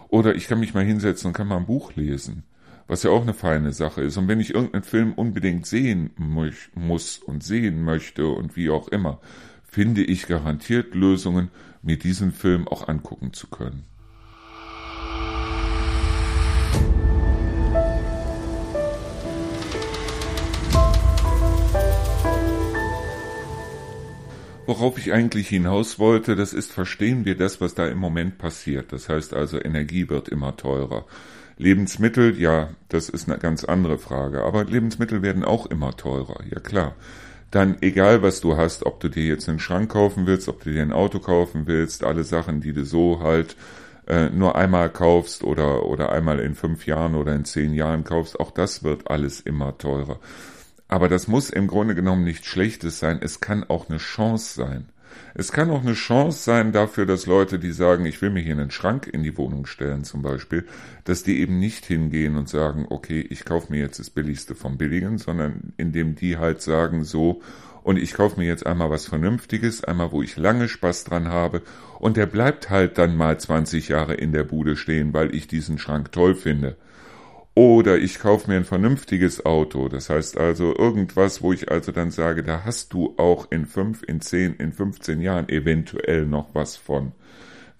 Oder 0.09 0.35
ich 0.35 0.47
kann 0.47 0.59
mich 0.59 0.73
mal 0.73 0.85
hinsetzen 0.85 1.27
und 1.27 1.33
kann 1.33 1.47
mal 1.47 1.57
ein 1.57 1.65
Buch 1.65 1.95
lesen, 1.95 2.43
was 2.87 3.03
ja 3.03 3.11
auch 3.11 3.21
eine 3.21 3.33
feine 3.33 3.73
Sache 3.73 4.01
ist. 4.01 4.17
Und 4.17 4.27
wenn 4.27 4.39
ich 4.39 4.53
irgendeinen 4.53 4.83
Film 4.83 5.13
unbedingt 5.13 5.65
sehen 5.65 6.11
muss 6.17 7.17
und 7.17 7.43
sehen 7.43 7.83
möchte 7.83 8.27
und 8.27 8.55
wie 8.55 8.69
auch 8.69 8.87
immer, 8.87 9.19
finde 9.63 10.03
ich 10.03 10.27
garantiert 10.27 10.95
Lösungen, 10.95 11.49
mir 11.81 11.97
diesen 11.99 12.31
Film 12.31 12.67
auch 12.67 12.87
angucken 12.87 13.33
zu 13.33 13.47
können. 13.47 13.83
Worauf 24.67 24.97
ich 24.97 25.13
eigentlich 25.13 25.47
hinaus 25.47 25.97
wollte, 25.97 26.35
das 26.35 26.51
ist, 26.51 26.73
verstehen 26.73 27.23
wir 27.23 27.37
das, 27.37 27.61
was 27.61 27.73
da 27.73 27.87
im 27.87 27.99
Moment 27.99 28.37
passiert. 28.37 28.91
Das 28.91 29.07
heißt 29.07 29.33
also, 29.33 29.57
Energie 29.57 30.09
wird 30.09 30.27
immer 30.27 30.57
teurer. 30.57 31.05
Lebensmittel, 31.57 32.37
ja, 32.37 32.71
das 32.89 33.07
ist 33.07 33.29
eine 33.29 33.39
ganz 33.39 33.63
andere 33.63 33.97
Frage. 33.97 34.43
Aber 34.43 34.65
Lebensmittel 34.65 35.21
werden 35.21 35.45
auch 35.45 35.67
immer 35.67 35.95
teurer, 35.95 36.43
ja 36.51 36.59
klar. 36.59 36.95
Dann 37.49 37.77
egal, 37.79 38.21
was 38.23 38.41
du 38.41 38.57
hast, 38.57 38.85
ob 38.85 38.99
du 38.99 39.07
dir 39.07 39.25
jetzt 39.25 39.47
einen 39.47 39.59
Schrank 39.59 39.89
kaufen 39.91 40.27
willst, 40.27 40.49
ob 40.49 40.61
du 40.61 40.71
dir 40.71 40.81
ein 40.81 40.91
Auto 40.91 41.19
kaufen 41.19 41.65
willst, 41.65 42.03
alle 42.03 42.25
Sachen, 42.25 42.59
die 42.59 42.73
du 42.73 42.83
so 42.83 43.21
halt 43.21 43.55
äh, 44.05 44.29
nur 44.31 44.57
einmal 44.57 44.89
kaufst 44.89 45.45
oder, 45.45 45.85
oder 45.85 46.11
einmal 46.11 46.41
in 46.41 46.55
fünf 46.55 46.85
Jahren 46.85 47.15
oder 47.15 47.33
in 47.33 47.45
zehn 47.45 47.73
Jahren 47.73 48.03
kaufst, 48.03 48.37
auch 48.37 48.51
das 48.51 48.83
wird 48.83 49.09
alles 49.09 49.39
immer 49.39 49.77
teurer. 49.77 50.19
Aber 50.87 51.09
das 51.09 51.27
muss 51.27 51.49
im 51.49 51.67
Grunde 51.67 51.95
genommen 51.95 52.23
nichts 52.23 52.47
Schlechtes 52.47 52.99
sein. 52.99 53.19
Es 53.21 53.39
kann 53.39 53.63
auch 53.63 53.89
eine 53.89 53.97
Chance 53.97 54.55
sein. 54.55 54.89
Es 55.33 55.51
kann 55.51 55.69
auch 55.69 55.81
eine 55.81 55.93
Chance 55.93 56.43
sein 56.43 56.71
dafür, 56.71 57.05
dass 57.05 57.25
Leute, 57.25 57.59
die 57.59 57.71
sagen, 57.71 58.05
ich 58.05 58.21
will 58.21 58.29
mir 58.29 58.41
hier 58.41 58.53
einen 58.53 58.71
Schrank 58.71 59.07
in 59.07 59.23
die 59.23 59.37
Wohnung 59.37 59.65
stellen 59.65 60.03
zum 60.03 60.21
Beispiel, 60.21 60.65
dass 61.03 61.23
die 61.23 61.39
eben 61.39 61.59
nicht 61.59 61.85
hingehen 61.85 62.37
und 62.37 62.49
sagen, 62.49 62.85
okay, 62.89 63.19
ich 63.19 63.45
kaufe 63.45 63.71
mir 63.71 63.79
jetzt 63.79 63.99
das 63.99 64.09
Billigste 64.09 64.55
vom 64.55 64.77
Billigen, 64.77 65.17
sondern 65.17 65.73
indem 65.77 66.15
die 66.15 66.37
halt 66.37 66.61
sagen 66.61 67.03
so, 67.03 67.41
und 67.83 67.97
ich 67.97 68.13
kaufe 68.13 68.37
mir 68.37 68.47
jetzt 68.47 68.65
einmal 68.65 68.89
was 68.89 69.05
Vernünftiges, 69.05 69.83
einmal 69.83 70.11
wo 70.11 70.21
ich 70.21 70.35
lange 70.35 70.67
Spaß 70.67 71.05
dran 71.05 71.29
habe, 71.29 71.61
und 71.99 72.17
der 72.17 72.25
bleibt 72.25 72.69
halt 72.69 72.97
dann 72.97 73.15
mal 73.15 73.39
20 73.39 73.87
Jahre 73.87 74.13
in 74.13 74.33
der 74.33 74.43
Bude 74.43 74.75
stehen, 74.75 75.13
weil 75.13 75.33
ich 75.33 75.47
diesen 75.47 75.77
Schrank 75.77 76.11
toll 76.11 76.35
finde. 76.35 76.75
Oder 77.57 77.97
ich 77.97 78.19
kaufe 78.19 78.51
mir 78.51 78.57
ein 78.57 78.65
vernünftiges 78.65 79.43
Auto. 79.43 79.89
Das 79.89 80.11
heißt 80.11 80.37
also 80.37 80.75
irgendwas, 80.77 81.41
wo 81.41 81.51
ich 81.53 81.71
also 81.71 81.91
dann 81.91 82.11
sage, 82.11 82.43
da 82.43 82.65
hast 82.65 82.93
du 82.93 83.15
auch 83.17 83.49
in 83.49 83.65
fünf, 83.65 84.03
in 84.03 84.21
zehn, 84.21 84.53
in 84.57 84.71
15 84.71 85.21
Jahren 85.21 85.49
eventuell 85.49 86.27
noch 86.27 86.53
was 86.53 86.77
von. 86.77 87.13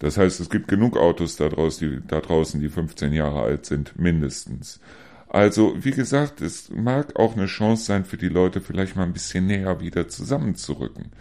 Das 0.00 0.16
heißt, 0.16 0.40
es 0.40 0.50
gibt 0.50 0.66
genug 0.66 0.96
Autos 0.96 1.36
da 1.36 1.48
draußen, 1.48 1.88
die, 1.88 2.00
da 2.08 2.20
draußen, 2.20 2.60
die 2.60 2.70
15 2.70 3.12
Jahre 3.12 3.42
alt 3.42 3.66
sind, 3.66 3.96
mindestens. 3.96 4.80
Also, 5.28 5.76
wie 5.78 5.92
gesagt, 5.92 6.40
es 6.40 6.70
mag 6.70 7.14
auch 7.14 7.36
eine 7.36 7.46
Chance 7.46 7.84
sein 7.84 8.04
für 8.04 8.16
die 8.16 8.30
Leute, 8.30 8.60
vielleicht 8.60 8.96
mal 8.96 9.04
ein 9.04 9.12
bisschen 9.12 9.46
näher 9.46 9.78
wieder 9.78 10.08
zusammenzurücken. 10.08 11.12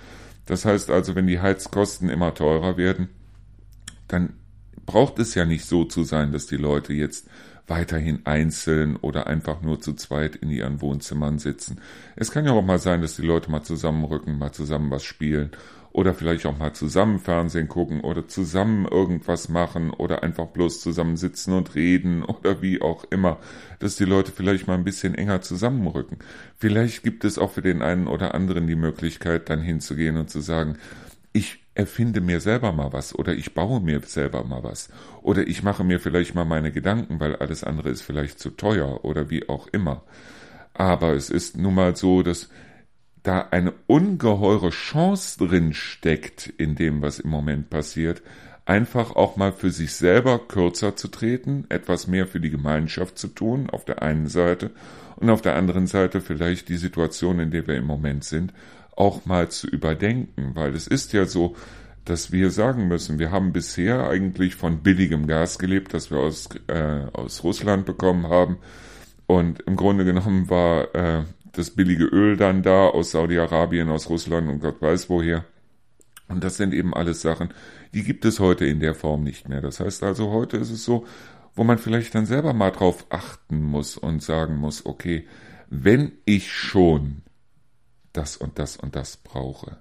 Das 0.48 0.66
heißt 0.66 0.90
also, 0.90 1.14
wenn 1.14 1.28
die 1.28 1.42
Heizkosten 1.42 2.10
immer 2.10 2.34
teurer 2.34 2.76
werden, 2.76 3.10
dann 4.08 4.34
braucht 4.88 5.20
es 5.20 5.36
ja 5.36 5.46
nicht 5.46 5.66
so 5.66 5.86
zu 5.86 6.04
sein, 6.04 6.32
dass 6.32 6.48
die 6.48 6.58
Leute 6.58 6.94
jetzt 6.94 7.28
weiterhin 7.68 8.26
einzeln 8.26 8.96
oder 8.96 9.28
einfach 9.28 9.62
nur 9.62 9.80
zu 9.82 9.94
zweit 9.94 10.36
in 10.38 10.50
ihren 10.50 10.82
Wohnzimmern 10.82 11.38
sitzen. 11.38 11.82
Es 12.16 12.32
kann 12.32 12.46
ja 12.46 12.54
auch 12.54 12.64
mal 12.64 12.80
sein, 12.80 13.02
dass 13.02 13.18
die 13.18 13.26
Leute 13.26 13.52
mal 13.52 13.64
zusammenrücken, 13.64 14.38
mal 14.38 14.54
zusammen 14.54 14.90
was 14.90 15.04
spielen 15.04 15.52
oder 15.92 16.14
vielleicht 16.14 16.46
auch 16.46 16.58
mal 16.58 16.74
zusammen 16.74 17.20
Fernsehen 17.20 17.68
gucken 17.68 18.02
oder 18.02 18.28
zusammen 18.28 18.86
irgendwas 18.86 19.50
machen 19.50 19.90
oder 19.90 20.24
einfach 20.24 20.46
bloß 20.46 20.80
zusammen 20.80 21.18
sitzen 21.18 21.54
und 21.54 21.76
reden 21.76 22.24
oder 22.24 22.62
wie 22.62 22.82
auch 22.82 23.04
immer, 23.10 23.40
dass 23.80 23.96
die 23.96 24.06
Leute 24.06 24.32
vielleicht 24.32 24.68
mal 24.68 24.76
ein 24.76 24.84
bisschen 24.84 25.16
enger 25.16 25.42
zusammenrücken. 25.42 26.20
Vielleicht 26.56 27.04
gibt 27.04 27.26
es 27.26 27.38
auch 27.38 27.52
für 27.52 27.62
den 27.64 27.82
einen 27.82 28.08
oder 28.08 28.34
anderen 28.34 28.68
die 28.68 28.76
Möglichkeit, 28.76 29.50
dann 29.50 29.62
hinzugehen 29.62 30.18
und 30.18 30.30
zu 30.30 30.40
sagen, 30.40 30.78
ich 31.34 31.67
erfinde 31.78 32.22
mir 32.22 32.40
selber 32.40 32.72
mal 32.72 32.92
was 32.92 33.14
oder 33.14 33.34
ich 33.34 33.54
baue 33.54 33.80
mir 33.80 34.02
selber 34.02 34.44
mal 34.44 34.64
was 34.64 34.90
oder 35.22 35.48
ich 35.48 35.62
mache 35.62 35.84
mir 35.84 36.00
vielleicht 36.00 36.34
mal 36.34 36.46
meine 36.46 36.72
Gedanken, 36.72 37.20
weil 37.20 37.36
alles 37.36 37.64
andere 37.64 37.90
ist 37.90 38.02
vielleicht 38.02 38.40
zu 38.40 38.50
teuer 38.50 39.06
oder 39.06 39.30
wie 39.30 39.48
auch 39.48 39.68
immer. 39.68 40.04
Aber 40.74 41.14
es 41.14 41.30
ist 41.30 41.56
nun 41.56 41.76
mal 41.76 41.96
so, 41.96 42.24
dass 42.24 42.50
da 43.22 43.48
eine 43.52 43.74
ungeheure 43.86 44.70
Chance 44.70 45.38
drin 45.46 45.74
steckt 45.74 46.48
in 46.48 46.76
dem, 46.76 47.02
was 47.02 47.20
im 47.20 47.30
Moment 47.30 47.70
passiert, 47.70 48.24
einfach 48.66 49.16
auch 49.16 49.38
mal 49.38 49.52
für 49.52 49.70
sich 49.70 49.94
selber 49.94 50.40
kürzer 50.40 50.96
zu 50.96 51.10
treten, 51.10 51.66
etwas 51.70 52.08
mehr 52.08 52.26
für 52.26 52.40
die 52.40 52.50
Gemeinschaft 52.50 53.18
zu 53.18 53.28
tun, 53.28 53.70
auf 53.70 53.86
der 53.86 54.02
einen 54.02 54.28
Seite, 54.28 54.72
und 55.16 55.30
auf 55.30 55.42
der 55.42 55.56
anderen 55.56 55.88
Seite 55.88 56.22
vielleicht 56.22 56.70
die 56.70 56.78
Situation, 56.78 57.40
in 57.40 57.50
der 57.50 57.66
wir 57.66 57.76
im 57.76 57.86
Moment 57.86 58.24
sind, 58.24 58.54
auch 58.98 59.26
mal 59.26 59.50
zu 59.50 59.68
überdenken, 59.68 60.52
weil 60.56 60.76
es 60.76 60.88
ist 60.88 61.14
ja 61.14 61.26
so, 61.26 61.56
dass 62.04 62.32
wir 62.32 62.52
sagen 62.52 62.88
müssen, 62.88 63.20
wir 63.20 63.32
haben 63.32 63.54
bisher 63.54 64.10
eigentlich 64.10 64.56
von 64.56 64.82
billigem 64.82 65.28
Gas 65.28 65.60
gelebt, 65.60 65.94
das 65.94 66.10
wir 66.10 66.20
aus, 66.20 66.50
äh, 66.68 67.06
aus 67.14 67.44
Russland 67.44 67.86
bekommen 67.86 68.28
haben. 68.28 68.58
Und 69.28 69.60
im 69.62 69.76
Grunde 69.76 70.06
genommen 70.06 70.50
war 70.50 70.96
äh, 70.96 71.24
das 71.52 71.72
billige 71.72 72.06
Öl 72.06 72.38
dann 72.38 72.64
da 72.64 72.88
aus 72.88 73.12
Saudi-Arabien, 73.12 73.90
aus 73.90 74.10
Russland 74.10 74.50
und 74.50 74.62
Gott 74.62 74.82
weiß 74.82 75.10
woher. 75.10 75.46
Und 76.30 76.44
das 76.44 76.58
sind 76.58 76.74
eben 76.74 76.94
alles 76.94 77.22
Sachen, 77.22 77.50
die 77.94 78.04
gibt 78.04 78.26
es 78.26 78.40
heute 78.40 78.66
in 78.66 78.80
der 78.80 78.96
Form 78.96 79.24
nicht 79.24 79.48
mehr. 79.48 79.62
Das 79.62 79.80
heißt 79.80 80.04
also, 80.04 80.32
heute 80.32 80.58
ist 80.58 80.72
es 80.72 80.84
so, 80.84 81.06
wo 81.56 81.64
man 81.64 81.78
vielleicht 81.78 82.16
dann 82.16 82.26
selber 82.26 82.54
mal 82.54 82.72
drauf 82.72 83.06
achten 83.10 83.62
muss 83.62 83.98
und 83.98 84.22
sagen 84.22 84.58
muss, 84.58 84.86
okay, 84.86 85.26
wenn 85.70 86.14
ich 86.26 86.52
schon 86.52 87.22
das 88.18 88.36
und 88.36 88.60
das 88.60 88.78
und 88.78 88.96
das 88.96 89.18
brauche, 89.18 89.78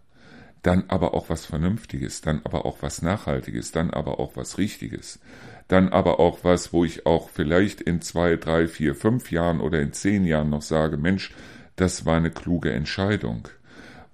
dann 0.63 0.85
aber 0.89 1.15
auch 1.15 1.31
was 1.31 1.47
Vernünftiges, 1.47 2.21
dann 2.21 2.43
aber 2.45 2.67
auch 2.67 2.79
was 2.81 3.01
Nachhaltiges, 3.01 3.73
dann 3.73 3.91
aber 3.91 4.21
auch 4.21 4.37
was 4.37 4.59
Richtiges, 4.59 5.21
dann 5.69 5.89
aber 5.89 6.21
auch 6.21 6.41
was, 6.43 6.73
wo 6.73 6.85
ich 6.85 7.07
auch 7.07 7.31
vielleicht 7.31 7.81
in 7.81 8.01
zwei, 8.03 8.37
drei, 8.37 8.69
vier, 8.69 8.95
fünf 8.95 9.31
Jahren 9.31 9.61
oder 9.61 9.81
in 9.81 9.93
zehn 9.93 10.25
Jahren 10.25 10.51
noch 10.51 10.63
sage, 10.63 10.97
Mensch, 10.97 11.33
das 11.77 12.05
war 12.05 12.17
eine 12.17 12.31
kluge 12.31 12.73
Entscheidung. 12.73 13.49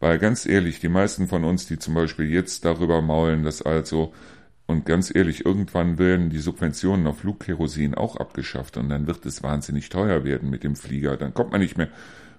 Weil 0.01 0.19
ganz 0.19 0.47
ehrlich, 0.47 0.81
die 0.81 0.89
meisten 0.89 1.29
von 1.29 1.45
uns, 1.45 1.67
die 1.67 1.79
zum 1.79 1.95
Beispiel 1.95 2.29
jetzt 2.29 2.65
darüber 2.65 3.01
maulen, 3.03 3.45
dass 3.45 3.63
also, 3.63 4.13
und 4.67 4.85
ganz 4.85 5.15
ehrlich, 5.15 5.47
irgendwann 5.47 5.99
werden 5.99 6.29
die 6.29 6.39
Subventionen 6.39 7.07
auf 7.07 7.19
Flugkerosin 7.19 7.95
auch 7.95 8.17
abgeschafft 8.17 8.77
und 8.77 8.89
dann 8.89 9.07
wird 9.07 9.25
es 9.27 9.43
wahnsinnig 9.43 9.89
teuer 9.91 10.25
werden 10.25 10.51
mit 10.51 10.65
dem 10.65 10.77
Flieger. 10.77 11.17
Dann 11.17 11.35
kommt 11.35 11.53
man 11.53 11.61
nicht 11.61 11.79
mehr 11.79 11.89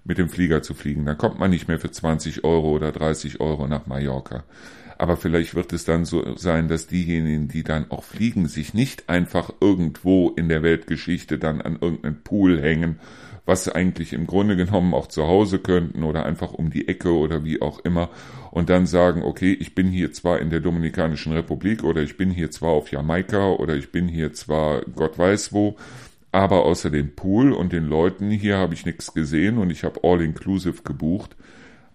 mit 0.04 0.18
dem 0.18 0.30
Flieger 0.30 0.62
zu 0.62 0.74
fliegen. 0.74 1.06
Dann 1.06 1.18
kommt 1.18 1.40
man 1.40 1.52
nicht 1.52 1.68
mehr 1.68 1.80
für 1.80 1.92
20 1.92 2.44
Euro 2.44 2.72
oder 2.72 2.92
30 2.92 3.40
Euro 3.40 3.68
nach 3.68 3.88
Mallorca. 3.88 4.44
Aber 4.98 5.18
vielleicht 5.18 5.56
wird 5.56 5.74
es 5.74 5.86
dann 5.86 6.06
so 6.06 6.36
sein, 6.36 6.68
dass 6.68 6.88
diejenigen, 6.88 7.48
die 7.48 7.64
dann 7.64 7.90
auch 7.92 8.04
fliegen, 8.04 8.48
sich 8.48 8.74
nicht 8.74 9.10
einfach 9.10 9.52
irgendwo 9.60 10.30
in 10.30 10.50
der 10.50 10.64
Weltgeschichte 10.64 11.40
dann 11.40 11.62
an 11.62 11.78
irgendeinen 11.82 12.22
Pool 12.24 12.62
hängen, 12.62 13.00
was 13.46 13.66
sie 13.66 13.76
eigentlich 13.76 14.14
im 14.14 14.28
Grunde 14.28 14.56
genommen 14.56 14.94
auch 14.94 15.08
zu 15.08 15.28
Hause 15.28 15.60
könnten 15.60 16.04
oder 16.04 16.26
einfach 16.26 16.54
um 16.54 16.70
die 16.70 16.88
Ecke 16.88 17.12
oder 17.12 17.44
wie 17.44 17.62
auch 17.62 17.80
immer 17.80 18.10
und 18.52 18.70
dann 18.70 18.86
sagen, 18.86 19.24
okay, 19.24 19.52
ich 19.52 19.76
bin 19.76 19.88
hier 19.88 20.14
zwar 20.14 20.40
in 20.40 20.50
der 20.50 20.62
Dominikanischen 20.62 21.34
Republik 21.34 21.84
oder 21.84 22.02
ich 22.02 22.16
bin 22.16 22.30
hier 22.30 22.52
zwar 22.52 22.70
auf 22.70 22.92
Jamaika 22.92 23.50
oder 23.50 23.76
ich 23.76 23.92
bin 23.92 24.08
hier 24.08 24.32
zwar 24.34 24.84
Gott 24.96 25.18
weiß 25.18 25.52
wo, 25.52 25.76
aber 26.34 26.66
außer 26.66 26.90
dem 26.90 27.16
Pool 27.16 27.54
und 27.54 27.72
den 27.72 27.86
Leuten 27.86 28.30
hier 28.30 28.58
habe 28.58 28.74
ich 28.74 28.86
nichts 28.86 29.14
gesehen 29.14 29.58
und 29.58 29.70
ich 29.70 29.86
habe 29.86 30.02
all-inclusive 30.04 30.84
gebucht. 30.84 31.38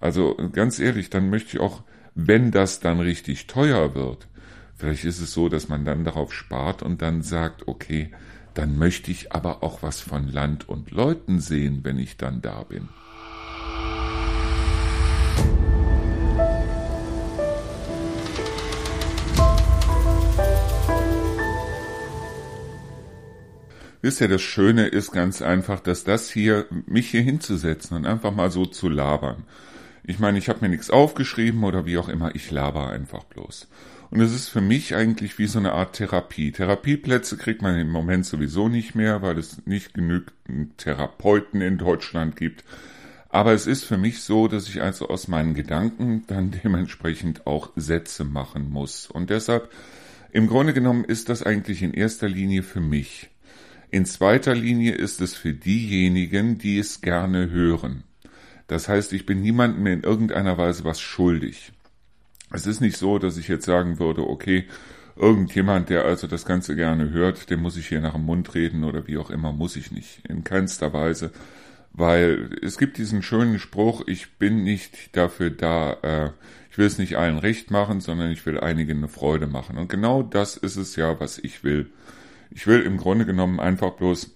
Also 0.01 0.37
ganz 0.53 0.79
ehrlich, 0.79 1.11
dann 1.11 1.29
möchte 1.29 1.57
ich 1.57 1.61
auch 1.61 1.83
wenn 2.21 2.51
das 2.51 2.81
dann 2.81 2.99
richtig 2.99 3.47
teuer 3.47 3.95
wird, 3.95 4.27
vielleicht 4.77 5.05
ist 5.05 5.21
es 5.21 5.33
so, 5.33 5.49
dass 5.49 5.69
man 5.69 5.85
dann 5.85 6.05
darauf 6.05 6.33
spart 6.33 6.83
und 6.83 7.01
dann 7.01 7.23
sagt, 7.23 7.69
okay, 7.69 8.11
dann 8.55 8.77
möchte 8.77 9.13
ich 9.13 9.33
aber 9.33 9.63
auch 9.63 9.85
was 9.85 10.01
von 10.01 10.27
Land 10.27 10.69
und 10.69 10.91
Leuten 10.91 11.39
sehen, 11.39 11.81
wenn 11.85 11.97
ich 11.97 12.17
dann 12.17 12.43
da 12.43 12.65
bin. 12.65 12.89
Wisst 24.09 24.23
ihr, 24.23 24.29
das 24.29 24.41
Schöne 24.41 24.87
ist 24.87 25.13
ganz 25.13 25.43
einfach, 25.43 25.81
dass 25.81 26.03
das 26.03 26.31
hier, 26.31 26.65
mich 26.87 27.11
hier 27.11 27.21
hinzusetzen 27.21 27.95
und 27.95 28.07
einfach 28.07 28.35
mal 28.35 28.51
so 28.51 28.65
zu 28.65 28.89
labern. 28.89 29.45
Ich 30.03 30.19
meine, 30.19 30.39
ich 30.39 30.49
habe 30.49 30.61
mir 30.63 30.71
nichts 30.71 30.89
aufgeschrieben 30.89 31.63
oder 31.63 31.85
wie 31.85 31.99
auch 31.99 32.09
immer, 32.09 32.35
ich 32.35 32.51
laber 32.51 32.89
einfach 32.89 33.25
bloß. 33.25 33.69
Und 34.11 34.21
es 34.23 34.35
ist 34.35 34.49
für 34.49 34.63
mich 34.63 34.95
eigentlich 34.95 35.39
wie 35.39 35.47
so 35.47 35.59
eine 35.59 35.73
Art 35.73 35.93
Therapie. 35.93 36.53
Therapieplätze 36.53 37.37
kriegt 37.37 37.61
man 37.61 37.79
im 37.79 37.91
Moment 37.91 38.25
sowieso 38.25 38.71
nicht 38.71 38.95
mehr, 38.95 39.21
weil 39.21 39.37
es 39.37 39.67
nicht 39.67 39.93
genügend 39.93 40.79
Therapeuten 40.79 41.61
in 41.61 41.77
Deutschland 41.77 42.35
gibt. 42.35 42.65
Aber 43.29 43.53
es 43.53 43.67
ist 43.67 43.85
für 43.85 43.99
mich 43.99 44.23
so, 44.23 44.49
dass 44.49 44.71
ich 44.71 44.81
also 44.81 45.11
aus 45.11 45.29
meinen 45.29 45.53
Gedanken 45.53 46.25
dann 46.29 46.51
dementsprechend 46.65 47.47
auch 47.47 47.73
Sätze 47.77 48.25
machen 48.25 48.71
muss. 48.71 49.07
Und 49.07 49.29
deshalb, 49.29 49.71
im 50.33 50.47
Grunde 50.47 50.73
genommen 50.73 51.05
ist 51.05 51.29
das 51.29 51.43
eigentlich 51.43 51.83
in 51.83 51.93
erster 51.93 52.27
Linie 52.27 52.63
für 52.63 52.81
mich. 52.81 53.29
In 53.91 54.05
zweiter 54.05 54.55
Linie 54.55 54.93
ist 54.93 55.23
es 55.23 55.35
für 55.35 55.55
diejenigen, 55.55 56.59
die 56.59 56.79
es 56.79 57.01
gerne 57.01 57.51
hören. 57.51 58.05
Das 58.67 58.87
heißt, 58.87 59.15
ich 59.15 59.25
bin 59.25 59.41
niemandem 59.41 59.87
in 59.87 60.03
irgendeiner 60.03 60.59
Weise 60.59 60.85
was 60.85 61.01
schuldig. 61.01 61.73
Es 62.53 62.67
ist 62.67 62.81
nicht 62.81 62.99
so, 62.99 63.19
dass 63.19 63.39
ich 63.39 63.49
jetzt 63.49 63.65
sagen 63.65 63.99
würde, 63.99 64.29
okay, 64.29 64.67
irgendjemand, 65.17 65.89
der 65.89 66.05
also 66.05 66.27
das 66.27 66.45
Ganze 66.45 66.77
gerne 66.77 67.11
hört, 67.11 67.49
dem 67.49 67.61
muss 67.61 67.79
ich 67.79 67.89
hier 67.89 68.03
nach 68.03 68.13
dem 68.13 68.27
Mund 68.27 68.55
reden 68.55 68.85
oder 68.85 69.07
wie 69.07 69.17
auch 69.17 69.31
immer, 69.31 69.53
muss 69.55 69.75
ich 69.77 69.91
nicht. 69.91 70.21
In 70.29 70.45
keinster 70.45 70.93
Weise. 70.93 71.31
Weil 71.95 72.59
es 72.63 72.77
gibt 72.77 72.99
diesen 72.99 73.23
schönen 73.23 73.59
Spruch, 73.59 74.03
ich 74.07 74.37
bin 74.37 74.65
nicht 74.65 75.17
dafür 75.17 75.49
da, 75.49 75.95
äh, 76.03 76.31
ich 76.71 76.77
will 76.77 76.87
es 76.87 76.99
nicht 76.99 77.17
allen 77.17 77.39
recht 77.39 77.71
machen, 77.71 78.03
sondern 78.03 78.31
ich 78.31 78.45
will 78.45 78.61
einigen 78.61 78.99
eine 78.99 79.09
Freude 79.09 79.47
machen. 79.47 79.79
Und 79.79 79.89
genau 79.89 80.23
das 80.23 80.59
ist 80.59 80.77
es 80.77 80.95
ja, 80.95 81.19
was 81.21 81.39
ich 81.39 81.65
will. 81.65 81.91
Ich 82.51 82.67
will 82.67 82.83
im 82.83 82.97
Grunde 82.97 83.27
genommen 83.27 83.61
einfach 83.61 83.93
bloß 83.93 84.35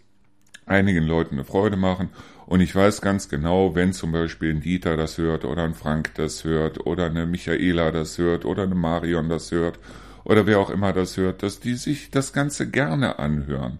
einigen 0.66 1.04
Leuten 1.04 1.36
eine 1.36 1.44
Freude 1.44 1.76
machen 1.76 2.10
und 2.46 2.60
ich 2.60 2.74
weiß 2.74 3.00
ganz 3.00 3.28
genau, 3.28 3.74
wenn 3.74 3.92
zum 3.92 4.12
Beispiel 4.12 4.50
ein 4.50 4.60
Dieter 4.60 4.96
das 4.96 5.18
hört 5.18 5.44
oder 5.44 5.64
ein 5.64 5.74
Frank 5.74 6.14
das 6.16 6.44
hört 6.44 6.86
oder 6.86 7.06
eine 7.06 7.26
Michaela 7.26 7.90
das 7.90 8.18
hört 8.18 8.44
oder 8.44 8.64
eine 8.64 8.74
Marion 8.74 9.28
das 9.28 9.50
hört 9.52 9.78
oder 10.24 10.46
wer 10.46 10.58
auch 10.58 10.70
immer 10.70 10.92
das 10.92 11.16
hört, 11.16 11.42
dass 11.42 11.60
die 11.60 11.74
sich 11.74 12.10
das 12.10 12.32
Ganze 12.32 12.68
gerne 12.68 13.18
anhören. 13.18 13.78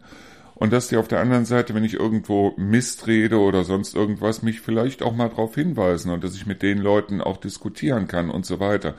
Und 0.54 0.72
dass 0.72 0.88
die 0.88 0.96
auf 0.96 1.08
der 1.08 1.20
anderen 1.20 1.44
Seite, 1.44 1.74
wenn 1.74 1.84
ich 1.84 1.94
irgendwo 1.94 2.54
Mist 2.56 3.06
rede 3.08 3.38
oder 3.38 3.64
sonst 3.64 3.94
irgendwas, 3.96 4.42
mich 4.42 4.60
vielleicht 4.60 5.02
auch 5.02 5.14
mal 5.14 5.28
darauf 5.28 5.54
hinweisen 5.54 6.10
und 6.10 6.22
dass 6.22 6.36
ich 6.36 6.46
mit 6.46 6.62
den 6.62 6.78
Leuten 6.78 7.20
auch 7.20 7.38
diskutieren 7.38 8.06
kann 8.06 8.30
und 8.30 8.46
so 8.46 8.60
weiter. 8.60 8.94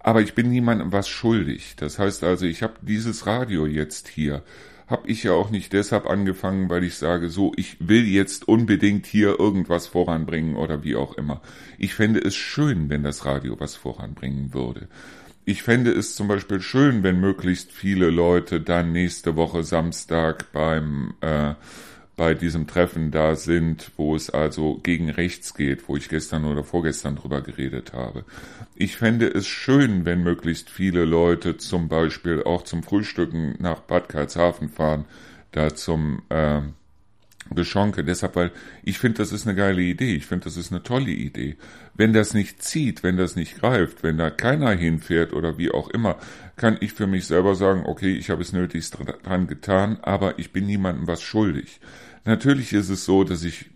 Aber 0.00 0.22
ich 0.22 0.34
bin 0.34 0.50
niemandem 0.50 0.92
was 0.92 1.08
schuldig. 1.08 1.76
Das 1.76 1.98
heißt 1.98 2.24
also, 2.24 2.46
ich 2.46 2.62
habe 2.62 2.74
dieses 2.82 3.26
Radio 3.26 3.64
jetzt 3.66 4.08
hier 4.08 4.42
habe 4.86 5.08
ich 5.08 5.22
ja 5.24 5.32
auch 5.32 5.50
nicht 5.50 5.72
deshalb 5.72 6.06
angefangen, 6.06 6.68
weil 6.68 6.84
ich 6.84 6.96
sage, 6.96 7.30
so, 7.30 7.52
ich 7.56 7.76
will 7.80 8.06
jetzt 8.06 8.46
unbedingt 8.48 9.06
hier 9.06 9.38
irgendwas 9.40 9.86
voranbringen 9.86 10.56
oder 10.56 10.84
wie 10.84 10.96
auch 10.96 11.14
immer. 11.16 11.40
Ich 11.78 11.94
fände 11.94 12.20
es 12.20 12.34
schön, 12.34 12.90
wenn 12.90 13.02
das 13.02 13.24
Radio 13.24 13.58
was 13.58 13.76
voranbringen 13.76 14.52
würde. 14.52 14.88
Ich 15.46 15.62
fände 15.62 15.90
es 15.92 16.14
zum 16.14 16.28
Beispiel 16.28 16.60
schön, 16.60 17.02
wenn 17.02 17.20
möglichst 17.20 17.70
viele 17.70 18.10
Leute 18.10 18.60
dann 18.60 18.92
nächste 18.92 19.36
Woche 19.36 19.62
Samstag 19.62 20.52
beim 20.52 21.14
äh, 21.20 21.54
bei 22.16 22.34
diesem 22.34 22.66
Treffen 22.66 23.10
da 23.10 23.34
sind, 23.34 23.90
wo 23.96 24.14
es 24.14 24.30
also 24.30 24.78
gegen 24.82 25.10
rechts 25.10 25.54
geht, 25.54 25.88
wo 25.88 25.96
ich 25.96 26.08
gestern 26.08 26.44
oder 26.44 26.62
vorgestern 26.62 27.16
drüber 27.16 27.40
geredet 27.40 27.92
habe. 27.92 28.24
Ich 28.76 28.96
fände 28.96 29.26
es 29.26 29.46
schön, 29.46 30.04
wenn 30.04 30.22
möglichst 30.22 30.70
viele 30.70 31.04
Leute 31.04 31.56
zum 31.56 31.88
Beispiel 31.88 32.42
auch 32.44 32.62
zum 32.62 32.82
Frühstücken 32.82 33.56
nach 33.58 33.80
Bad 33.80 34.08
Karlshafen 34.08 34.68
fahren, 34.68 35.06
da 35.50 35.74
zum 35.74 36.22
äh, 36.28 36.62
Geschonke. 37.50 38.04
Deshalb, 38.04 38.36
weil 38.36 38.52
ich 38.82 38.98
finde, 38.98 39.18
das 39.18 39.32
ist 39.32 39.46
eine 39.46 39.56
geile 39.56 39.82
Idee. 39.82 40.14
Ich 40.14 40.26
finde, 40.26 40.44
das 40.44 40.56
ist 40.56 40.72
eine 40.72 40.82
tolle 40.82 41.10
Idee. 41.10 41.56
Wenn 41.94 42.12
das 42.12 42.34
nicht 42.34 42.62
zieht, 42.62 43.02
wenn 43.02 43.16
das 43.16 43.36
nicht 43.36 43.60
greift, 43.60 44.02
wenn 44.02 44.18
da 44.18 44.30
keiner 44.30 44.70
hinfährt 44.70 45.32
oder 45.32 45.58
wie 45.58 45.70
auch 45.70 45.88
immer, 45.90 46.16
kann 46.56 46.76
ich 46.80 46.92
für 46.92 47.06
mich 47.06 47.26
selber 47.26 47.54
sagen, 47.54 47.84
okay, 47.86 48.14
ich 48.14 48.30
habe 48.30 48.42
es 48.42 48.52
nötigst 48.52 48.96
dran 49.24 49.46
getan, 49.46 49.98
aber 50.02 50.38
ich 50.38 50.52
bin 50.52 50.66
niemandem 50.66 51.06
was 51.06 51.22
schuldig. 51.22 51.80
Natürlich 52.24 52.72
ist 52.72 52.88
es 52.88 53.04
so, 53.04 53.24
dass 53.24 53.44
ich 53.44 53.70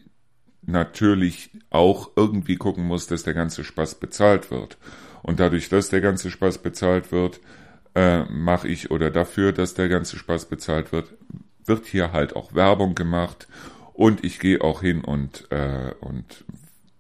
natürlich 0.62 1.50
auch 1.70 2.10
irgendwie 2.16 2.56
gucken 2.56 2.84
muss, 2.84 3.06
dass 3.06 3.22
der 3.22 3.34
ganze 3.34 3.64
Spaß 3.64 3.96
bezahlt 3.96 4.50
wird. 4.50 4.78
Und 5.22 5.40
dadurch, 5.40 5.68
dass 5.68 5.88
der 5.88 6.00
ganze 6.00 6.30
Spaß 6.30 6.58
bezahlt 6.58 7.12
wird, 7.12 7.40
äh, 7.94 8.24
mache 8.24 8.68
ich 8.68 8.90
oder 8.90 9.10
dafür, 9.10 9.52
dass 9.52 9.74
der 9.74 9.88
ganze 9.88 10.16
Spaß 10.18 10.46
bezahlt 10.46 10.92
wird, 10.92 11.14
wird 11.64 11.86
hier 11.86 12.12
halt 12.12 12.36
auch 12.36 12.54
Werbung 12.54 12.94
gemacht 12.94 13.48
und 13.92 14.24
ich 14.24 14.38
gehe 14.38 14.60
auch 14.60 14.80
hin 14.80 15.02
und, 15.02 15.50
äh, 15.50 15.92
und 16.00 16.44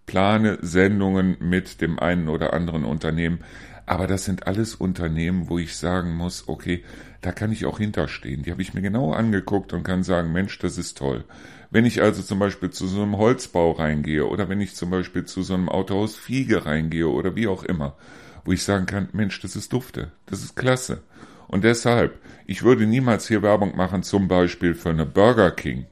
plane 0.06 0.58
Sendungen 0.62 1.36
mit 1.40 1.80
dem 1.80 1.98
einen 1.98 2.28
oder 2.28 2.52
anderen 2.52 2.84
Unternehmen. 2.84 3.40
Aber 3.88 4.06
das 4.06 4.26
sind 4.26 4.46
alles 4.46 4.74
Unternehmen, 4.74 5.48
wo 5.48 5.58
ich 5.58 5.74
sagen 5.74 6.14
muss, 6.14 6.46
okay, 6.46 6.84
da 7.22 7.32
kann 7.32 7.50
ich 7.50 7.64
auch 7.64 7.78
hinterstehen. 7.78 8.42
Die 8.42 8.50
habe 8.50 8.60
ich 8.60 8.74
mir 8.74 8.82
genau 8.82 9.14
angeguckt 9.14 9.72
und 9.72 9.82
kann 9.82 10.02
sagen, 10.02 10.30
Mensch, 10.30 10.58
das 10.58 10.76
ist 10.76 10.98
toll. 10.98 11.24
Wenn 11.70 11.86
ich 11.86 12.02
also 12.02 12.22
zum 12.22 12.38
Beispiel 12.38 12.68
zu 12.68 12.86
so 12.86 13.02
einem 13.02 13.16
Holzbau 13.16 13.70
reingehe 13.72 14.26
oder 14.26 14.50
wenn 14.50 14.60
ich 14.60 14.74
zum 14.74 14.90
Beispiel 14.90 15.24
zu 15.24 15.42
so 15.42 15.54
einem 15.54 15.70
Autohaus 15.70 16.16
Fiege 16.16 16.66
reingehe 16.66 17.08
oder 17.08 17.34
wie 17.34 17.48
auch 17.48 17.62
immer, 17.62 17.96
wo 18.44 18.52
ich 18.52 18.62
sagen 18.62 18.84
kann, 18.84 19.08
Mensch, 19.12 19.40
das 19.40 19.56
ist 19.56 19.72
dufte, 19.72 20.12
das 20.26 20.42
ist 20.42 20.54
klasse. 20.54 21.00
Und 21.46 21.64
deshalb, 21.64 22.18
ich 22.46 22.64
würde 22.64 22.84
niemals 22.84 23.26
hier 23.26 23.40
Werbung 23.40 23.74
machen, 23.74 24.02
zum 24.02 24.28
Beispiel 24.28 24.74
für 24.74 24.90
eine 24.90 25.06
Burger 25.06 25.50
King, 25.50 25.86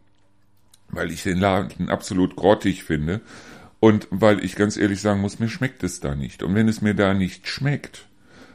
weil 0.91 1.11
ich 1.11 1.23
den 1.23 1.39
Laden 1.39 1.89
absolut 1.89 2.37
grottig 2.37 2.85
finde 2.85 3.23
und 3.81 4.09
weil 4.11 4.45
ich 4.45 4.57
ganz 4.57 4.77
ehrlich 4.77 5.01
sagen 5.01 5.21
muss, 5.21 5.39
mir 5.39 5.49
schmeckt 5.49 5.83
es 5.83 6.01
da 6.01 6.15
nicht. 6.15 6.43
Und 6.43 6.55
wenn 6.55 6.69
es 6.69 6.81
mir 6.81 6.95
da 6.95 7.15
nicht 7.15 7.47
schmeckt, 7.47 8.07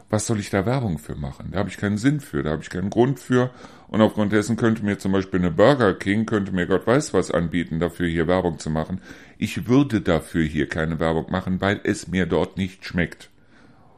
was 0.10 0.28
soll 0.28 0.40
ich 0.40 0.50
da 0.50 0.66
Werbung 0.66 0.98
für 0.98 1.16
machen? 1.16 1.52
Da 1.52 1.60
habe 1.60 1.70
ich 1.70 1.78
keinen 1.78 1.98
Sinn 1.98 2.20
für, 2.20 2.44
da 2.44 2.52
habe 2.52 2.62
ich 2.62 2.70
keinen 2.70 2.90
Grund 2.90 3.20
für. 3.20 3.50
Und 3.88 4.02
aufgrund 4.02 4.34
dessen 4.34 4.58
könnte 4.58 4.84
mir 4.84 4.98
zum 5.00 5.14
Beispiel 5.14 5.40
eine 5.40 5.52
Burger 5.52 5.94
King, 5.94 6.26
könnte 6.26 6.52
mir 6.52 6.68
Gott 6.68 6.86
weiß 6.86 7.14
was 7.14 7.32
anbieten, 7.32 7.80
dafür 7.80 8.08
hier 8.08 8.28
Werbung 8.28 8.60
zu 8.60 8.70
machen. 8.70 9.00
Ich 9.38 9.68
würde 9.68 10.02
dafür 10.02 10.44
hier 10.44 10.68
keine 10.68 11.00
Werbung 11.00 11.32
machen, 11.32 11.62
weil 11.62 11.80
es 11.84 12.08
mir 12.08 12.26
dort 12.26 12.58
nicht 12.58 12.86
schmeckt. 12.86 13.30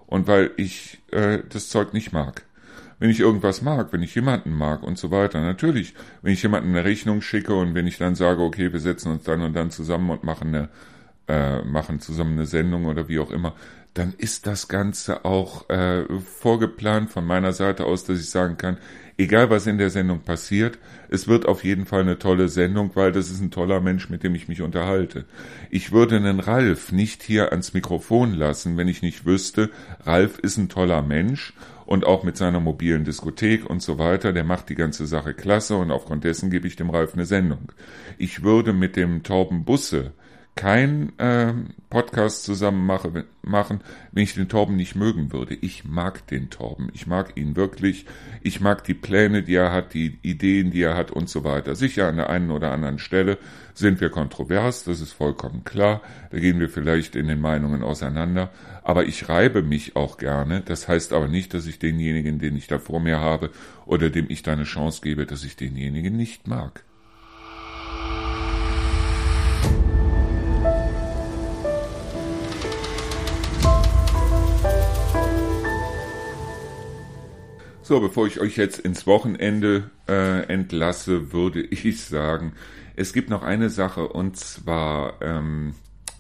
Und 0.06 0.28
weil 0.28 0.52
ich 0.58 1.02
äh, 1.12 1.40
das 1.50 1.70
Zeug 1.70 1.94
nicht 1.94 2.12
mag. 2.12 2.44
Wenn 3.00 3.10
ich 3.10 3.20
irgendwas 3.20 3.62
mag, 3.64 3.92
wenn 3.92 4.04
ich 4.04 4.14
jemanden 4.14 4.54
mag 4.54 4.84
und 4.84 4.98
so 4.98 5.10
weiter, 5.10 5.42
natürlich, 5.42 5.96
wenn 6.22 6.34
ich 6.34 6.44
jemanden 6.44 6.70
eine 6.70 6.86
Rechnung 6.86 7.22
schicke 7.22 7.56
und 7.56 7.74
wenn 7.74 7.88
ich 7.88 7.98
dann 7.98 8.14
sage, 8.16 8.42
okay, 8.44 8.72
wir 8.72 8.80
setzen 8.80 9.12
uns 9.12 9.24
dann 9.24 9.42
und 9.42 9.54
dann 9.54 9.72
zusammen 9.72 10.12
und 10.12 10.24
machen 10.24 10.50
eine 10.50 10.70
äh, 11.28 11.62
machen 11.64 12.00
zusammen 12.00 12.34
eine 12.34 12.46
Sendung 12.46 12.86
oder 12.86 13.08
wie 13.08 13.20
auch 13.20 13.32
immer, 13.32 13.56
dann 13.94 14.14
ist 14.18 14.48
das 14.48 14.68
Ganze 14.68 15.24
auch 15.24 15.70
äh, 15.70 16.06
vorgeplant 16.40 17.12
von 17.12 17.26
meiner 17.26 17.54
Seite 17.54 17.86
aus, 17.86 18.06
dass 18.06 18.20
ich 18.20 18.30
sagen 18.30 18.58
kann, 18.58 18.78
egal 19.18 19.52
was 19.52 19.68
in 19.68 19.78
der 19.78 19.92
Sendung 19.92 20.22
passiert, 20.22 20.80
es 21.10 21.28
wird 21.28 21.46
auf 21.46 21.64
jeden 21.64 21.86
Fall 21.86 22.02
eine 22.02 22.18
tolle 22.18 22.50
Sendung, 22.50 22.92
weil 22.96 23.12
das 23.12 23.30
ist 23.30 23.40
ein 23.40 23.52
toller 23.52 23.82
Mensch, 23.82 24.10
mit 24.10 24.24
dem 24.24 24.34
ich 24.34 24.48
mich 24.48 24.62
unterhalte. 24.62 25.26
Ich 25.70 25.92
würde 25.92 26.16
einen 26.16 26.40
Ralf 26.40 26.92
nicht 26.92 27.22
hier 27.22 27.52
ans 27.52 27.74
Mikrofon 27.74 28.34
lassen, 28.34 28.78
wenn 28.78 28.88
ich 28.88 29.04
nicht 29.04 29.26
wüsste, 29.26 29.70
Ralf 30.04 30.40
ist 30.40 30.58
ein 30.58 30.70
toller 30.70 31.04
Mensch 31.04 31.54
und 31.86 32.06
auch 32.06 32.24
mit 32.24 32.36
seiner 32.36 32.60
mobilen 32.60 33.04
Diskothek 33.04 33.70
und 33.70 33.84
so 33.84 34.00
weiter, 34.00 34.34
der 34.34 34.44
macht 34.44 34.70
die 34.70 34.76
ganze 34.76 35.06
Sache 35.06 35.36
klasse 35.36 35.76
und 35.76 35.92
aufgrund 35.92 36.24
dessen 36.24 36.50
gebe 36.50 36.68
ich 36.68 36.76
dem 36.76 36.90
Ralf 36.90 37.14
eine 37.14 37.26
Sendung. 37.26 37.72
Ich 38.18 38.42
würde 38.42 38.74
mit 38.74 38.96
dem 38.96 39.22
Torben 39.22 39.66
Busse 39.66 40.14
kein 40.56 41.18
äh, 41.18 41.54
Podcast 41.89 42.43
zusammen 42.43 42.86
mache, 42.86 43.26
machen, 43.41 43.82
wenn 44.12 44.24
ich 44.24 44.36
den 44.36 44.49
Torben 44.49 44.76
nicht 44.76 44.95
mögen 44.95 45.34
würde. 45.34 45.56
Ich 45.56 45.84
mag 45.84 46.28
den 46.28 46.49
Torben. 46.51 46.89
Ich 46.93 47.08
mag 47.08 47.36
ihn 47.36 47.56
wirklich. 47.56 48.06
Ich 48.41 48.62
mag 48.62 48.84
die 48.84 48.93
Pläne, 48.93 49.41
die 49.41 49.56
er 49.56 49.72
hat, 49.72 49.93
die 49.93 50.20
Ideen, 50.22 50.70
die 50.70 50.84
er 50.84 50.95
hat 50.95 51.12
und 51.12 51.28
so 51.28 51.43
weiter. 51.43 51.76
Sicher 51.76 52.08
an 52.08 52.18
der 52.18 52.30
einen 52.30 52.51
oder 52.51 52.72
anderen 52.72 52.99
Stelle 52.99 53.39
sind 53.74 53.99
wir 53.99 54.10
kontrovers, 54.10 54.84
das 54.84 55.01
ist 55.01 55.14
vollkommen 55.14 55.64
klar. 55.64 56.01
Da 56.30 56.39
gehen 56.39 56.60
wir 56.60 56.70
vielleicht 56.70 57.16
in 57.16 57.28
den 57.28 57.41
Meinungen 57.41 57.82
auseinander. 57.82 58.51
Aber 58.84 59.06
ich 59.06 59.30
reibe 59.30 59.64
mich 59.64 59.95
auch 59.95 60.18
gerne. 60.18 60.62
Das 60.62 60.88
heißt 60.88 61.14
aber 61.14 61.28
nicht, 61.28 61.54
dass 61.56 61.66
ich 61.66 61.80
denjenigen, 61.80 62.38
den 62.38 62.56
ich 62.56 62.68
da 62.68 62.78
vor 62.78 62.99
mir 62.99 63.20
habe 63.20 63.49
oder 63.88 64.12
dem 64.12 64.28
ich 64.30 64.43
da 64.43 64.51
eine 64.51 64.66
Chance 64.66 65.01
gebe, 65.01 65.26
dass 65.26 65.43
ich 65.43 65.56
denjenigen 65.56 66.16
nicht 66.16 66.47
mag. 66.47 66.84
So, 77.86 78.00
bevor 78.00 78.28
ich 78.28 78.40
euch 78.40 78.56
jetzt 78.56 78.80
ins 78.80 79.06
Wochenende 79.06 79.90
äh, 80.08 80.44
entlasse, 80.48 81.34
würde 81.34 81.62
ich 81.70 82.02
sagen, 82.06 82.54
es 82.96 83.12
gibt 83.12 83.30
noch 83.30 83.44
eine 83.44 83.70
Sache 83.70 84.08
und 84.08 84.38
zwar, 84.38 85.22
ähm, 85.22 85.76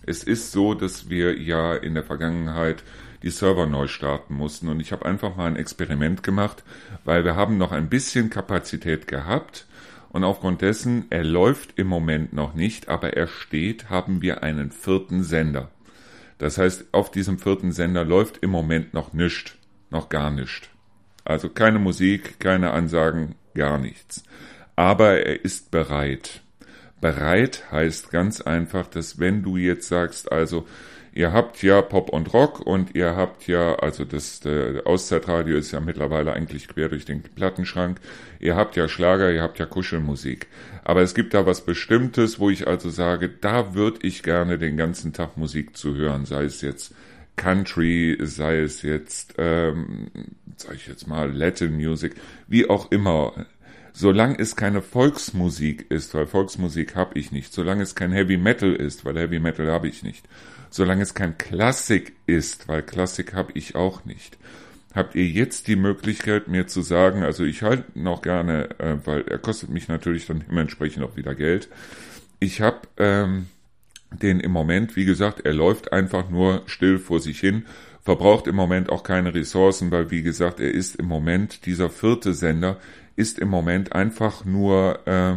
es 0.05 0.25
ist 0.25 0.51
so, 0.51 0.73
dass 0.73 1.09
wir 1.09 1.39
ja 1.39 1.73
in 1.73 1.93
der 1.93 2.03
Vergangenheit 2.03 2.83
die 3.21 3.29
Server 3.29 3.65
neu 3.65 3.87
starten 3.87 4.33
mussten 4.33 4.67
und 4.67 4.81
ich 4.81 4.91
habe 4.91 5.05
einfach 5.05 5.37
mal 5.37 5.45
ein 5.45 5.55
Experiment 5.55 6.21
gemacht, 6.21 6.65
weil 7.05 7.23
wir 7.23 7.37
haben 7.37 7.57
noch 7.57 7.71
ein 7.71 7.87
bisschen 7.87 8.29
Kapazität 8.29 9.07
gehabt 9.07 9.65
und 10.09 10.25
aufgrund 10.25 10.61
dessen, 10.61 11.05
er 11.11 11.23
läuft 11.23 11.79
im 11.79 11.87
Moment 11.87 12.33
noch 12.33 12.55
nicht, 12.55 12.89
aber 12.89 13.13
er 13.13 13.27
steht, 13.27 13.89
haben 13.89 14.21
wir 14.21 14.43
einen 14.43 14.69
vierten 14.71 15.23
Sender. 15.23 15.71
Das 16.39 16.57
heißt, 16.57 16.87
auf 16.91 17.09
diesem 17.09 17.39
vierten 17.39 17.71
Sender 17.71 18.03
läuft 18.03 18.39
im 18.39 18.49
Moment 18.49 18.93
noch 18.93 19.13
nichts, 19.13 19.53
noch 19.89 20.09
gar 20.09 20.29
nichts. 20.29 20.72
Also 21.25 21.49
keine 21.49 21.79
Musik, 21.79 22.39
keine 22.39 22.71
Ansagen, 22.71 23.35
gar 23.53 23.77
nichts. 23.77 24.23
Aber 24.75 25.25
er 25.25 25.43
ist 25.43 25.71
bereit. 25.71 26.41
Bereit 26.99 27.71
heißt 27.71 28.11
ganz 28.11 28.41
einfach, 28.41 28.87
dass 28.87 29.19
wenn 29.19 29.43
du 29.43 29.57
jetzt 29.57 29.87
sagst, 29.87 30.31
also 30.31 30.65
ihr 31.13 31.31
habt 31.31 31.61
ja 31.61 31.81
Pop 31.81 32.09
und 32.09 32.33
Rock 32.33 32.61
und 32.61 32.95
ihr 32.95 33.15
habt 33.15 33.47
ja, 33.47 33.75
also 33.75 34.05
das 34.05 34.39
der 34.39 34.87
Auszeitradio 34.87 35.57
ist 35.57 35.71
ja 35.71 35.79
mittlerweile 35.79 36.33
eigentlich 36.33 36.67
quer 36.67 36.89
durch 36.89 37.05
den 37.05 37.21
Plattenschrank, 37.21 37.99
ihr 38.39 38.55
habt 38.55 38.75
ja 38.75 38.87
Schlager, 38.87 39.31
ihr 39.31 39.41
habt 39.41 39.59
ja 39.59 39.65
Kuschelmusik. 39.65 40.47
Aber 40.83 41.01
es 41.01 41.13
gibt 41.13 41.33
da 41.33 41.45
was 41.45 41.65
Bestimmtes, 41.65 42.39
wo 42.39 42.49
ich 42.49 42.67
also 42.67 42.89
sage, 42.89 43.29
da 43.29 43.75
würde 43.75 43.99
ich 44.03 44.23
gerne 44.23 44.57
den 44.57 44.77
ganzen 44.77 45.13
Tag 45.13 45.37
Musik 45.37 45.77
zu 45.77 45.95
hören, 45.95 46.25
sei 46.25 46.45
es 46.45 46.61
jetzt 46.61 46.95
Country, 47.35 48.17
sei 48.21 48.59
es 48.59 48.81
jetzt, 48.81 49.35
ähm, 49.37 50.09
sag 50.57 50.75
ich 50.75 50.87
jetzt 50.87 51.07
mal, 51.07 51.31
Latin 51.31 51.75
Music, 51.75 52.15
wie 52.47 52.69
auch 52.69 52.91
immer. 52.91 53.45
Solange 53.95 54.39
es 54.39 54.55
keine 54.55 54.81
Volksmusik 54.81 55.91
ist, 55.91 56.13
weil 56.15 56.25
Volksmusik 56.25 56.95
habe 56.95 57.17
ich 57.17 57.31
nicht, 57.31 57.53
solange 57.53 57.83
es 57.83 57.93
kein 57.93 58.11
Heavy 58.11 58.37
Metal 58.37 58.73
ist, 58.73 59.05
weil 59.05 59.17
Heavy 59.17 59.39
Metal 59.39 59.67
habe 59.67 59.87
ich 59.87 60.01
nicht, 60.01 60.25
solange 60.71 61.03
es 61.03 61.13
kein 61.13 61.37
Klassik 61.37 62.13
ist, 62.25 62.67
weil 62.67 62.81
Klassik 62.81 63.33
habe 63.33 63.51
ich 63.53 63.75
auch 63.75 64.03
nicht, 64.05 64.37
habt 64.95 65.13
ihr 65.13 65.27
jetzt 65.27 65.67
die 65.67 65.75
Möglichkeit, 65.75 66.47
mir 66.47 66.65
zu 66.65 66.81
sagen, 66.81 67.21
also 67.21 67.43
ich 67.43 67.61
halte 67.61 67.85
noch 67.93 68.23
gerne, 68.23 68.69
äh, 68.79 68.97
weil 69.05 69.27
er 69.27 69.37
kostet 69.37 69.69
mich 69.69 69.87
natürlich 69.87 70.25
dann 70.25 70.43
dementsprechend 70.49 71.03
auch 71.03 71.15
wieder 71.15 71.35
Geld. 71.35 71.69
Ich 72.39 72.61
habe 72.61 72.81
ähm, 72.97 73.47
den 74.21 74.39
im 74.39 74.51
Moment, 74.51 74.95
wie 74.95 75.05
gesagt, 75.05 75.45
er 75.45 75.53
läuft 75.53 75.91
einfach 75.91 76.29
nur 76.29 76.63
still 76.65 76.99
vor 76.99 77.19
sich 77.19 77.39
hin, 77.39 77.65
verbraucht 78.01 78.47
im 78.47 78.55
Moment 78.55 78.89
auch 78.89 79.03
keine 79.03 79.33
Ressourcen, 79.33 79.91
weil 79.91 80.11
wie 80.11 80.23
gesagt, 80.23 80.59
er 80.59 80.71
ist 80.71 80.95
im 80.95 81.05
Moment, 81.05 81.65
dieser 81.65 81.89
vierte 81.89 82.33
Sender 82.33 82.77
ist 83.15 83.39
im 83.39 83.49
Moment 83.49 83.93
einfach 83.93 84.45
nur, 84.45 85.07
äh, 85.07 85.35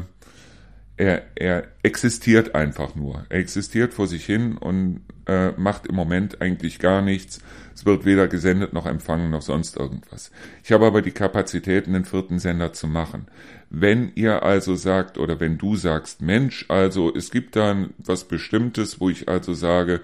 er, 0.96 1.22
er 1.34 1.64
existiert 1.82 2.54
einfach 2.54 2.94
nur. 2.94 3.26
Er 3.28 3.38
existiert 3.38 3.92
vor 3.92 4.06
sich 4.06 4.24
hin 4.24 4.56
und 4.56 5.02
äh, 5.26 5.50
macht 5.52 5.86
im 5.86 5.94
Moment 5.94 6.40
eigentlich 6.40 6.78
gar 6.78 7.02
nichts. 7.02 7.40
Es 7.74 7.84
wird 7.84 8.06
weder 8.06 8.28
gesendet 8.28 8.72
noch 8.72 8.86
empfangen 8.86 9.30
noch 9.30 9.42
sonst 9.42 9.76
irgendwas. 9.76 10.30
Ich 10.64 10.72
habe 10.72 10.86
aber 10.86 11.02
die 11.02 11.10
Kapazitäten, 11.10 11.92
den 11.92 12.06
vierten 12.06 12.38
Sender 12.38 12.72
zu 12.72 12.86
machen. 12.86 13.26
Wenn 13.68 14.12
ihr 14.14 14.42
also 14.42 14.74
sagt 14.74 15.18
oder 15.18 15.40
wenn 15.40 15.58
du 15.58 15.76
sagst, 15.76 16.22
Mensch, 16.22 16.64
also 16.68 17.14
es 17.14 17.30
gibt 17.30 17.56
da 17.56 17.76
was 17.98 18.24
Bestimmtes, 18.24 19.00
wo 19.00 19.10
ich 19.10 19.28
also 19.28 19.52
sage, 19.52 20.00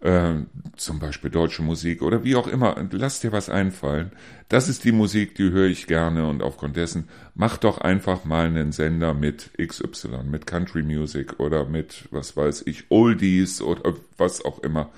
äh, 0.00 0.34
zum 0.76 0.98
Beispiel 0.98 1.30
deutsche 1.30 1.62
Musik 1.62 2.02
oder 2.02 2.22
wie 2.24 2.36
auch 2.36 2.46
immer, 2.46 2.76
lass 2.92 3.20
dir 3.20 3.32
was 3.32 3.48
einfallen. 3.48 4.12
Das 4.48 4.68
ist 4.68 4.84
die 4.84 4.92
Musik, 4.92 5.34
die 5.34 5.50
höre 5.50 5.66
ich 5.66 5.86
gerne 5.86 6.28
und 6.28 6.42
aufgrund 6.42 6.76
dessen 6.76 7.08
mach 7.34 7.56
doch 7.56 7.78
einfach 7.78 8.24
mal 8.24 8.46
einen 8.46 8.72
Sender 8.72 9.12
mit 9.14 9.50
XY, 9.58 10.24
mit 10.30 10.46
Country 10.46 10.82
Music 10.82 11.40
oder 11.40 11.66
mit, 11.66 12.08
was 12.10 12.36
weiß 12.36 12.62
ich, 12.66 12.90
Oldies 12.90 13.60
oder 13.60 13.94
was 14.16 14.44
auch 14.44 14.60
immer. 14.60 14.90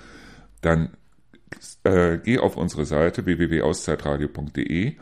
Dann 0.60 0.90
äh, 1.84 2.18
geh 2.18 2.38
auf 2.38 2.56
unsere 2.56 2.84
Seite 2.84 3.24
www.auszeitradio.de. 3.24 4.96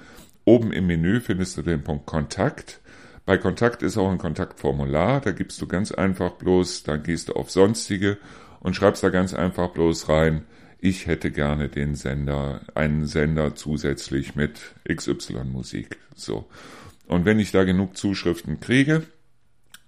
Oben 0.45 0.73
im 0.73 0.87
Menü 0.87 1.21
findest 1.21 1.57
du 1.59 1.63
den 1.63 1.83
Punkt 1.83 2.07
Kontakt. 2.07 2.81
Bei 3.27 3.37
Kontakt 3.37 3.83
ist 3.83 3.99
auch 3.99 4.11
ein 4.11 4.17
Kontaktformular. 4.17 5.21
Da 5.21 5.33
gibst 5.33 5.61
du 5.61 5.67
ganz 5.67 5.93
einfach 5.93 6.33
bloß, 6.33 6.85
dann 6.85 7.03
gehst 7.03 7.29
du 7.29 7.35
auf 7.35 7.51
Sonstige 7.51 8.17
und 8.61 8.75
schreibst 8.75 9.03
da 9.03 9.11
ganz 9.11 9.35
einfach 9.35 9.71
bloß 9.71 10.09
rein, 10.09 10.45
ich 10.81 11.07
hätte 11.07 11.31
gerne 11.31 11.69
den 11.69 11.95
Sender, 11.97 12.61
einen 12.75 13.07
Sender 13.07 13.55
zusätzlich 13.55 14.37
mit 14.37 14.61
XY 14.89 15.45
Musik. 15.45 15.99
So. 16.15 16.49
Und 17.07 17.25
wenn 17.25 17.41
ich 17.41 17.51
da 17.51 17.65
genug 17.65 17.97
Zuschriften 17.97 18.61
kriege, 18.61 19.03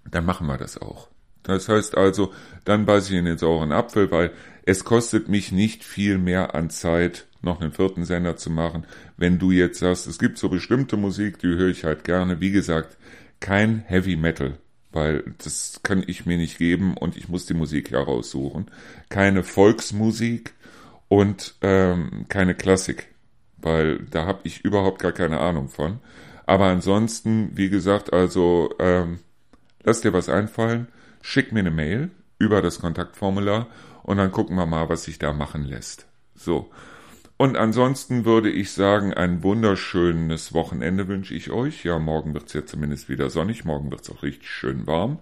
dann 0.09 0.25
machen 0.25 0.47
wir 0.47 0.57
das 0.57 0.77
auch. 0.77 1.07
Das 1.43 1.69
heißt 1.69 1.97
also, 1.97 2.33
dann 2.65 2.85
beiße 2.85 3.13
ich 3.13 3.19
in 3.19 3.25
den 3.25 3.37
sauren 3.37 3.71
Apfel, 3.71 4.11
weil 4.11 4.31
es 4.65 4.83
kostet 4.83 5.27
mich 5.27 5.51
nicht 5.51 5.83
viel 5.83 6.17
mehr 6.17 6.53
an 6.55 6.69
Zeit, 6.69 7.27
noch 7.41 7.61
einen 7.61 7.71
vierten 7.71 8.05
Sender 8.05 8.35
zu 8.35 8.51
machen. 8.51 8.85
Wenn 9.17 9.39
du 9.39 9.51
jetzt 9.51 9.79
sagst, 9.79 10.07
es 10.07 10.19
gibt 10.19 10.37
so 10.37 10.49
bestimmte 10.49 10.97
Musik, 10.97 11.39
die 11.39 11.47
höre 11.47 11.69
ich 11.69 11.83
halt 11.83 12.03
gerne. 12.03 12.39
Wie 12.41 12.51
gesagt, 12.51 12.97
kein 13.39 13.79
Heavy 13.79 14.17
Metal 14.17 14.57
weil 14.91 15.23
das 15.43 15.81
kann 15.83 16.03
ich 16.05 16.25
mir 16.25 16.37
nicht 16.37 16.57
geben 16.57 16.95
und 16.97 17.15
ich 17.17 17.29
muss 17.29 17.45
die 17.45 17.53
Musik 17.53 17.91
heraussuchen. 17.91 18.69
Keine 19.09 19.43
Volksmusik 19.43 20.53
und 21.07 21.55
ähm, 21.61 22.25
keine 22.29 22.55
Klassik, 22.55 23.07
weil 23.57 23.99
da 23.99 24.25
habe 24.25 24.41
ich 24.43 24.63
überhaupt 24.63 24.99
gar 24.99 25.11
keine 25.11 25.39
Ahnung 25.39 25.69
von. 25.69 25.99
Aber 26.45 26.65
ansonsten, 26.65 27.51
wie 27.55 27.69
gesagt, 27.69 28.11
also 28.13 28.73
ähm, 28.79 29.19
lass 29.83 30.01
dir 30.01 30.13
was 30.13 30.29
einfallen, 30.29 30.87
schick 31.21 31.51
mir 31.51 31.59
eine 31.59 31.71
Mail 31.71 32.11
über 32.39 32.61
das 32.61 32.79
Kontaktformular 32.79 33.67
und 34.03 34.17
dann 34.17 34.31
gucken 34.31 34.55
wir 34.55 34.65
mal, 34.65 34.89
was 34.89 35.03
sich 35.03 35.19
da 35.19 35.33
machen 35.33 35.63
lässt. 35.63 36.07
So. 36.35 36.69
Und 37.41 37.57
ansonsten 37.57 38.23
würde 38.23 38.51
ich 38.51 38.71
sagen, 38.71 39.15
ein 39.15 39.41
wunderschönes 39.41 40.53
Wochenende 40.53 41.07
wünsche 41.07 41.33
ich 41.33 41.49
euch. 41.49 41.83
Ja, 41.83 41.97
morgen 41.97 42.35
wird 42.35 42.45
es 42.45 42.53
ja 42.53 42.67
zumindest 42.67 43.09
wieder 43.09 43.31
sonnig, 43.31 43.65
morgen 43.65 43.89
wird 43.89 44.01
es 44.01 44.11
auch 44.11 44.21
richtig 44.21 44.47
schön 44.47 44.85
warm. 44.85 45.17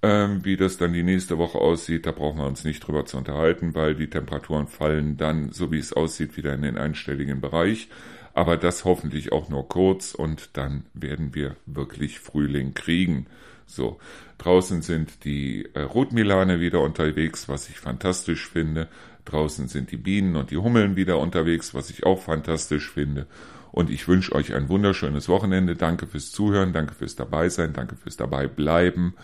Ähm, 0.00 0.46
wie 0.46 0.56
das 0.56 0.78
dann 0.78 0.94
die 0.94 1.02
nächste 1.02 1.36
Woche 1.36 1.58
aussieht, 1.58 2.06
da 2.06 2.12
brauchen 2.12 2.38
wir 2.38 2.46
uns 2.46 2.64
nicht 2.64 2.80
drüber 2.80 3.04
zu 3.04 3.18
unterhalten, 3.18 3.74
weil 3.74 3.94
die 3.94 4.08
Temperaturen 4.08 4.66
fallen 4.66 5.18
dann, 5.18 5.52
so 5.52 5.70
wie 5.70 5.78
es 5.78 5.92
aussieht, 5.92 6.38
wieder 6.38 6.54
in 6.54 6.62
den 6.62 6.78
einstelligen 6.78 7.42
Bereich. 7.42 7.90
Aber 8.32 8.56
das 8.56 8.86
hoffentlich 8.86 9.32
auch 9.32 9.50
nur 9.50 9.68
kurz 9.68 10.14
und 10.14 10.56
dann 10.56 10.86
werden 10.94 11.34
wir 11.34 11.56
wirklich 11.66 12.18
Frühling 12.18 12.72
kriegen. 12.72 13.26
So, 13.66 13.98
draußen 14.38 14.80
sind 14.80 15.24
die 15.24 15.68
äh, 15.74 15.80
Rotmilane 15.80 16.60
wieder 16.60 16.80
unterwegs, 16.80 17.48
was 17.50 17.68
ich 17.68 17.78
fantastisch 17.78 18.48
finde. 18.48 18.88
Draußen 19.24 19.68
sind 19.68 19.90
die 19.90 19.96
Bienen 19.96 20.36
und 20.36 20.50
die 20.50 20.56
Hummeln 20.56 20.96
wieder 20.96 21.18
unterwegs, 21.18 21.74
was 21.74 21.90
ich 21.90 22.04
auch 22.04 22.20
fantastisch 22.20 22.90
finde. 22.90 23.26
Und 23.70 23.88
ich 23.88 24.06
wünsche 24.06 24.34
euch 24.34 24.54
ein 24.54 24.68
wunderschönes 24.68 25.28
Wochenende. 25.28 25.76
Danke 25.76 26.06
fürs 26.06 26.30
Zuhören, 26.30 26.72
danke 26.72 26.94
fürs 26.94 27.16
Dabeisein, 27.16 27.72
danke 27.72 27.96
fürs 27.96 28.16
Dabeibleiben. 28.16 29.14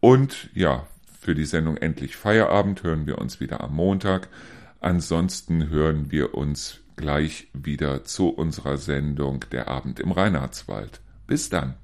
Und 0.00 0.50
ja, 0.54 0.86
für 1.20 1.34
die 1.34 1.46
Sendung 1.46 1.78
Endlich 1.78 2.16
Feierabend 2.16 2.82
hören 2.82 3.06
wir 3.06 3.18
uns 3.18 3.40
wieder 3.40 3.62
am 3.62 3.74
Montag. 3.74 4.28
Ansonsten 4.80 5.70
hören 5.70 6.10
wir 6.10 6.34
uns 6.34 6.80
gleich 6.96 7.48
wieder 7.54 8.04
zu 8.04 8.28
unserer 8.28 8.76
Sendung 8.76 9.46
Der 9.50 9.68
Abend 9.68 10.00
im 10.00 10.12
Reinhardswald. 10.12 11.00
Bis 11.26 11.48
dann. 11.48 11.76